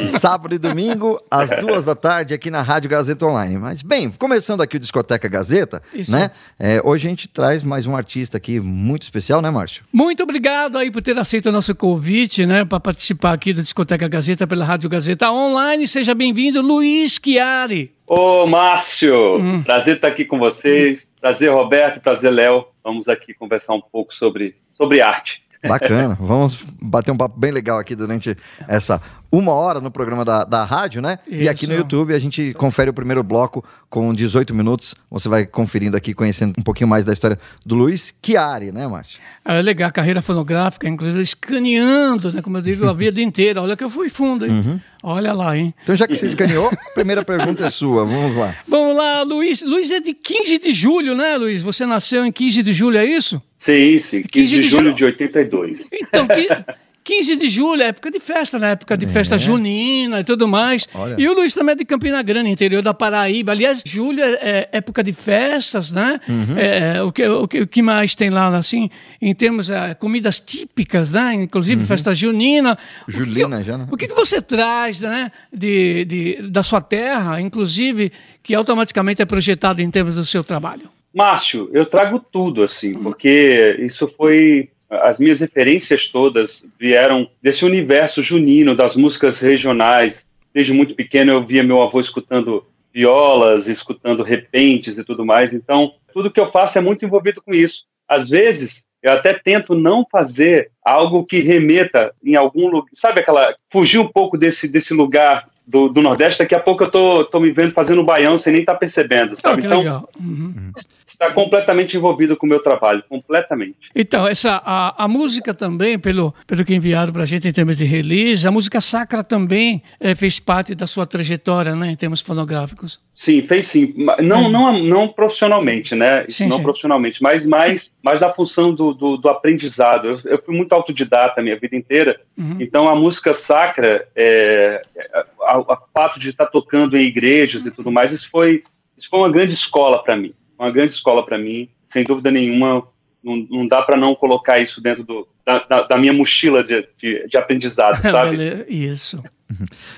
Sábado 0.06 0.54
e 0.56 0.58
domingo, 0.58 1.20
às 1.32 1.50
duas 1.60 1.86
da 1.86 1.96
tarde, 1.96 2.34
aqui 2.34 2.50
na 2.52 2.62
Rádio 2.62 2.90
Gazeta 2.90 3.26
Online. 3.26 3.58
Mas, 3.58 3.82
bem, 3.82 4.10
começando 4.12 4.62
aqui 4.62 4.78
o 4.78 4.80
Discoteca 4.80 5.28
Gazeta, 5.28 5.82
Isso. 5.94 6.12
né? 6.12 6.32
É, 6.60 6.82
hoje 6.84 7.08
a 7.08 7.10
gente 7.10 7.28
traz 7.28 7.64
mais 7.64 7.86
um 7.88 7.96
artista 7.96 8.38
aqui 8.38 8.60
muito 8.60 9.04
especial, 9.04 9.37
né, 9.42 9.50
Márcio? 9.52 9.84
Muito 9.92 10.24
obrigado 10.24 10.78
aí 10.78 10.92
por 10.92 11.02
ter 11.02 11.18
aceito 11.18 11.50
o 11.50 11.52
nosso 11.52 11.74
convite, 11.76 12.46
né, 12.46 12.64
para 12.66 12.80
participar 12.80 13.34
aqui 13.34 13.54
da 13.54 13.62
Discoteca 13.62 14.08
Gazeta 14.08 14.46
pela 14.48 14.66
Rádio 14.66 14.90
Gazeta 14.90 15.32
Online. 15.32 15.88
Seja 15.88 16.14
bem-vindo, 16.16 16.62
Luiz 16.62 17.20
Chiari. 17.24 17.92
Ô, 18.08 18.46
Márcio, 18.48 19.38
Hum. 19.38 19.64
prazer 19.64 19.96
estar 19.96 20.08
aqui 20.08 20.24
com 20.26 20.38
vocês. 20.40 21.08
Prazer, 21.20 21.52
Roberto. 21.52 22.00
Prazer, 22.00 22.32
Léo. 22.32 22.66
Vamos 22.84 23.08
aqui 23.08 23.34
conversar 23.34 23.74
um 23.74 23.82
pouco 23.82 24.14
sobre, 24.14 24.56
sobre 24.78 25.02
arte. 25.02 25.44
Bacana. 25.68 26.16
Vamos 26.22 26.60
bater 26.82 27.12
um 27.12 27.18
papo 27.18 27.38
bem 27.38 27.52
legal 27.52 27.80
aqui 27.80 27.96
durante 27.96 28.38
essa 28.68 29.02
uma 29.32 29.52
hora 29.54 29.80
no 29.80 29.92
programa 29.92 30.24
da, 30.24 30.44
da 30.44 30.64
rádio, 30.64 31.02
né? 31.02 31.20
E 31.28 31.48
aqui 31.50 31.68
no 31.68 31.74
Isso. 31.74 31.82
YouTube 31.82 32.14
a 32.14 32.20
gente 32.20 32.54
confere 32.54 32.90
o 32.90 32.94
primeiro 32.94 33.24
bloco 33.24 33.64
com 33.90 34.14
18 34.14 34.54
minutos. 34.56 34.96
Você 35.12 35.28
vai 35.28 35.46
conferindo 35.46 35.98
aqui, 35.98 36.14
conhecendo 36.14 36.54
um 36.58 36.64
pouquinho 36.64 36.88
mais 36.88 37.04
da 37.06 37.14
história 37.14 37.38
do 37.66 37.76
Luiz 37.76 38.14
Chiari, 38.24 38.72
né, 38.72 38.88
Márcio? 38.88 39.20
É 39.44 39.62
legal, 39.62 39.90
a 39.90 39.92
carreira 39.92 40.22
fonográfica, 40.22 40.88
inclusive 40.88 41.22
escaneando, 41.22 42.32
né, 42.32 42.42
como 42.42 42.58
eu 42.58 42.62
digo, 42.62 42.88
a 42.88 42.94
vida 42.94 43.20
inteira. 43.22 43.62
Olha 43.62 43.76
que 43.76 43.84
eu 43.84 43.90
fui 43.90 44.10
fundo, 44.10 44.46
hein? 44.46 44.52
Uhum. 44.52 44.80
Olha 45.04 45.32
lá, 45.32 45.56
hein? 45.58 45.74
Então, 45.84 45.96
já 45.96 46.08
que 46.08 46.16
você 46.16 46.26
escaneou, 46.26 46.68
a 46.68 46.94
primeira 46.94 47.24
pergunta 47.24 47.66
é 47.66 47.70
sua. 47.70 48.04
Vamos 48.06 48.36
lá. 48.36 48.56
Vamos 48.68 48.98
lá, 48.98 49.22
Luiz. 49.24 49.62
Luiz 49.62 49.92
é 49.92 50.00
de 50.00 50.14
15 50.14 50.60
de 50.60 50.74
julho, 50.74 51.16
né, 51.16 51.38
Luiz? 51.38 51.62
Você 51.62 51.86
nasceu 51.86 52.26
em 52.26 52.32
15 52.32 52.64
de 52.64 52.74
julho, 52.74 52.98
é 52.98 53.06
isso? 53.06 53.42
Sim, 53.56 53.98
sim. 53.98 54.22
15 54.24 54.30
15 54.32 54.56
de 54.56 54.62
de 54.62 54.68
julho 54.70 54.84
julho. 54.86 54.96
de 54.96 55.06
82. 55.06 55.88
Então, 55.94 56.28
que, 56.28 56.48
15 57.08 57.38
de 57.38 57.48
julho 57.48 57.82
é 57.82 57.86
época 57.88 58.12
de 58.12 58.20
festa, 58.20 58.60
né? 58.60 58.72
Época 58.72 58.98
de 58.98 59.08
festa 59.08 59.38
junina 59.38 60.20
e 60.20 60.24
tudo 60.26 60.46
mais. 60.46 60.86
Olha. 60.94 61.16
E 61.18 61.30
o 61.30 61.34
Luiz 61.34 61.54
também 61.54 61.72
é 61.72 61.76
de 61.76 61.86
Campina 61.86 62.22
Grande, 62.22 62.50
interior 62.50 62.82
da 62.84 62.94
Paraíba. 62.94 63.54
Aliás, 63.54 63.82
julho 63.88 64.22
é, 64.22 64.34
é 64.42 64.70
época 64.74 65.02
de 65.02 65.14
festas, 65.14 65.90
né? 65.94 66.20
É, 66.58 67.02
o, 67.02 67.10
que, 67.10 67.26
o, 67.26 67.48
que, 67.48 67.62
o 67.62 67.68
que 67.68 67.82
mais 67.82 68.14
tem 68.14 68.30
lá, 68.30 68.50
assim, 68.58 68.90
em 69.22 69.34
termos 69.34 69.68
de 69.68 69.96
comidas 70.00 70.42
típicas, 70.42 71.14
né? 71.14 71.34
Inclusive 71.36 71.86
festa 71.86 72.14
junina. 72.14 72.74
O 72.74 73.06
que 73.06 73.12
que- 73.14 73.18
Julina 73.18 73.64
já, 73.64 73.78
né? 73.78 73.88
O 73.90 73.96
que, 73.96 74.06
que 74.08 74.14
você 74.16 74.42
traz, 74.42 75.00
né? 75.00 75.32
De, 75.54 76.04
de, 76.04 76.42
da 76.50 76.62
sua 76.62 76.82
terra, 76.82 77.40
inclusive, 77.40 78.12
que 78.44 78.54
automaticamente 78.54 79.22
é 79.22 79.26
projetado 79.26 79.82
em 79.82 79.90
termos 79.90 80.16
do 80.16 80.26
seu 80.26 80.44
trabalho? 80.44 80.90
Márcio, 81.16 81.70
eu 81.74 81.86
trago 81.86 82.20
tudo, 82.20 82.62
assim, 82.62 82.94
porque 82.96 83.78
isso 83.80 84.06
foi. 84.08 84.70
As 84.90 85.18
minhas 85.20 85.40
referências 85.40 86.06
todas 86.08 86.64
vieram 86.80 87.30
desse 87.42 87.66
universo 87.66 88.22
junino, 88.22 88.76
das 88.76 88.96
músicas 88.96 89.40
regionais. 89.40 90.26
Desde 90.54 90.74
muito 90.74 90.96
pequeno 90.96 91.32
eu 91.32 91.46
via 91.46 91.64
meu 91.64 91.82
avô 91.82 92.00
escutando 92.00 92.66
violas, 92.94 93.68
escutando 93.68 94.24
repentes 94.24 94.98
e 94.98 95.04
tudo 95.04 95.26
mais. 95.26 95.54
Então, 95.54 95.92
tudo 96.14 96.32
que 96.32 96.40
eu 96.40 96.46
faço 96.50 96.78
é 96.78 96.82
muito 96.82 97.06
envolvido 97.06 97.42
com 97.42 97.54
isso. 97.54 97.84
Às 98.08 98.30
vezes, 98.30 98.88
eu 99.04 99.12
até 99.12 99.34
tento 99.34 99.76
não 99.76 100.06
fazer 100.10 100.72
algo 100.84 101.26
que 101.26 101.42
remeta 101.42 102.14
em 102.24 102.36
algum 102.36 102.68
lugar. 102.70 102.88
Sabe 102.92 103.20
aquela. 103.20 103.54
Fugir 103.72 104.00
um 104.00 104.08
pouco 104.08 104.38
desse, 104.38 104.68
desse 104.68 104.94
lugar 104.94 105.50
do, 105.68 105.90
do 105.90 106.02
Nordeste. 106.02 106.40
Daqui 106.40 106.56
a 106.56 106.60
pouco 106.60 106.86
eu 106.86 106.90
tô, 106.90 107.26
tô 107.26 107.40
me 107.40 107.52
vendo 107.52 107.72
fazendo 107.72 108.04
baião 108.04 108.38
sem 108.38 108.54
nem 108.54 108.62
estar 108.62 108.76
percebendo, 108.76 109.34
Ah, 109.34 109.36
sabe? 109.36 109.62
que 109.62 109.68
então, 109.68 109.80
legal. 109.80 110.10
Uhum. 110.20 110.72
Está 111.12 111.32
completamente 111.32 111.96
envolvido 111.96 112.36
com 112.38 112.46
o 112.46 112.50
meu 112.50 112.60
trabalho, 112.60 113.04
completamente. 113.10 113.78
Então, 113.96 114.28
essa, 114.28 114.62
a, 114.64 115.04
a 115.06 115.08
música 115.08 115.54
também, 115.54 115.98
pelo, 115.98 116.34
pelo 116.46 116.64
que 116.66 116.74
enviaram 116.76 117.12
para 117.14 117.24
a 117.24 117.26
gente 117.26 117.48
em 117.48 117.52
termos 117.52 117.78
de 117.78 117.86
release, 117.86 118.48
a 118.48 118.52
música 118.52 118.80
sacra 118.82 119.24
também 119.24 119.82
eh, 120.00 120.16
fez 120.16 120.40
parte 120.40 120.76
da 120.76 120.86
sua 120.88 121.06
trajetória, 121.06 121.76
né, 121.76 121.92
em 121.92 121.96
termos 121.96 122.22
fonográficos. 122.22 123.00
Sim, 123.12 123.42
fez 123.42 123.68
sim. 123.68 123.94
Não, 124.22 124.50
não, 124.50 124.74
não 124.80 125.08
profissionalmente, 125.08 125.96
né? 125.96 126.26
Sim, 126.30 126.48
não 126.48 126.58
sim. 126.58 126.64
profissionalmente, 126.64 127.22
mas 127.22 127.46
mais, 127.46 127.92
mais 128.04 128.20
da 128.20 128.30
função 128.30 128.74
do, 128.74 128.94
do, 128.94 129.18
do 129.18 129.30
aprendizado. 129.30 130.08
Eu, 130.08 130.20
eu 130.26 130.42
fui 130.42 130.56
muito 130.56 130.74
autodidata 130.74 131.40
a 131.40 131.44
minha 131.44 131.58
vida 131.60 131.76
inteira, 131.76 132.20
Uhum. 132.38 132.58
então 132.60 132.88
a 132.88 132.96
música 132.96 133.34
sacra, 133.34 134.08
é, 134.16 134.82
é, 134.96 135.08
a- 135.42 135.54
a- 135.54 135.60
o 135.60 135.66
fato 135.94 136.20
de 136.20 136.30
estar 136.30 136.46
tocando 136.46 136.96
em 136.96 137.02
igrejas 137.06 137.66
e 137.66 137.72
tudo 137.72 137.92
mais, 137.92 138.12
isso 138.12 138.30
foi, 138.30 138.64
isso 138.96 139.10
foi 139.10 139.20
uma 139.20 139.32
grande 139.32 139.52
escola 139.52 140.02
para 140.04 140.16
mim. 140.16 140.34
Uma 140.58 140.72
grande 140.72 140.92
escola 140.92 141.24
para 141.24 141.38
mim, 141.38 141.70
sem 141.82 142.04
dúvida 142.04 142.32
nenhuma. 142.32 142.88
Não, 143.24 143.36
não 143.50 143.66
dá 143.66 143.82
para 143.82 143.98
não 143.98 144.16
colocar 144.16 144.60
isso 144.60 144.80
dentro 144.80 145.04
do, 145.04 145.28
da, 145.46 145.60
da, 145.60 145.82
da 145.84 145.98
minha 145.98 146.14
mochila 146.14 146.64
de, 146.64 146.88
de, 147.02 147.26
de 147.28 147.38
aprendizado, 147.38 148.00
sabe? 148.04 148.38
Bele- 148.38 148.66
Isso. 148.70 149.22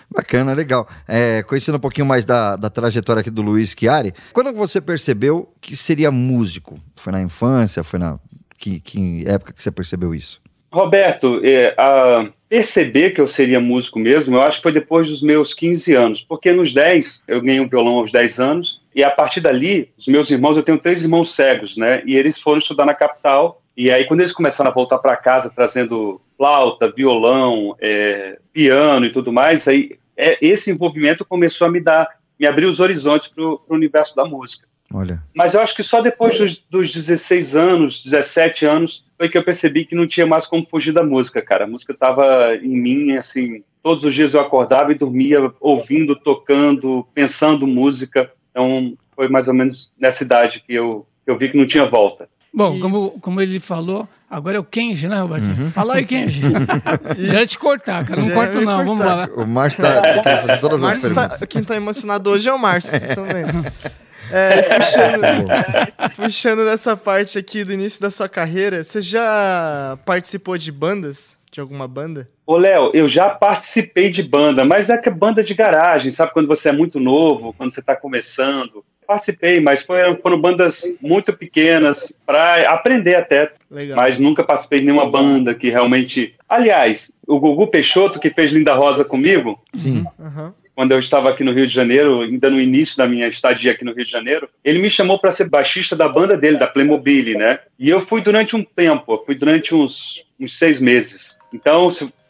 Bacana, 0.10 0.54
legal. 0.54 0.88
É, 1.08 1.44
conhecendo 1.44 1.76
um 1.76 1.82
pouquinho 1.82 2.06
mais 2.06 2.24
da, 2.26 2.56
da 2.56 2.70
trajetória 2.70 3.22
aqui 3.22 3.30
do 3.30 3.42
Luiz 3.42 3.76
Chiari, 3.78 4.14
quando 4.34 4.54
você 4.54 4.80
percebeu 4.80 5.52
que 5.60 5.76
seria 5.76 6.12
músico? 6.12 6.80
Foi 6.96 7.12
na 7.12 7.22
infância? 7.22 7.84
Foi 7.84 8.00
na. 8.00 8.20
Que, 8.58 8.80
que 8.80 9.24
época 9.28 9.54
que 9.54 9.62
você 9.64 9.72
percebeu 9.72 10.14
isso? 10.14 10.42
Roberto, 10.72 11.42
é, 11.44 11.74
a 11.78 12.30
perceber 12.48 13.10
que 13.12 13.20
eu 13.20 13.26
seria 13.26 13.60
músico 13.60 13.98
mesmo, 13.98 14.36
eu 14.36 14.42
acho 14.42 14.58
que 14.58 14.64
foi 14.64 14.72
depois 14.72 15.08
dos 15.08 15.22
meus 15.22 15.52
15 15.54 15.96
anos, 15.96 16.22
porque 16.22 16.52
nos 16.52 16.72
10, 16.72 17.24
eu 17.28 17.42
ganhei 17.42 17.60
um 17.60 17.68
violão 17.68 17.94
aos 17.94 18.12
10 18.12 18.40
anos, 18.40 18.79
e 18.94 19.04
a 19.04 19.12
partir 19.12 19.40
dali, 19.40 19.92
os 19.98 20.08
meus 20.08 20.30
irmãos, 20.30 20.56
eu 20.56 20.64
tenho 20.64 20.80
três 20.80 21.02
irmãos 21.02 21.34
cegos, 21.34 21.78
né, 21.78 22.02
e 22.06 22.16
eles 22.16 22.40
foram 22.40 22.58
estudar 22.58 22.86
na 22.86 22.94
capital, 22.94 23.62
e 23.76 23.92
aí 23.92 24.06
quando 24.06 24.20
eles 24.20 24.32
começaram 24.32 24.72
a 24.72 24.74
voltar 24.74 24.98
para 24.98 25.16
casa 25.16 25.50
trazendo 25.50 26.20
flauta, 26.38 26.92
violão, 26.92 27.76
é, 27.82 28.40
piano 28.52 29.06
e 29.06 29.12
tudo 29.12 29.32
mais, 29.32 29.68
aí 29.68 29.98
é, 30.18 30.38
esse 30.42 30.72
envolvimento 30.72 31.24
começou 31.24 31.68
a 31.68 31.72
me 31.72 31.82
dar, 31.82 32.08
me 32.40 32.48
abrir 32.48 32.66
os 32.66 32.80
horizontes 32.80 33.28
para 33.28 33.44
o 33.44 33.62
universo 33.70 34.16
da 34.16 34.26
música. 34.26 34.68
Olha. 34.94 35.24
Mas 35.36 35.54
eu 35.54 35.62
acho 35.62 35.76
que 35.76 35.84
só 35.84 36.02
depois 36.02 36.38
dos, 36.38 36.62
dos 36.64 36.92
16 36.92 37.56
anos, 37.56 38.04
17 38.04 38.66
anos, 38.66 39.06
foi 39.18 39.30
que 39.30 39.38
eu 39.38 39.44
percebi 39.44 39.86
que 39.86 39.96
não 39.96 40.08
tinha 40.08 40.26
mais 40.26 40.46
como 40.46 40.66
fugir 40.66 40.92
da 40.92 41.04
música, 41.04 41.42
cara. 41.42 41.66
A 41.66 41.68
música 41.68 41.94
estava 41.94 42.56
em 42.56 42.76
mim, 42.76 43.12
assim, 43.16 43.64
todos 43.84 44.04
os 44.04 44.14
dias 44.14 44.34
eu 44.34 44.42
acordava 44.42 44.92
e 44.92 44.98
dormia 44.98 45.52
ouvindo, 45.60 46.16
tocando, 46.16 47.08
pensando 47.14 47.68
música. 47.68 48.32
Então, 48.60 48.94
foi 49.16 49.30
mais 49.30 49.48
ou 49.48 49.54
menos 49.54 49.92
nessa 49.98 50.22
idade 50.24 50.62
que 50.66 50.74
eu, 50.74 51.06
eu 51.26 51.38
vi 51.38 51.48
que 51.48 51.58
não 51.58 51.66
tinha 51.66 51.86
volta. 51.86 52.28
Bom, 52.54 52.76
e... 52.76 52.80
como, 52.82 53.12
como 53.22 53.40
ele 53.40 53.58
falou, 53.60 54.08
agora 54.30 54.58
é 54.58 54.60
o 54.60 54.64
Kenji, 54.66 55.08
né, 55.08 55.22
Roberto? 55.22 55.46
Uhum. 55.46 55.72
Fala 55.72 55.96
aí, 55.96 56.06
Kenji. 56.06 56.42
Já 57.18 57.40
ia 57.40 57.46
te 57.48 57.58
cortar, 57.58 58.06
cara. 58.06 58.22
Não 58.22 58.30
corto, 58.32 58.60
não. 58.60 58.86
Vamos 58.86 59.06
lá. 59.06 59.30
O 59.36 59.48
Márcio 59.48 59.82
tá 59.82 60.02
fazendo 60.42 60.60
todas 60.60 60.84
as 60.84 60.90
tá- 60.90 61.00
perguntas. 61.00 61.40
Tá, 61.40 61.48
quem 61.48 61.64
tá 61.64 61.76
emocionado 61.76 62.30
hoje 62.30 62.50
é 62.50 62.54
o 62.54 62.60
Márcio, 62.60 62.92
vocês 62.92 63.10
estão 63.10 63.24
vendo. 63.24 63.66
É, 64.32 64.62
puxando, 64.78 65.46
tá 65.48 66.10
puxando 66.16 66.64
dessa 66.64 66.96
parte 66.96 67.36
aqui 67.36 67.64
do 67.64 67.74
início 67.74 68.00
da 68.00 68.12
sua 68.12 68.30
carreira, 68.30 68.84
você 68.84 69.02
já 69.02 69.98
participou 70.06 70.56
de 70.56 70.72
bandas? 70.72 71.36
De 71.52 71.60
alguma 71.60 71.88
banda? 71.88 72.30
Ô, 72.46 72.58
Léo, 72.58 72.92
eu 72.94 73.06
já 73.08 73.30
participei 73.30 74.10
de 74.10 74.22
banda, 74.22 74.64
mas 74.64 74.90
é 74.90 74.98
que 74.98 75.10
é 75.10 75.12
banda 75.12 75.42
de 75.42 75.54
garagem, 75.54 76.10
sabe? 76.10 76.34
Quando 76.34 76.48
você 76.48 76.70
é 76.70 76.72
muito 76.72 77.00
novo, 77.00 77.54
quando 77.54 77.72
você 77.72 77.80
está 77.80 77.96
começando. 77.96 78.84
Participei, 79.08 79.60
mas 79.60 79.82
foram, 79.82 80.20
foram 80.22 80.40
bandas 80.40 80.84
muito 81.02 81.34
pequenas, 81.34 82.14
para 82.26 82.70
aprender 82.70 83.16
até. 83.16 83.52
Legal. 83.70 83.98
Mas 83.98 84.20
nunca 84.20 84.44
participei 84.44 84.80
de 84.80 84.86
nenhuma 84.86 85.10
banda 85.10 85.56
que 85.56 85.70
realmente. 85.72 86.36
Aliás, 86.48 87.12
o 87.28 87.40
Gugu 87.40 87.68
Peixoto, 87.68 88.20
que 88.20 88.30
fez 88.30 88.52
Linda 88.52 88.76
Rosa 88.76 89.04
comigo, 89.04 89.60
Sim. 89.74 90.06
Uhum 90.20 90.54
quando 90.80 90.92
eu 90.92 90.98
estava 90.98 91.30
aqui 91.30 91.44
no 91.44 91.52
Rio 91.52 91.68
de 91.68 91.74
Janeiro, 91.74 92.22
ainda 92.22 92.50
no 92.50 92.58
início 92.58 92.96
da 92.96 93.06
minha 93.06 93.28
estadia 93.28 93.74
aqui 93.74 93.84
no 93.84 93.92
Rio 93.92 94.06
de 94.06 94.10
Janeiro, 94.10 94.48
ele 94.64 94.80
me 94.80 94.88
chamou 94.88 95.20
para 95.20 95.30
ser 95.30 95.50
baixista 95.50 95.94
da 95.94 96.08
banda 96.08 96.38
dele, 96.38 96.58
da 96.58 96.68
Playmobil, 96.68 97.38
né? 97.38 97.60
E 97.78 97.90
eu 97.90 98.00
fui 98.00 98.22
durante 98.22 98.56
um 98.56 98.64
tempo, 98.64 99.12
eu 99.12 99.20
fui 99.20 99.36
durante 99.36 99.76
uns, 99.76 100.24
uns 100.40 100.58
seis 100.58 100.80
meses. 100.80 101.38
Então, 101.54 101.88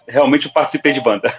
realmente 0.07 0.45
eu 0.45 0.51
participei 0.51 0.91
de 0.91 1.01
banda. 1.01 1.34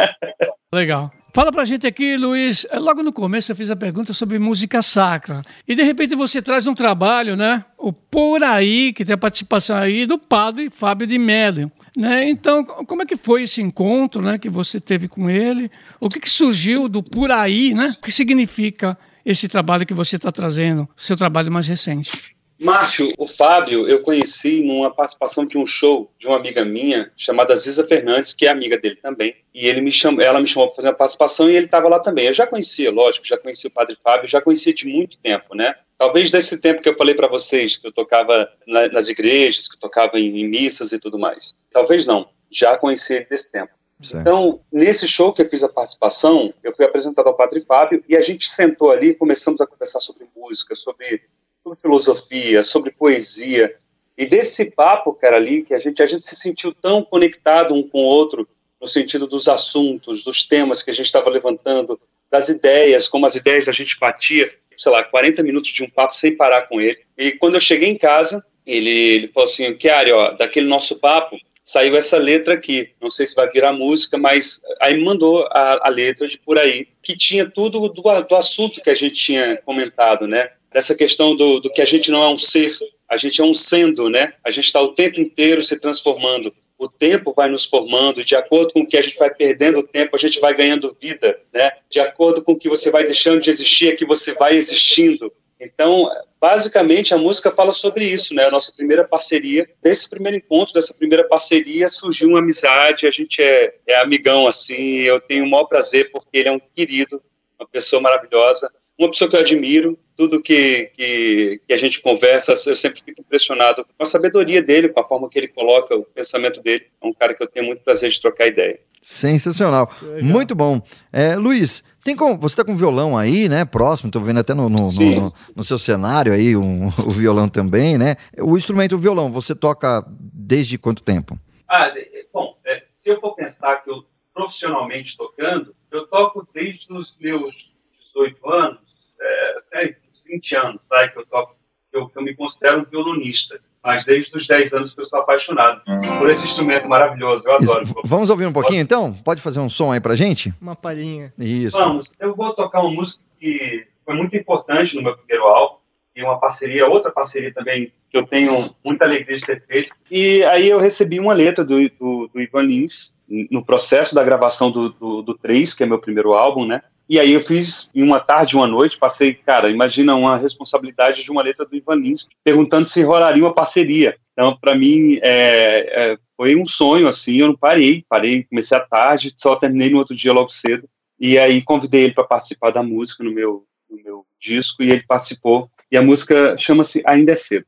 Legal. 0.72 1.10
Fala 1.32 1.52
pra 1.52 1.66
gente 1.66 1.86
aqui, 1.86 2.16
Luiz. 2.16 2.66
É, 2.70 2.78
logo 2.78 3.02
no 3.02 3.12
começo 3.12 3.52
eu 3.52 3.56
fiz 3.56 3.70
a 3.70 3.76
pergunta 3.76 4.14
sobre 4.14 4.38
música 4.38 4.80
sacra. 4.80 5.42
E 5.68 5.74
de 5.74 5.82
repente 5.82 6.14
você 6.14 6.40
traz 6.40 6.66
um 6.66 6.74
trabalho, 6.74 7.36
né? 7.36 7.62
O 7.76 7.92
Por 7.92 8.42
Aí, 8.42 8.92
que 8.92 9.04
tem 9.04 9.14
a 9.14 9.18
participação 9.18 9.76
aí 9.76 10.06
do 10.06 10.18
padre 10.18 10.70
Fábio 10.70 11.06
de 11.06 11.18
Mello. 11.18 11.70
Né? 11.96 12.28
Então, 12.28 12.64
como 12.64 13.02
é 13.02 13.06
que 13.06 13.16
foi 13.16 13.42
esse 13.42 13.62
encontro 13.62 14.20
né, 14.20 14.38
que 14.38 14.50
você 14.50 14.78
teve 14.78 15.08
com 15.08 15.30
ele? 15.30 15.70
O 15.98 16.08
que, 16.08 16.20
que 16.20 16.28
surgiu 16.28 16.88
do 16.88 17.02
por 17.02 17.30
aí? 17.30 17.72
Né? 17.72 17.96
O 17.98 18.02
que 18.02 18.12
significa 18.12 18.98
esse 19.24 19.48
trabalho 19.48 19.86
que 19.86 19.94
você 19.94 20.16
está 20.16 20.30
trazendo, 20.30 20.88
seu 20.96 21.16
trabalho 21.16 21.50
mais 21.50 21.68
recente? 21.68 22.35
Márcio, 22.58 23.06
o 23.18 23.26
Fábio 23.26 23.86
eu 23.86 24.00
conheci 24.00 24.62
numa 24.62 24.92
participação 24.92 25.44
de 25.44 25.58
um 25.58 25.64
show 25.64 26.10
de 26.18 26.26
uma 26.26 26.36
amiga 26.36 26.64
minha 26.64 27.12
chamada 27.14 27.54
Ziza 27.54 27.86
Fernandes, 27.86 28.32
que 28.32 28.46
é 28.46 28.50
amiga 28.50 28.78
dele 28.78 28.96
também. 28.96 29.36
E 29.54 29.66
ele 29.66 29.80
me 29.80 29.90
chamou, 29.90 30.22
ela 30.22 30.38
me 30.38 30.46
chamou 30.46 30.68
para 30.68 30.76
fazer 30.76 30.88
uma 30.88 30.96
participação 30.96 31.50
e 31.50 31.56
ele 31.56 31.66
estava 31.66 31.88
lá 31.88 32.00
também. 32.00 32.26
Eu 32.26 32.32
já 32.32 32.46
conhecia, 32.46 32.90
lógico, 32.90 33.26
já 33.26 33.36
conhecia 33.36 33.68
o 33.68 33.72
Padre 33.72 33.96
Fábio, 34.02 34.26
já 34.26 34.40
conhecia 34.40 34.72
de 34.72 34.86
muito 34.86 35.18
tempo, 35.18 35.54
né? 35.54 35.74
Talvez 35.98 36.30
desse 36.30 36.58
tempo 36.58 36.82
que 36.82 36.88
eu 36.88 36.96
falei 36.96 37.14
para 37.14 37.28
vocês, 37.28 37.76
que 37.76 37.86
eu 37.86 37.92
tocava 37.92 38.48
na, 38.66 38.88
nas 38.88 39.08
igrejas, 39.08 39.66
que 39.66 39.76
eu 39.76 39.80
tocava 39.80 40.18
em, 40.18 40.40
em, 40.40 40.48
missas 40.48 40.92
e 40.92 40.98
tudo 40.98 41.18
mais. 41.18 41.54
Talvez 41.70 42.04
não, 42.04 42.28
já 42.50 42.76
conheci 42.76 43.14
ele 43.14 43.24
desse 43.24 43.50
tempo. 43.50 43.72
Certo. 44.02 44.20
Então, 44.20 44.60
nesse 44.70 45.06
show 45.06 45.32
que 45.32 45.40
eu 45.40 45.48
fiz 45.48 45.62
a 45.62 45.68
participação, 45.68 46.52
eu 46.62 46.70
fui 46.72 46.84
apresentado 46.84 47.26
ao 47.26 47.36
Padre 47.36 47.60
Fábio 47.60 48.04
e 48.06 48.14
a 48.14 48.20
gente 48.20 48.46
sentou 48.46 48.90
ali 48.90 49.08
e 49.08 49.14
começamos 49.14 49.58
a 49.60 49.66
conversar 49.66 49.98
sobre 49.98 50.26
música, 50.36 50.74
sobre, 50.74 51.22
sobre 51.66 51.80
filosofia, 51.80 52.62
sobre 52.62 52.90
poesia. 52.92 53.74
E 54.16 54.24
desse 54.24 54.70
papo, 54.70 55.12
cara, 55.12 55.36
ali, 55.36 55.62
que 55.62 55.74
a 55.74 55.78
gente, 55.78 56.00
a 56.00 56.04
gente 56.04 56.20
se 56.20 56.36
sentiu 56.36 56.72
tão 56.72 57.02
conectado 57.02 57.74
um 57.74 57.86
com 57.86 58.02
o 58.02 58.06
outro, 58.06 58.48
no 58.80 58.86
sentido 58.86 59.26
dos 59.26 59.48
assuntos, 59.48 60.22
dos 60.22 60.42
temas 60.42 60.80
que 60.80 60.90
a 60.90 60.92
gente 60.92 61.06
estava 61.06 61.28
levantando, 61.28 61.98
das 62.30 62.48
ideias, 62.48 63.06
como 63.06 63.26
as 63.26 63.34
ideias 63.34 63.68
a 63.68 63.72
gente 63.72 63.98
batia, 63.98 64.52
sei 64.74 64.92
lá, 64.92 65.02
40 65.02 65.42
minutos 65.42 65.68
de 65.68 65.82
um 65.82 65.90
papo 65.90 66.12
sem 66.12 66.36
parar 66.36 66.62
com 66.62 66.80
ele. 66.80 66.98
E 67.16 67.32
quando 67.32 67.54
eu 67.54 67.60
cheguei 67.60 67.88
em 67.88 67.96
casa, 67.96 68.44
ele, 68.66 68.90
ele 68.90 69.26
falou 69.28 69.48
assim, 69.48 69.76
Chiari, 69.78 70.12
ó, 70.12 70.32
daquele 70.32 70.66
nosso 70.66 70.96
papo, 70.96 71.36
saiu 71.62 71.96
essa 71.96 72.16
letra 72.16 72.54
aqui, 72.54 72.90
não 73.00 73.08
sei 73.08 73.26
se 73.26 73.34
vai 73.34 73.48
virar 73.48 73.72
música, 73.72 74.18
mas 74.18 74.60
aí 74.80 75.02
mandou 75.02 75.46
a, 75.52 75.86
a 75.86 75.88
letra 75.88 76.26
de 76.26 76.38
por 76.38 76.58
aí, 76.58 76.88
que 77.02 77.14
tinha 77.14 77.48
tudo 77.48 77.88
do, 77.88 78.02
do 78.02 78.36
assunto 78.36 78.80
que 78.80 78.90
a 78.90 78.94
gente 78.94 79.16
tinha 79.16 79.56
comentado, 79.58 80.26
né? 80.26 80.50
Dessa 80.76 80.94
questão 80.94 81.34
do, 81.34 81.58
do 81.58 81.70
que 81.70 81.80
a 81.80 81.84
gente 81.84 82.10
não 82.10 82.22
é 82.22 82.28
um 82.28 82.36
ser, 82.36 82.76
a 83.08 83.16
gente 83.16 83.40
é 83.40 83.44
um 83.44 83.52
sendo, 83.52 84.10
né? 84.10 84.34
A 84.44 84.50
gente 84.50 84.66
está 84.66 84.78
o 84.78 84.92
tempo 84.92 85.18
inteiro 85.18 85.58
se 85.62 85.78
transformando 85.78 86.52
o 86.78 86.88
tempo 86.88 87.32
vai 87.32 87.48
nos 87.48 87.64
formando, 87.64 88.22
de 88.22 88.34
acordo 88.34 88.70
com 88.72 88.86
que 88.86 88.98
a 88.98 89.00
gente 89.00 89.16
vai 89.16 89.32
perdendo 89.32 89.78
o 89.78 89.82
tempo, 89.82 90.14
a 90.14 90.18
gente 90.18 90.38
vai 90.40 90.54
ganhando 90.54 90.94
vida, 91.00 91.38
né? 91.52 91.70
De 91.90 91.98
acordo 92.00 92.42
com 92.42 92.54
que 92.54 92.68
você 92.68 92.90
vai 92.90 93.02
deixando 93.02 93.40
de 93.40 93.48
existir, 93.48 93.88
é 93.88 93.96
que 93.96 94.04
você 94.04 94.34
vai 94.34 94.54
existindo. 94.54 95.32
Então, 95.58 96.10
basicamente, 96.38 97.14
a 97.14 97.16
música 97.16 97.50
fala 97.50 97.72
sobre 97.72 98.04
isso, 98.04 98.34
né? 98.34 98.44
A 98.44 98.50
nossa 98.50 98.70
primeira 98.76 99.04
parceria, 99.04 99.66
desse 99.82 100.08
primeiro 100.10 100.36
encontro, 100.36 100.74
dessa 100.74 100.92
primeira 100.92 101.26
parceria, 101.26 101.88
surgiu 101.88 102.28
uma 102.28 102.40
amizade, 102.40 103.06
a 103.06 103.10
gente 103.10 103.40
é, 103.40 103.74
é 103.86 103.96
amigão, 104.00 104.46
assim, 104.46 105.00
eu 105.00 105.18
tenho 105.18 105.44
o 105.44 105.50
maior 105.50 105.64
prazer, 105.64 106.10
porque 106.10 106.36
ele 106.36 106.50
é 106.50 106.52
um 106.52 106.60
querido, 106.60 107.22
uma 107.58 107.66
pessoa 107.66 108.02
maravilhosa, 108.02 108.70
uma 108.98 109.08
pessoa 109.10 109.28
que 109.28 109.36
eu 109.36 109.40
admiro, 109.40 109.98
tudo 110.16 110.40
que, 110.40 110.90
que, 110.94 111.60
que, 111.66 111.72
a 111.72 111.76
gente 111.76 112.00
conversa, 112.00 112.52
eu 112.52 112.74
sempre 112.74 113.02
fico 113.02 113.20
impressionado 113.20 113.84
com 113.84 114.02
a 114.02 114.04
sabedoria 114.04 114.62
dele, 114.62 114.88
com 114.88 115.00
a 115.00 115.04
forma 115.04 115.28
que 115.28 115.38
ele 115.38 115.48
coloca 115.48 115.94
o 115.94 116.04
pensamento 116.04 116.62
dele. 116.62 116.86
É 117.02 117.06
um 117.06 117.12
cara 117.12 117.34
que 117.34 117.42
eu 117.42 117.48
tenho 117.48 117.66
muito 117.66 117.82
prazer 117.82 118.08
de 118.08 118.20
trocar 118.20 118.46
ideia. 118.46 118.80
Sensacional. 119.02 119.90
Muito 120.22 120.54
bom. 120.54 120.80
É, 121.12 121.36
Luiz, 121.36 121.84
tem 122.02 122.16
como, 122.16 122.38
você 122.38 122.54
está 122.54 122.64
com 122.64 122.74
violão 122.74 123.16
aí, 123.16 123.48
né? 123.48 123.64
Próximo, 123.64 124.08
estou 124.08 124.22
vendo 124.22 124.40
até 124.40 124.54
no, 124.54 124.68
no, 124.68 124.86
no, 124.90 125.34
no, 125.54 125.64
seu 125.64 125.78
cenário 125.78 126.32
aí 126.32 126.56
um, 126.56 126.86
o 127.06 127.12
violão 127.12 127.48
também, 127.48 127.98
né? 127.98 128.16
O 128.38 128.56
instrumento, 128.56 128.94
o 128.94 128.98
violão, 128.98 129.30
você 129.30 129.54
toca 129.54 130.04
desde 130.08 130.78
quanto 130.78 131.02
tempo? 131.02 131.38
Ah, 131.68 131.92
bom, 132.32 132.56
é, 132.64 132.82
se 132.86 133.10
eu 133.10 133.20
for 133.20 133.34
pensar 133.34 133.76
que 133.82 133.90
eu 133.90 134.04
profissionalmente 134.32 135.16
tocando, 135.16 135.74
eu 135.90 136.06
toco 136.06 136.46
desde 136.52 136.92
os 136.92 137.14
meus 137.20 137.70
18 138.14 138.50
anos, 138.50 138.85
é, 139.20 139.84
é, 139.84 139.96
20 140.26 140.56
anos, 140.56 140.80
tá? 140.88 141.08
que 141.08 141.18
eu 141.18 141.26
toco, 141.26 141.56
que 141.90 141.98
eu, 141.98 142.08
que 142.08 142.18
eu 142.18 142.22
me 142.22 142.34
considero 142.34 142.80
um 142.80 142.84
violonista 142.84 143.60
mas 143.86 144.04
desde 144.04 144.34
os 144.34 144.48
10 144.48 144.72
anos 144.72 144.92
que 144.92 145.00
eu 145.00 145.04
sou 145.04 145.20
apaixonado 145.20 145.80
por 146.18 146.28
esse 146.28 146.42
instrumento 146.42 146.88
maravilhoso. 146.88 147.44
Eu 147.46 147.54
adoro. 147.54 147.84
Isso. 147.84 147.94
Vamos 148.04 148.30
ouvir 148.30 148.44
um 148.44 148.52
pouquinho 148.52 148.80
então? 148.80 149.14
Pode 149.24 149.40
fazer 149.40 149.60
um 149.60 149.70
som 149.70 149.92
aí 149.92 150.00
pra 150.00 150.16
gente? 150.16 150.52
Uma 150.60 150.74
palhinha. 150.74 151.32
Isso. 151.38 151.78
Vamos. 151.78 152.10
Eu 152.18 152.34
vou 152.34 152.52
tocar 152.52 152.80
uma 152.80 152.90
música 152.90 153.22
que 153.38 153.86
foi 154.04 154.14
muito 154.16 154.36
importante 154.36 154.96
no 154.96 155.02
meu 155.02 155.16
primeiro 155.16 155.44
álbum 155.44 155.76
e 156.16 156.22
uma 156.22 156.40
parceria, 156.40 156.88
outra 156.88 157.12
parceria 157.12 157.54
também 157.54 157.92
que 158.10 158.18
eu 158.18 158.26
tenho 158.26 158.74
muita 158.84 159.04
alegria 159.04 159.36
de 159.36 159.46
ter 159.46 159.64
feito. 159.64 159.94
E 160.10 160.42
aí 160.44 160.68
eu 160.68 160.80
recebi 160.80 161.20
uma 161.20 161.32
letra 161.32 161.64
do, 161.64 161.78
do, 161.90 162.28
do 162.34 162.40
Ivan 162.40 162.62
Lins 162.62 163.12
no 163.28 163.62
processo 163.62 164.14
da 164.14 164.24
gravação 164.24 164.68
do, 164.68 164.88
do, 164.88 165.22
do 165.22 165.34
3, 165.34 165.72
que 165.72 165.84
é 165.84 165.86
meu 165.86 166.00
primeiro 166.00 166.32
álbum, 166.32 166.66
né? 166.66 166.82
E 167.08 167.20
aí 167.20 167.32
eu 167.32 167.40
fiz 167.40 167.88
em 167.94 168.02
uma 168.02 168.18
tarde, 168.18 168.56
uma 168.56 168.66
noite, 168.66 168.98
passei, 168.98 169.34
cara, 169.34 169.70
imagina 169.70 170.14
uma 170.16 170.36
responsabilidade 170.36 171.22
de 171.22 171.30
uma 171.30 171.42
letra 171.42 171.64
do 171.64 171.76
Ivan 171.76 171.96
Lins, 171.96 172.26
perguntando 172.42 172.84
se 172.84 173.02
rolaria 173.02 173.44
uma 173.44 173.54
parceria. 173.54 174.16
Então, 174.32 174.56
para 174.60 174.74
mim, 174.74 175.18
é, 175.22 176.12
é, 176.12 176.18
foi 176.36 176.56
um 176.56 176.64
sonho, 176.64 177.06
assim, 177.06 177.36
eu 177.36 177.48
não 177.48 177.56
parei, 177.56 178.04
parei, 178.08 178.44
comecei 178.44 178.76
à 178.76 178.80
tarde, 178.80 179.32
só 179.36 179.54
terminei 179.54 179.88
no 179.88 179.98
outro 179.98 180.14
dia 180.14 180.32
logo 180.32 180.48
cedo. 180.48 180.88
E 181.18 181.38
aí 181.38 181.62
convidei 181.62 182.04
ele 182.04 182.14
para 182.14 182.24
participar 182.24 182.70
da 182.70 182.82
música 182.82 183.24
no 183.24 183.32
meu, 183.32 183.64
no 183.88 184.02
meu 184.02 184.26
disco, 184.38 184.82
e 184.82 184.90
ele 184.90 185.04
participou. 185.06 185.70
E 185.90 185.96
a 185.96 186.02
música 186.02 186.54
chama-se 186.56 187.02
Ainda 187.06 187.30
é 187.30 187.34
Cedo. 187.34 187.66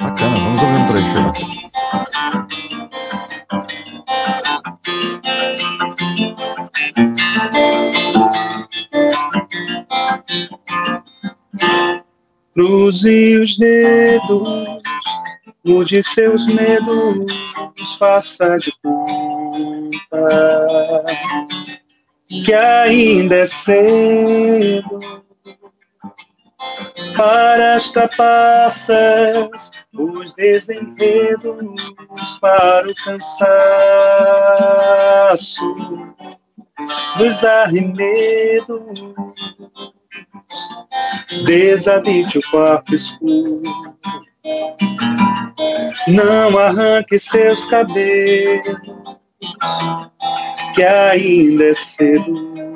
Bacana, 0.00 0.34
vamos 0.38 0.60
ouvir 0.60 0.78
um 0.78 0.86
trecho. 0.86 1.30
Cruze 12.54 13.38
os 13.38 13.56
dedos 13.56 14.82
mude 15.64 16.02
seus 16.02 16.44
medos, 16.46 17.30
faça 17.98 18.56
de 18.56 18.72
conta 18.82 20.26
que 22.26 22.54
ainda 22.54 23.36
é 23.36 23.44
cedo 23.44 25.21
para 27.16 27.74
as 27.74 27.88
trapaças, 27.90 29.70
os 29.92 30.32
desenredos, 30.32 31.92
para 32.40 32.90
o 32.90 32.94
cansaço 33.04 33.44
dos 37.16 37.44
arremedos. 37.44 38.82
Desabite 41.46 42.38
o 42.38 42.50
quarto 42.50 42.94
escuro, 42.94 43.60
não 46.08 46.58
arranque 46.58 47.16
seus 47.16 47.64
cabelos, 47.64 48.66
que 50.74 50.84
ainda 50.84 51.64
é 51.64 51.72
cedo 51.72 52.71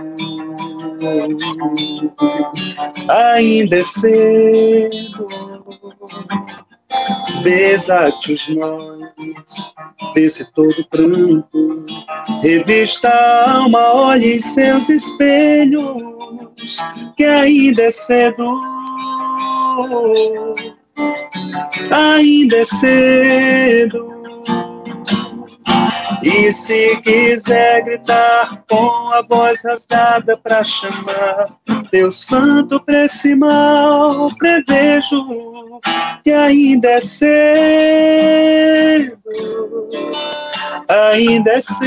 ainda 3.08 3.76
é 3.76 3.82
cedo. 3.82 5.26
Desate 7.42 8.32
os 8.32 8.48
nós 8.50 9.72
desse 10.14 10.50
todo 10.52 10.86
pranto, 10.88 11.82
revista 12.42 13.08
a 13.08 13.56
alma, 13.56 13.92
olhe 13.92 14.34
em 14.34 14.38
seus 14.38 14.88
espelhos, 14.88 15.82
que 17.16 17.24
ainda 17.24 17.82
é 17.82 17.88
cedo. 17.88 18.60
Ainda 21.90 22.56
é 22.56 22.62
cedo 22.62 24.15
e 26.22 26.50
se 26.52 26.96
quiser 26.98 27.82
gritar 27.84 28.62
com 28.68 29.12
a 29.12 29.22
voz 29.28 29.62
rasgada 29.64 30.36
pra 30.38 30.62
chamar 30.62 31.46
Deus 31.90 32.26
santo 32.26 32.80
pra 32.84 33.04
esse 33.04 33.34
mal, 33.34 34.30
prevejo 34.38 35.22
que 36.22 36.30
ainda 36.32 36.90
é 36.90 36.98
cedo, 36.98 37.36
ainda 40.88 41.52
é 41.52 41.58
cedo, 41.58 41.86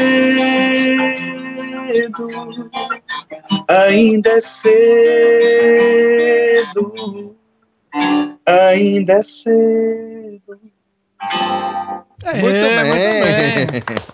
ainda 3.67 4.29
é 4.31 4.39
cedo, 4.39 5.25
ainda 8.45 9.13
é 9.13 9.21
cedo. 9.21 10.59
É, 12.23 12.33
Muito 12.41 12.53
bem. 12.53 12.83
muito 12.85 13.85
bem. 13.85 13.97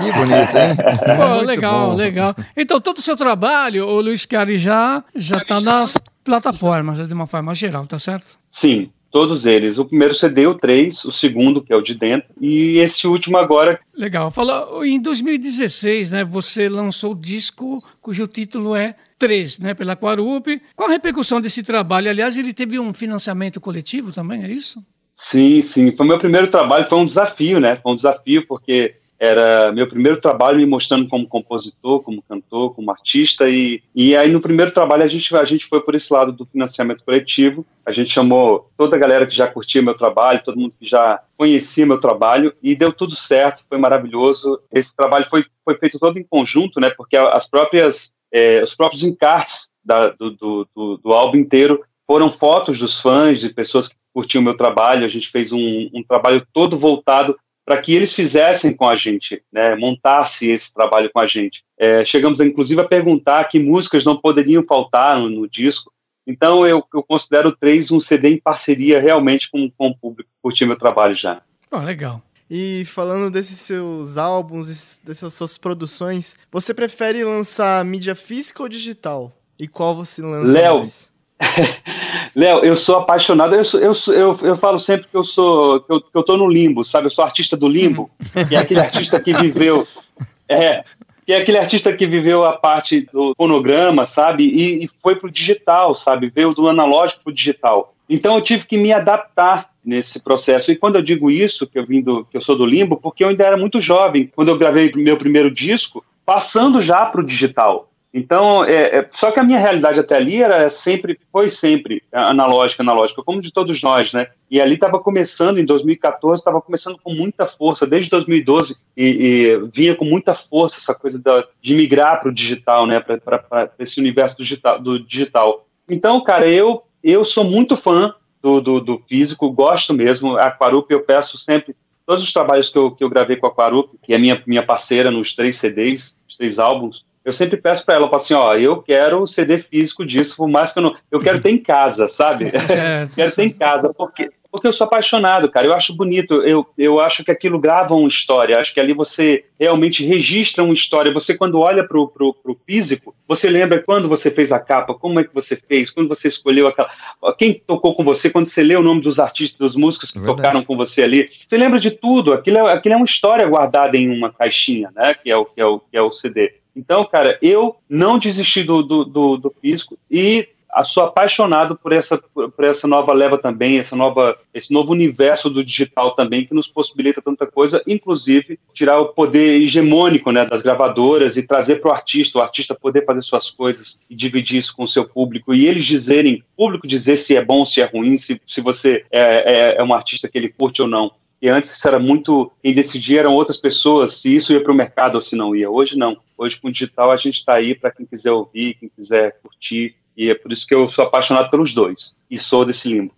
Que 0.00 0.12
bonito, 0.12 0.56
hein? 0.56 0.76
Pô, 1.16 1.42
legal, 1.42 1.90
bom. 1.90 1.96
legal. 1.96 2.36
Então, 2.56 2.80
todo 2.80 2.98
o 2.98 3.02
seu 3.02 3.16
trabalho, 3.16 3.86
o 3.86 4.00
Luiz 4.00 4.26
Chiari, 4.28 4.58
já 4.58 5.04
está 5.14 5.60
nas 5.60 5.96
plataformas, 6.24 7.06
de 7.06 7.14
uma 7.14 7.26
forma 7.26 7.54
geral, 7.54 7.86
tá 7.86 7.98
certo? 7.98 8.38
Sim, 8.48 8.90
todos 9.10 9.44
eles. 9.44 9.78
O 9.78 9.84
primeiro 9.84 10.14
CD, 10.14 10.46
o 10.46 10.54
3, 10.54 11.04
o 11.04 11.10
segundo, 11.10 11.62
que 11.62 11.72
é 11.72 11.76
o 11.76 11.80
de 11.80 11.94
dentro, 11.94 12.28
e 12.40 12.78
esse 12.78 13.06
último 13.06 13.36
agora, 13.36 13.78
Legal. 13.94 14.30
Falou, 14.30 14.84
em 14.84 15.00
2016, 15.00 16.10
né, 16.10 16.24
você 16.24 16.68
lançou 16.68 17.12
o 17.12 17.20
disco 17.20 17.78
cujo 18.00 18.26
título 18.26 18.74
é 18.74 18.94
3, 19.18 19.58
né, 19.58 19.74
pela 19.74 19.96
Quarup. 19.96 20.60
Qual 20.74 20.88
a 20.88 20.92
repercussão 20.92 21.40
desse 21.40 21.62
trabalho? 21.62 22.08
Aliás, 22.08 22.38
ele 22.38 22.54
teve 22.54 22.78
um 22.78 22.94
financiamento 22.94 23.60
coletivo 23.60 24.12
também, 24.12 24.44
é 24.44 24.50
isso? 24.50 24.82
Sim, 25.12 25.60
sim. 25.60 25.94
Foi 25.94 26.06
meu 26.06 26.18
primeiro 26.18 26.48
trabalho, 26.48 26.88
foi 26.88 26.96
um 26.96 27.04
desafio, 27.04 27.60
né? 27.60 27.78
Foi 27.82 27.92
um 27.92 27.94
desafio 27.94 28.46
porque 28.46 28.94
era 29.20 29.70
meu 29.70 29.86
primeiro 29.86 30.18
trabalho 30.18 30.56
me 30.56 30.64
mostrando 30.64 31.06
como 31.06 31.28
compositor, 31.28 32.00
como 32.00 32.22
cantor, 32.22 32.74
como 32.74 32.90
artista 32.90 33.46
e, 33.46 33.82
e 33.94 34.16
aí 34.16 34.32
no 34.32 34.40
primeiro 34.40 34.70
trabalho 34.70 35.02
a 35.02 35.06
gente 35.06 35.36
a 35.36 35.44
gente 35.44 35.66
foi 35.66 35.82
por 35.82 35.94
esse 35.94 36.10
lado 36.10 36.32
do 36.32 36.42
financiamento 36.42 37.04
coletivo. 37.04 37.66
A 37.84 37.90
gente 37.90 38.08
chamou 38.08 38.70
toda 38.78 38.96
a 38.96 38.98
galera 38.98 39.26
que 39.26 39.34
já 39.34 39.46
curtia 39.46 39.82
meu 39.82 39.92
trabalho, 39.92 40.40
todo 40.42 40.58
mundo 40.58 40.72
que 40.80 40.88
já 40.88 41.20
conhecia 41.36 41.84
meu 41.84 41.98
trabalho 41.98 42.54
e 42.62 42.74
deu 42.74 42.94
tudo 42.94 43.14
certo, 43.14 43.62
foi 43.68 43.76
maravilhoso. 43.76 44.58
Esse 44.72 44.96
trabalho 44.96 45.26
foi 45.28 45.44
foi 45.62 45.76
feito 45.76 45.98
todo 45.98 46.18
em 46.18 46.24
conjunto, 46.24 46.80
né? 46.80 46.88
Porque 46.88 47.18
as 47.18 47.46
próprias 47.46 48.10
eh, 48.32 48.62
os 48.62 48.74
próprios 48.74 49.02
encartes 49.02 49.68
da, 49.84 50.08
do, 50.08 50.30
do, 50.30 50.68
do, 50.74 50.96
do 50.96 51.12
álbum 51.12 51.36
inteiro 51.36 51.82
foram 52.06 52.30
fotos 52.30 52.78
dos 52.78 52.98
fãs, 52.98 53.38
de 53.38 53.50
pessoas 53.50 53.86
que 53.86 53.94
curtiam 54.14 54.40
o 54.40 54.44
meu 54.44 54.54
trabalho. 54.54 55.04
A 55.04 55.08
gente 55.08 55.28
fez 55.28 55.52
um, 55.52 55.90
um 55.94 56.02
trabalho 56.02 56.44
todo 56.54 56.78
voltado 56.78 57.36
para 57.70 57.78
que 57.78 57.94
eles 57.94 58.12
fizessem 58.12 58.74
com 58.74 58.88
a 58.88 58.96
gente, 58.96 59.40
né, 59.52 59.76
montasse 59.76 60.50
esse 60.50 60.74
trabalho 60.74 61.08
com 61.12 61.20
a 61.20 61.24
gente. 61.24 61.62
É, 61.78 62.02
chegamos, 62.02 62.40
inclusive, 62.40 62.80
a 62.80 62.84
perguntar 62.84 63.44
que 63.44 63.60
músicas 63.60 64.02
não 64.02 64.20
poderiam 64.20 64.64
faltar 64.66 65.16
no, 65.20 65.30
no 65.30 65.48
disco. 65.48 65.92
Então, 66.26 66.66
eu, 66.66 66.82
eu 66.92 67.00
considero 67.00 67.50
o 67.50 67.56
3 67.56 67.92
um 67.92 68.00
CD 68.00 68.30
em 68.30 68.40
parceria 68.40 69.00
realmente 69.00 69.48
com, 69.48 69.70
com 69.70 69.86
o 69.86 69.96
público 69.96 70.28
que 70.28 70.36
curtia 70.42 70.66
meu 70.66 70.74
trabalho 70.74 71.14
já. 71.14 71.42
Pô, 71.70 71.78
legal. 71.78 72.20
E 72.50 72.84
falando 72.86 73.30
desses 73.30 73.60
seus 73.60 74.18
álbuns, 74.18 75.00
dessas 75.04 75.32
suas 75.32 75.56
produções, 75.56 76.36
você 76.50 76.74
prefere 76.74 77.22
lançar 77.22 77.84
mídia 77.84 78.16
física 78.16 78.64
ou 78.64 78.68
digital? 78.68 79.32
E 79.56 79.68
qual 79.68 79.94
você 79.94 80.20
lança 80.22 80.50
Léo, 80.50 80.78
mais? 80.78 81.08
Léo, 82.34 82.64
eu 82.64 82.74
sou 82.74 82.96
apaixonado. 82.96 83.54
Eu, 83.54 83.64
sou- 83.64 83.80
eu, 83.80 83.92
sou- 83.92 84.14
eu, 84.14 84.36
eu 84.42 84.56
falo 84.56 84.76
sempre 84.78 85.06
que 85.06 85.16
eu 85.16 85.22
sou 85.22 85.80
que 85.80 85.92
eu, 85.92 86.00
que 86.00 86.16
eu 86.16 86.22
tô 86.22 86.36
no 86.36 86.48
limbo, 86.48 86.82
sabe? 86.84 87.06
Eu 87.06 87.10
sou 87.10 87.24
artista 87.24 87.56
do 87.56 87.68
limbo, 87.68 88.10
que 88.48 88.54
é 88.54 88.58
aquele 88.58 88.80
artista 88.80 89.18
que 89.20 89.32
viveu, 89.32 89.86
é, 90.48 90.84
que 91.26 91.32
é 91.32 91.38
aquele 91.38 91.58
artista 91.58 91.92
que 91.92 92.06
viveu 92.06 92.44
a 92.44 92.52
parte 92.52 93.06
do 93.12 93.34
fonograma, 93.36 94.04
sabe? 94.04 94.44
E, 94.44 94.84
e 94.84 94.88
foi 95.02 95.16
pro 95.16 95.30
digital, 95.30 95.92
sabe? 95.94 96.30
Veio 96.30 96.52
do 96.52 96.68
analógico 96.68 97.24
pro 97.24 97.32
digital. 97.32 97.94
Então 98.08 98.34
eu 98.34 98.40
tive 98.40 98.64
que 98.64 98.76
me 98.76 98.92
adaptar 98.92 99.70
nesse 99.84 100.20
processo. 100.20 100.70
E 100.70 100.76
quando 100.76 100.96
eu 100.96 101.02
digo 101.02 101.30
isso, 101.30 101.66
que 101.66 101.78
eu 101.78 101.86
vim 101.86 102.02
do, 102.02 102.24
que 102.24 102.36
eu 102.36 102.40
sou 102.40 102.56
do 102.56 102.66
limbo, 102.66 102.96
porque 102.96 103.24
eu 103.24 103.28
ainda 103.28 103.44
era 103.44 103.56
muito 103.56 103.78
jovem 103.80 104.30
quando 104.34 104.48
eu 104.48 104.58
gravei 104.58 104.92
meu 104.94 105.16
primeiro 105.16 105.50
disco, 105.50 106.04
passando 106.26 106.80
já 106.80 107.06
pro 107.06 107.24
digital. 107.24 107.89
Então, 108.12 108.64
é, 108.64 108.98
é- 108.98 109.06
só 109.08 109.30
que 109.30 109.38
a 109.38 109.42
minha 109.44 109.58
realidade 109.58 110.00
até 110.00 110.16
ali 110.16 110.42
era 110.42 110.68
sempre, 110.68 111.18
foi 111.30 111.46
sempre 111.46 112.02
analógica, 112.12 112.82
analógica, 112.82 113.22
como 113.22 113.40
de 113.40 113.52
todos 113.52 113.80
nós, 113.82 114.12
né? 114.12 114.26
E 114.50 114.60
ali 114.60 114.74
estava 114.74 114.98
começando, 114.98 115.58
em 115.58 115.64
2014, 115.64 116.40
estava 116.40 116.60
começando 116.60 116.98
com 117.00 117.14
muita 117.14 117.46
força, 117.46 117.86
desde 117.86 118.10
2012, 118.10 118.76
e, 118.96 119.06
e 119.06 119.60
vinha 119.72 119.94
com 119.94 120.04
muita 120.04 120.34
força 120.34 120.76
essa 120.76 120.92
coisa 120.92 121.20
da- 121.20 121.44
de 121.60 121.74
migrar 121.74 122.18
para 122.18 122.28
o 122.30 122.32
digital, 122.32 122.84
né? 122.84 122.98
Para 122.98 123.70
esse 123.78 124.00
universo 124.00 124.36
do 124.36 124.42
digital, 124.42 124.80
do 124.80 124.98
digital. 124.98 125.66
Então, 125.88 126.20
cara, 126.20 126.48
eu, 126.48 126.82
eu 127.04 127.22
sou 127.22 127.44
muito 127.44 127.76
fã 127.76 128.12
do, 128.42 128.60
do, 128.60 128.80
do 128.80 128.98
físico, 129.08 129.52
gosto 129.52 129.94
mesmo. 129.94 130.36
A 130.36 130.50
Quarup 130.50 130.90
eu 130.90 131.04
peço 131.04 131.36
sempre, 131.38 131.76
todos 132.04 132.24
os 132.24 132.32
trabalhos 132.32 132.68
que 132.68 132.76
eu, 132.76 132.90
que 132.90 133.04
eu 133.04 133.08
gravei 133.08 133.36
com 133.36 133.46
a 133.46 133.54
Quarup, 133.54 133.96
que 134.02 134.12
é 134.12 134.18
minha, 134.18 134.42
minha 134.46 134.64
parceira 134.64 135.12
nos 135.12 135.32
três 135.34 135.56
CDs, 135.56 136.16
os 136.28 136.36
três 136.36 136.58
álbuns, 136.58 137.04
eu 137.24 137.32
sempre 137.32 137.56
peço 137.56 137.84
para 137.84 137.96
ela, 137.96 138.06
eu 138.06 138.14
assim, 138.14 138.34
ó, 138.34 138.54
eu 138.54 138.80
quero 138.80 139.20
o 139.20 139.26
CD 139.26 139.58
físico 139.58 140.04
disso, 140.04 140.36
por 140.36 140.48
mais 140.48 140.72
que 140.72 140.78
eu 140.78 140.82
não... 140.82 140.96
Eu 141.10 141.20
quero 141.20 141.40
ter 141.40 141.50
em 141.50 141.58
casa, 141.58 142.06
sabe? 142.06 142.50
Certo. 142.66 143.14
quero 143.14 143.34
ter 143.34 143.44
em 143.44 143.52
casa, 143.52 143.92
porque, 143.94 144.30
porque 144.50 144.66
eu 144.66 144.72
sou 144.72 144.86
apaixonado, 144.86 145.50
cara. 145.50 145.66
Eu 145.66 145.74
acho 145.74 145.94
bonito, 145.94 146.42
eu, 146.42 146.66
eu 146.78 146.98
acho 146.98 147.22
que 147.22 147.30
aquilo 147.30 147.60
grava 147.60 147.94
uma 147.94 148.06
história, 148.06 148.58
acho 148.58 148.72
que 148.72 148.80
ali 148.80 148.94
você 148.94 149.44
realmente 149.58 150.04
registra 150.04 150.64
uma 150.64 150.72
história. 150.72 151.12
Você, 151.12 151.34
quando 151.34 151.60
olha 151.60 151.84
pro, 151.84 152.08
pro, 152.08 152.32
pro 152.32 152.56
físico, 152.66 153.14
você 153.28 153.50
lembra 153.50 153.82
quando 153.84 154.08
você 154.08 154.30
fez 154.30 154.50
a 154.50 154.58
capa, 154.58 154.94
como 154.94 155.20
é 155.20 155.24
que 155.24 155.34
você 155.34 155.54
fez, 155.54 155.90
quando 155.90 156.08
você 156.08 156.26
escolheu 156.26 156.68
aquela... 156.68 156.90
Quem 157.36 157.52
tocou 157.52 157.94
com 157.94 158.02
você, 158.02 158.30
quando 158.30 158.46
você 158.46 158.62
lê 158.62 158.76
o 158.76 158.82
nome 158.82 159.02
dos 159.02 159.18
artistas, 159.18 159.58
dos 159.58 159.74
músicos 159.74 160.10
que 160.10 160.18
Verdade. 160.18 160.36
tocaram 160.38 160.64
com 160.64 160.74
você 160.74 161.02
ali. 161.02 161.26
Você 161.28 161.58
lembra 161.58 161.78
de 161.78 161.90
tudo, 161.90 162.32
aquilo 162.32 162.58
é, 162.58 162.72
aquilo 162.72 162.94
é 162.94 162.96
uma 162.96 163.04
história 163.04 163.46
guardada 163.46 163.94
em 163.96 164.08
uma 164.08 164.32
caixinha, 164.32 164.90
né, 164.96 165.14
que 165.14 165.30
é 165.30 165.36
o, 165.36 165.44
que 165.44 165.60
é 165.60 165.66
o, 165.66 165.80
que 165.80 165.96
é 165.98 166.00
o 166.00 166.08
CD. 166.08 166.59
Então, 166.74 167.04
cara, 167.04 167.38
eu 167.42 167.76
não 167.88 168.18
desisti 168.18 168.62
do, 168.62 168.82
do, 168.82 169.04
do, 169.04 169.36
do 169.36 169.54
físico 169.60 169.98
e 170.10 170.48
sou 170.82 171.04
apaixonado 171.04 171.76
por 171.76 171.92
essa, 171.92 172.16
por 172.16 172.64
essa 172.64 172.86
nova 172.86 173.12
leva 173.12 173.36
também, 173.36 173.76
essa 173.76 173.96
nova, 173.96 174.38
esse 174.54 174.72
novo 174.72 174.92
universo 174.92 175.50
do 175.50 175.64
digital 175.64 176.14
também, 176.14 176.46
que 176.46 176.54
nos 176.54 176.68
possibilita 176.68 177.20
tanta 177.20 177.46
coisa, 177.46 177.82
inclusive 177.86 178.58
tirar 178.72 178.98
o 179.00 179.08
poder 179.08 179.60
hegemônico 179.60 180.30
né, 180.30 180.44
das 180.44 180.62
gravadoras 180.62 181.36
e 181.36 181.42
trazer 181.42 181.80
para 181.80 181.90
o 181.90 181.94
artista, 181.94 182.38
o 182.38 182.42
artista 182.42 182.74
poder 182.74 183.04
fazer 183.04 183.20
suas 183.20 183.50
coisas 183.50 183.98
e 184.08 184.14
dividir 184.14 184.58
isso 184.58 184.74
com 184.74 184.84
o 184.84 184.86
seu 184.86 185.04
público, 185.04 185.52
e 185.52 185.66
eles 185.66 185.84
dizerem, 185.84 186.42
público 186.56 186.86
dizer 186.86 187.16
se 187.16 187.36
é 187.36 187.44
bom, 187.44 187.64
se 187.64 187.80
é 187.80 187.86
ruim, 187.86 188.16
se, 188.16 188.40
se 188.44 188.60
você 188.60 189.04
é, 189.10 189.74
é, 189.74 189.80
é 189.80 189.82
um 189.82 189.92
artista 189.92 190.28
que 190.28 190.38
ele 190.38 190.48
curte 190.48 190.80
ou 190.80 190.88
não. 190.88 191.10
E 191.42 191.48
antes 191.48 191.74
isso 191.74 191.88
era 191.88 191.98
muito. 191.98 192.52
Quem 192.62 192.70
decidia 192.70 193.20
eram 193.20 193.34
outras 193.34 193.56
pessoas, 193.56 194.16
se 194.16 194.34
isso 194.34 194.52
ia 194.52 194.62
para 194.62 194.72
o 194.72 194.76
mercado 194.76 195.14
ou 195.14 195.20
se 195.20 195.34
não 195.34 195.56
ia. 195.56 195.70
Hoje 195.70 195.96
não. 195.96 196.18
Hoje 196.40 196.58
com 196.58 196.68
o 196.68 196.70
digital 196.70 197.12
a 197.12 197.16
gente 197.16 197.34
está 197.34 197.52
aí 197.52 197.74
para 197.74 197.90
quem 197.90 198.06
quiser 198.06 198.32
ouvir, 198.32 198.72
quem 198.80 198.88
quiser 198.88 199.38
curtir. 199.42 199.94
E 200.16 200.30
é 200.30 200.34
por 200.34 200.50
isso 200.50 200.66
que 200.66 200.74
eu 200.74 200.86
sou 200.86 201.04
apaixonado 201.04 201.50
pelos 201.50 201.70
dois. 201.72 202.16
E 202.30 202.38
sou 202.38 202.64
desse 202.64 202.88
limbo. 202.88 203.12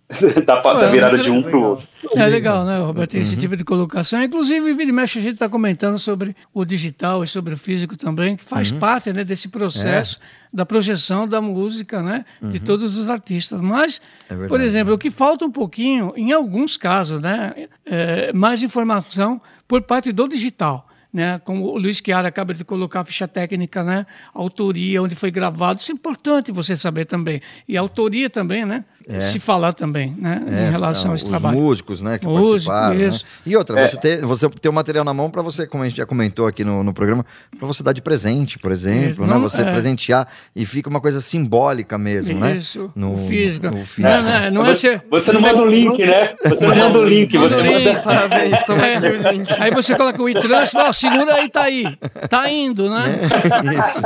da, 0.45 0.59
da 0.59 0.87
virada 0.91 1.17
de 1.17 1.29
um 1.29 1.41
para 1.41 1.57
o 1.57 1.61
outro. 1.61 1.87
É 2.15 2.27
legal, 2.27 2.65
né, 2.65 2.79
Roberto? 2.79 3.15
Esse 3.15 3.35
uhum. 3.35 3.39
tipo 3.39 3.55
de 3.55 3.63
colocação. 3.63 4.21
Inclusive, 4.21 4.73
vira 4.73 4.89
e 4.89 4.91
mexe, 4.91 5.19
a 5.19 5.21
gente 5.21 5.35
está 5.35 5.47
comentando 5.47 5.97
sobre 5.97 6.35
o 6.53 6.65
digital 6.65 7.23
e 7.23 7.27
sobre 7.27 7.53
o 7.53 7.57
físico 7.57 7.95
também, 7.95 8.35
que 8.35 8.43
faz 8.43 8.71
uhum. 8.71 8.79
parte 8.79 9.13
né, 9.13 9.23
desse 9.23 9.47
processo 9.47 10.19
é. 10.21 10.55
da 10.55 10.65
projeção 10.65 11.25
da 11.25 11.39
música 11.39 12.03
né, 12.03 12.25
uhum. 12.41 12.49
de 12.49 12.59
todos 12.59 12.97
os 12.97 13.09
artistas. 13.09 13.61
Mas, 13.61 14.01
é 14.29 14.35
por 14.47 14.59
exemplo, 14.59 14.93
o 14.93 14.97
que 14.97 15.09
falta 15.09 15.45
um 15.45 15.51
pouquinho, 15.51 16.13
em 16.17 16.33
alguns 16.33 16.75
casos, 16.75 17.21
né, 17.21 17.67
é 17.85 18.33
mais 18.33 18.63
informação 18.63 19.41
por 19.65 19.81
parte 19.81 20.11
do 20.11 20.27
digital 20.27 20.89
né? 21.13 21.39
Como 21.39 21.65
o 21.65 21.77
Luiz 21.77 22.01
Chiara 22.03 22.27
acaba 22.27 22.53
de 22.53 22.65
colocar 22.65 23.01
a 23.01 23.05
ficha 23.05 23.27
técnica, 23.27 23.83
né? 23.83 24.05
A 24.33 24.39
autoria, 24.39 25.01
onde 25.01 25.15
foi 25.15 25.29
gravado, 25.29 25.79
isso 25.79 25.91
é 25.91 25.95
importante 25.95 26.51
você 26.51 26.75
saber 26.75 27.05
também. 27.05 27.41
E 27.67 27.77
a 27.77 27.81
autoria 27.81 28.29
também, 28.29 28.65
né? 28.65 28.83
É. 29.07 29.19
Se 29.19 29.39
falar 29.39 29.73
também, 29.73 30.15
né? 30.17 30.41
É, 30.47 30.67
em 30.67 30.71
relação 30.71 31.11
a 31.11 31.15
esse 31.15 31.25
os 31.25 31.29
trabalho. 31.29 31.57
músicos, 31.57 32.01
né? 32.01 32.17
Que 32.17 32.25
Músico, 32.25 32.71
participaram. 32.71 32.95
Né? 32.95 33.19
E 33.45 33.57
outra, 33.57 33.79
é. 33.79 33.87
você, 33.87 33.97
ter, 33.97 34.25
você 34.25 34.49
ter 34.49 34.69
o 34.69 34.73
material 34.73 35.03
na 35.03 35.13
mão 35.13 35.29
para 35.29 35.41
você, 35.41 35.67
como 35.67 35.83
a 35.83 35.87
gente 35.87 35.97
já 35.97 36.05
comentou 36.05 36.47
aqui 36.47 36.63
no, 36.63 36.83
no 36.83 36.93
programa, 36.93 37.25
para 37.57 37.67
você 37.67 37.83
dar 37.83 37.91
de 37.91 38.01
presente, 38.01 38.57
por 38.57 38.71
exemplo, 38.71 39.27
né? 39.27 39.37
Você 39.39 39.61
é. 39.61 39.71
presentear 39.71 40.27
e 40.55 40.65
fica 40.65 40.89
uma 40.89 41.01
coisa 41.01 41.19
simbólica 41.19 41.97
mesmo, 41.97 42.39
né? 42.39 42.57
Isso, 42.57 42.91
no, 42.95 43.17
físico. 43.17 43.67
No 43.67 43.83
físico. 43.83 44.01
Não, 44.01 44.21
não, 44.21 44.51
não 44.51 44.65
é 44.65 44.73
ser, 44.73 45.03
você, 45.09 45.31
não 45.33 45.41
manda 45.41 45.61
o 45.61 45.65
link, 45.65 46.05
né? 46.05 46.33
Você 46.45 46.67
não 46.67 46.75
manda 46.75 46.99
o 46.99 47.03
link, 47.03 47.37
você 47.37 47.63
manda... 47.63 48.01
Parabéns, 48.01 48.63
toma 48.63 48.85
aqui 48.85 49.05
o 49.05 49.31
link. 49.31 49.53
Aí 49.59 49.71
você 49.71 49.95
coloca 49.95 50.21
o 50.21 50.29
e-trans 50.29 50.69
e 50.69 50.71
fala, 50.71 50.93
segura 50.93 51.35
aí, 51.35 51.49
tá 51.49 51.63
aí. 51.63 51.97
Tá 52.29 52.49
indo, 52.49 52.89
né? 52.89 53.03
Isso. 53.23 54.01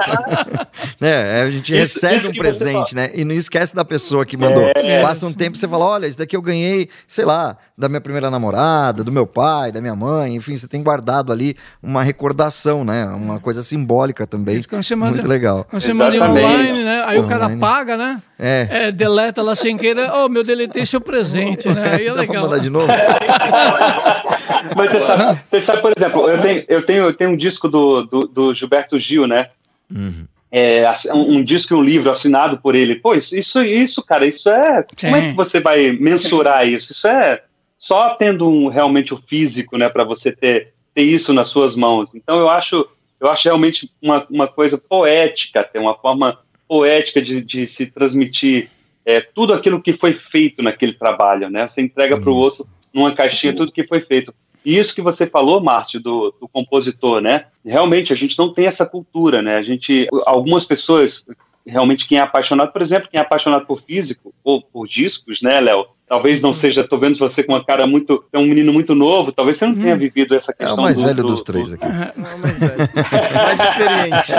é, 1.05 1.41
a 1.43 1.51
gente 1.51 1.73
isso, 1.73 1.95
recebe 1.95 2.15
isso 2.15 2.29
um 2.29 2.33
presente, 2.33 2.95
né? 2.95 3.11
E 3.13 3.23
não 3.23 3.35
esquece 3.35 3.75
da 3.75 3.85
pessoa 3.85 4.25
que 4.25 4.35
mandou. 4.35 4.71
É. 4.75 4.86
Passa 5.01 5.25
um 5.25 5.33
tempo, 5.33 5.57
você 5.57 5.67
fala, 5.67 5.85
olha, 5.85 6.07
isso 6.07 6.17
daqui 6.17 6.35
eu 6.35 6.41
ganhei, 6.41 6.89
sei 7.07 7.25
lá, 7.25 7.57
da 7.77 7.88
minha 7.88 8.01
primeira 8.01 8.29
namorada, 8.31 9.03
do 9.03 9.11
meu 9.11 9.27
pai, 9.27 9.71
da 9.71 9.79
minha 9.79 9.95
mãe, 9.95 10.35
enfim, 10.35 10.55
você 10.55 10.67
tem 10.67 10.81
guardado 10.81 11.31
ali 11.31 11.55
uma 11.81 12.03
recordação, 12.03 12.83
né? 12.83 13.05
Uma 13.05 13.39
coisa 13.39 13.61
simbólica 13.61 14.25
também. 14.25 14.57
Isso, 14.57 14.67
você 14.69 14.95
manda, 14.95 15.13
Muito 15.13 15.27
legal. 15.27 15.65
Quando 15.69 15.81
você 15.81 15.93
manda 15.93 16.17
online, 16.29 16.83
né? 16.83 17.03
Aí 17.05 17.19
online. 17.19 17.25
o 17.25 17.27
cara 17.27 17.57
paga, 17.57 17.97
né? 17.97 18.21
É. 18.39 18.67
é. 18.69 18.91
Deleta 18.91 19.41
lá 19.41 19.55
sem 19.55 19.77
querer, 19.77 20.11
oh, 20.11 20.29
meu 20.29 20.43
deletei 20.43 20.85
seu 20.85 21.01
presente, 21.01 21.67
né? 21.69 21.95
Aí 21.95 22.07
é 22.07 22.13
Dá 22.13 22.21
legal. 22.21 22.27
pra 22.27 22.41
mandar 22.41 22.59
de 22.59 22.69
novo? 22.69 22.88
Mas 24.75 24.91
você 24.91 24.99
sabe, 24.99 25.39
você 25.45 25.59
sabe, 25.59 25.81
por 25.81 25.93
exemplo, 25.95 26.29
eu 26.29 26.39
tenho, 26.39 26.65
eu 26.67 26.83
tenho, 26.83 27.03
eu 27.05 27.13
tenho 27.13 27.29
um 27.31 27.35
disco 27.35 27.67
do, 27.67 28.03
do, 28.03 28.19
do 28.27 28.53
Gilberto 28.53 28.97
Gil, 28.97 29.27
né? 29.27 29.49
Uhum. 29.93 30.25
É, 30.49 30.89
um, 31.13 31.37
um, 31.37 31.43
disco 31.43 31.73
e 31.73 31.77
um 31.77 31.83
livro 31.83 32.09
assinado 32.09 32.57
por 32.57 32.73
ele. 32.73 32.95
Pô, 32.95 33.13
isso, 33.13 33.35
isso, 33.35 33.61
isso 33.61 34.01
cara, 34.01 34.25
isso 34.25 34.49
é. 34.49 34.85
Sim. 34.95 35.07
Como 35.07 35.15
é 35.15 35.29
que 35.29 35.35
você 35.35 35.59
vai 35.59 35.91
mensurar 35.91 36.67
isso? 36.67 36.91
Isso 36.91 37.07
é 37.07 37.41
só 37.77 38.15
tendo 38.15 38.49
um, 38.49 38.67
realmente 38.67 39.13
o 39.13 39.17
físico, 39.17 39.77
né, 39.77 39.87
para 39.87 40.03
você 40.03 40.31
ter, 40.31 40.73
ter 40.93 41.03
isso 41.03 41.31
nas 41.31 41.47
suas 41.47 41.75
mãos. 41.75 42.09
Então 42.15 42.39
eu 42.39 42.49
acho, 42.49 42.87
eu 43.19 43.29
acho 43.29 43.43
realmente 43.43 43.91
uma, 44.01 44.25
uma 44.29 44.47
coisa 44.47 44.77
poética, 44.77 45.63
ter 45.63 45.79
uma 45.79 45.95
forma 45.95 46.39
poética 46.67 47.21
de, 47.21 47.39
de 47.41 47.67
se 47.67 47.85
transmitir 47.85 48.69
é, 49.05 49.21
tudo 49.21 49.53
aquilo 49.53 49.81
que 49.81 49.93
foi 49.93 50.11
feito 50.11 50.61
naquele 50.61 50.93
trabalho, 50.93 51.49
né? 51.49 51.65
Você 51.65 51.81
entrega 51.81 52.19
para 52.19 52.29
o 52.29 52.35
outro 52.35 52.67
numa 52.93 53.13
caixinha 53.13 53.53
tudo 53.53 53.71
que 53.71 53.85
foi 53.85 53.99
feito. 53.99 54.33
E 54.68 54.78
isso 54.78 54.93
que 54.93 55.01
você 55.01 55.26
falou, 55.26 55.63
Márcio, 55.63 55.97
do, 55.97 56.36
do, 56.41 56.45
compositor, 56.45 57.22
né? 57.22 57.45
Realmente 57.65 58.11
a 58.11 58.15
gente 58.18 58.38
não 58.38 58.51
tem 58.51 58.65
essa 58.65 58.86
cultura, 58.86 59.41
né? 59.41 59.55
A 59.55 59.61
gente, 59.61 60.05
algumas 60.26 60.65
pessoas, 60.65 61.24
realmente 61.65 62.05
quem 62.05 62.18
é 62.18 62.22
apaixonado, 62.22 62.74
por 62.74 62.82
exemplo, 62.82 63.07
quem 63.09 63.18
é 63.18 63.22
apaixonado 63.22 63.65
por 63.65 63.78
físico 63.78 64.34
ou 64.43 64.61
por 64.61 64.86
discos, 64.86 65.41
né, 65.41 65.61
Léo? 65.61 65.86
Talvez 66.05 66.41
não 66.41 66.51
seja, 66.51 66.86
tô 66.86 66.97
vendo 66.97 67.18
você 67.18 67.43
com 67.43 67.53
uma 67.53 67.63
cara 67.63 67.88
muito, 67.88 68.26
é 68.34 68.38
um 68.38 68.45
menino 68.45 68.74
muito 68.74 68.93
novo, 68.93 69.32
talvez 69.32 69.55
você 69.55 69.68
não 69.68 69.76
tenha 69.76 69.93
uhum. 69.93 69.99
vivido 69.99 70.36
essa 70.36 70.51
questão. 70.51 70.76
É 70.76 70.80
o 70.82 70.84
mais 70.84 70.97
do, 70.97 71.05
velho 71.05 71.24
do, 71.24 71.28
dos 71.30 71.43
três 71.43 71.72
aqui. 71.72 71.86
Não, 71.86 72.38
mais 72.38 72.59
velho. 72.59 72.89
mais 73.36 73.61
experiente. 73.70 74.32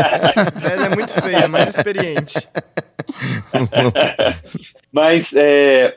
velho 0.61 0.83
é 0.83 0.95
muito 0.95 1.23
feio, 1.23 1.37
é 1.37 1.49
mais 1.49 1.69
experiente. 1.71 2.49
Mas 4.93 5.35
é, 5.37 5.97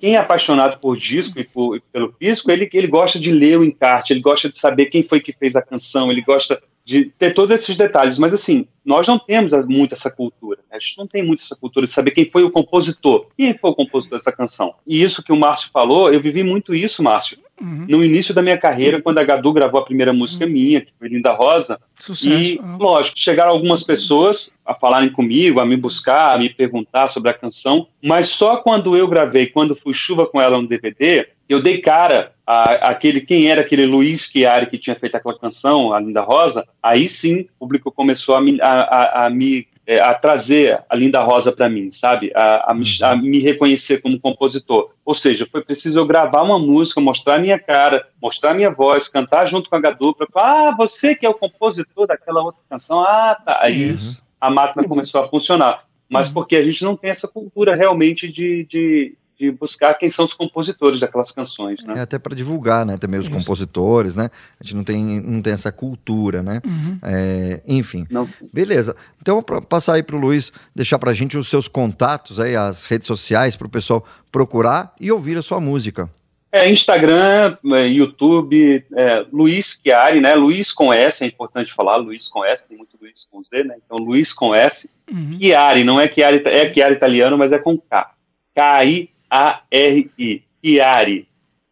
quem 0.00 0.16
é 0.16 0.18
apaixonado 0.18 0.80
por 0.80 0.96
disco 0.96 1.38
e, 1.38 1.44
por, 1.44 1.80
pelo 1.92 2.12
físico, 2.12 2.50
ele, 2.50 2.68
ele 2.72 2.88
gosta 2.88 3.18
de 3.18 3.30
ler 3.30 3.58
o 3.58 3.64
encarte, 3.64 4.12
ele 4.12 4.20
gosta 4.20 4.48
de 4.48 4.56
saber 4.56 4.86
quem 4.86 5.02
foi 5.02 5.20
que 5.20 5.32
fez 5.32 5.54
a 5.54 5.62
canção, 5.62 6.10
ele 6.10 6.22
gosta 6.22 6.60
de 6.84 7.04
ter 7.16 7.32
todos 7.32 7.52
esses 7.52 7.76
detalhes. 7.76 8.18
Mas 8.18 8.32
assim, 8.32 8.66
nós 8.84 9.06
não 9.06 9.18
temos 9.18 9.52
muito 9.66 9.92
essa 9.92 10.10
cultura. 10.10 10.58
Né? 10.68 10.76
A 10.76 10.78
gente 10.78 10.98
não 10.98 11.06
tem 11.06 11.24
muito 11.24 11.40
essa 11.40 11.54
cultura 11.54 11.86
de 11.86 11.92
saber 11.92 12.10
quem 12.10 12.28
foi 12.28 12.42
o 12.42 12.50
compositor. 12.50 13.26
Quem 13.36 13.56
foi 13.56 13.70
o 13.70 13.74
compositor 13.74 14.18
dessa 14.18 14.32
canção? 14.32 14.74
E 14.86 15.00
isso 15.00 15.22
que 15.22 15.32
o 15.32 15.36
Márcio 15.36 15.70
falou, 15.72 16.12
eu 16.12 16.20
vivi 16.20 16.42
muito 16.42 16.74
isso, 16.74 17.02
Márcio. 17.02 17.38
Uhum. 17.62 17.86
No 17.88 18.04
início 18.04 18.34
da 18.34 18.42
minha 18.42 18.58
carreira, 18.58 19.00
quando 19.00 19.18
a 19.18 19.22
Gadu 19.22 19.52
gravou 19.52 19.80
a 19.80 19.84
primeira 19.84 20.12
música 20.12 20.44
uhum. 20.44 20.50
minha, 20.50 20.80
que 20.80 20.92
foi 20.98 21.08
Linda 21.08 21.32
Rosa, 21.32 21.78
Sucesso. 21.94 22.34
e, 22.34 22.60
lógico, 22.78 23.16
chegaram 23.16 23.52
algumas 23.52 23.80
pessoas 23.80 24.50
a 24.66 24.74
falarem 24.74 25.12
comigo, 25.12 25.60
a 25.60 25.66
me 25.66 25.76
buscar, 25.76 26.34
a 26.34 26.38
me 26.38 26.48
perguntar 26.48 27.06
sobre 27.06 27.30
a 27.30 27.34
canção, 27.34 27.86
mas 28.02 28.26
só 28.26 28.56
quando 28.56 28.96
eu 28.96 29.06
gravei, 29.06 29.46
quando 29.46 29.76
fui 29.76 29.92
chuva 29.92 30.26
com 30.26 30.40
ela 30.40 30.60
no 30.60 30.66
DVD, 30.66 31.28
eu 31.48 31.60
dei 31.60 31.78
cara 31.78 32.32
a, 32.44 32.90
aquele 32.90 33.20
quem 33.20 33.48
era 33.48 33.60
aquele 33.60 33.86
Luiz 33.86 34.24
Chiari 34.24 34.66
que 34.66 34.78
tinha 34.78 34.96
feito 34.96 35.16
aquela 35.16 35.38
canção, 35.38 35.92
a 35.92 36.00
Linda 36.00 36.20
Rosa, 36.20 36.66
aí 36.82 37.06
sim 37.06 37.46
o 37.58 37.66
público 37.66 37.92
começou 37.92 38.34
a 38.34 38.40
me, 38.40 38.60
a, 38.60 38.66
a, 38.66 39.26
a 39.26 39.30
me 39.30 39.66
é, 39.86 40.00
a 40.00 40.14
trazer 40.14 40.82
a 40.88 40.96
Linda 40.96 41.20
Rosa 41.22 41.50
para 41.50 41.68
mim, 41.68 41.88
sabe? 41.88 42.30
A, 42.34 42.70
a, 42.70 42.74
me, 42.74 42.84
a, 43.02 43.16
me, 43.16 43.38
reconhecer 43.40 44.00
como 44.00 44.20
compositor. 44.20 44.90
Ou 45.04 45.12
seja, 45.12 45.46
foi 45.50 45.62
preciso 45.62 45.98
eu 45.98 46.06
gravar 46.06 46.42
uma 46.42 46.58
música, 46.58 47.00
mostrar 47.00 47.38
minha 47.38 47.58
cara, 47.58 48.06
mostrar 48.20 48.54
minha 48.54 48.70
voz, 48.70 49.08
cantar 49.08 49.44
junto 49.44 49.68
com 49.68 49.76
a 49.76 49.80
Gadupra, 49.80 50.26
falar, 50.32 50.68
ah, 50.68 50.76
você 50.76 51.14
que 51.14 51.26
é 51.26 51.28
o 51.28 51.34
compositor 51.34 52.06
daquela 52.06 52.42
outra 52.42 52.60
canção, 52.68 53.00
ah, 53.00 53.36
tá. 53.44 53.58
Aí 53.60 53.90
Isso. 53.90 54.22
a 54.40 54.50
máquina 54.50 54.86
começou 54.86 55.22
a 55.22 55.28
funcionar. 55.28 55.84
Mas 56.08 56.26
uhum. 56.26 56.34
porque 56.34 56.56
a 56.56 56.62
gente 56.62 56.84
não 56.84 56.96
tem 56.96 57.10
essa 57.10 57.26
cultura 57.26 57.74
realmente 57.74 58.28
de, 58.28 58.64
de 58.64 59.16
de 59.42 59.50
buscar 59.50 59.94
quem 59.94 60.08
são 60.08 60.24
os 60.24 60.32
compositores 60.32 61.00
daquelas 61.00 61.32
canções, 61.32 61.82
né? 61.82 61.94
É 61.96 62.00
até 62.02 62.16
para 62.16 62.32
divulgar, 62.32 62.86
né? 62.86 62.96
Também 62.96 63.18
os 63.18 63.26
Isso. 63.26 63.34
compositores, 63.34 64.14
né? 64.14 64.30
A 64.60 64.62
gente 64.62 64.76
não 64.76 64.84
tem, 64.84 65.20
não 65.20 65.42
tem 65.42 65.52
essa 65.52 65.72
cultura, 65.72 66.44
né? 66.44 66.60
Uhum. 66.64 66.98
É, 67.02 67.60
enfim. 67.66 68.06
Não. 68.08 68.28
Beleza. 68.52 68.94
Então, 69.20 69.42
para 69.42 69.60
passar 69.60 69.94
aí 69.94 70.02
para 70.04 70.14
o 70.14 70.18
Luiz, 70.20 70.52
deixar 70.72 70.96
para 71.00 71.10
a 71.10 71.14
gente 71.14 71.36
os 71.36 71.48
seus 71.48 71.66
contatos 71.66 72.38
aí, 72.38 72.54
as 72.54 72.84
redes 72.84 73.08
sociais, 73.08 73.56
para 73.56 73.66
o 73.66 73.70
pessoal 73.70 74.04
procurar 74.30 74.92
e 75.00 75.10
ouvir 75.10 75.36
a 75.36 75.42
sua 75.42 75.60
música. 75.60 76.08
É, 76.52 76.70
Instagram, 76.70 77.56
é, 77.72 77.86
YouTube, 77.88 78.84
é, 78.94 79.26
Luiz 79.32 79.80
Chiari, 79.82 80.20
né? 80.20 80.36
Luiz 80.36 80.70
com 80.70 80.92
S, 80.92 81.24
é 81.24 81.26
importante 81.26 81.72
falar, 81.72 81.96
Luiz 81.96 82.28
com 82.28 82.44
S, 82.44 82.68
tem 82.68 82.76
muito 82.76 82.96
Luiz 83.00 83.26
com 83.28 83.42
Z, 83.42 83.64
né? 83.64 83.74
Então, 83.84 83.98
Luiz 83.98 84.32
com 84.32 84.54
S. 84.54 84.88
Uhum. 85.10 85.36
Chiari, 85.40 85.82
não 85.82 86.00
é 86.00 86.08
Chiari, 86.08 86.40
é 86.44 86.70
Chiari 86.70 86.94
italiano, 86.94 87.36
mas 87.36 87.50
é 87.50 87.58
com 87.58 87.76
K. 87.76 88.12
K-I 88.54 89.10
a-R-I, 89.32 90.44
Chiari. 90.62 91.26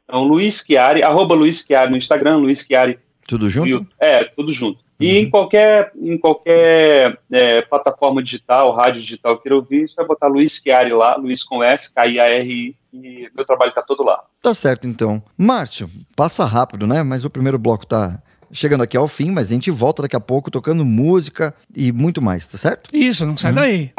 Então, 0.04 0.24
Luiz 0.24 0.64
Chiari, 0.66 1.02
arroba 1.02 1.34
Luiz 1.34 1.62
Chiari 1.62 1.90
no 1.90 1.96
Instagram, 1.96 2.38
Luiz 2.38 2.60
Chiari. 2.60 2.98
Tudo 3.28 3.50
junto? 3.50 3.86
É, 4.00 4.24
tudo 4.24 4.50
junto. 4.50 4.80
E 4.98 5.12
uhum. 5.12 5.18
em 5.18 5.30
qualquer, 5.30 5.92
em 5.94 6.18
qualquer 6.18 7.18
é, 7.30 7.62
plataforma 7.62 8.22
digital, 8.22 8.74
rádio 8.74 9.00
digital 9.00 9.36
que 9.36 9.44
queira 9.44 9.56
ouvir, 9.56 9.86
você 9.86 9.94
vai 9.94 10.06
botar 10.06 10.26
Luiz 10.26 10.56
Chiari 10.56 10.92
lá, 10.92 11.16
Luiz 11.16 11.42
com 11.42 11.62
S, 11.62 11.92
K-I-A-R-I, 11.92 12.74
e 12.92 13.30
meu 13.34 13.44
trabalho 13.44 13.68
está 13.68 13.82
todo 13.82 14.02
lá. 14.02 14.20
Tá 14.42 14.54
certo, 14.54 14.88
então. 14.88 15.22
Márcio, 15.36 15.88
passa 16.16 16.44
rápido, 16.44 16.86
né? 16.86 17.02
Mas 17.02 17.24
o 17.24 17.30
primeiro 17.30 17.58
bloco 17.58 17.86
tá 17.86 18.20
chegando 18.50 18.82
aqui 18.82 18.96
ao 18.96 19.06
fim, 19.06 19.30
mas 19.30 19.50
a 19.50 19.54
gente 19.54 19.70
volta 19.70 20.02
daqui 20.02 20.16
a 20.16 20.20
pouco 20.20 20.50
tocando 20.50 20.84
música 20.84 21.54
e 21.74 21.92
muito 21.92 22.20
mais, 22.20 22.48
tá 22.48 22.58
certo? 22.58 22.90
Isso, 22.92 23.24
não 23.24 23.36
sai 23.36 23.52
uhum. 23.52 23.56
daí 23.56 23.92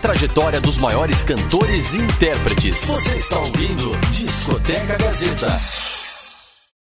trajetória 0.00 0.60
dos 0.60 0.78
maiores 0.78 1.22
cantores 1.22 1.94
e 1.94 1.98
intérpretes. 1.98 2.86
Você 2.86 3.14
está 3.16 3.38
ouvindo 3.38 3.96
Discoteca 4.10 4.96
Gazeta. 4.96 5.89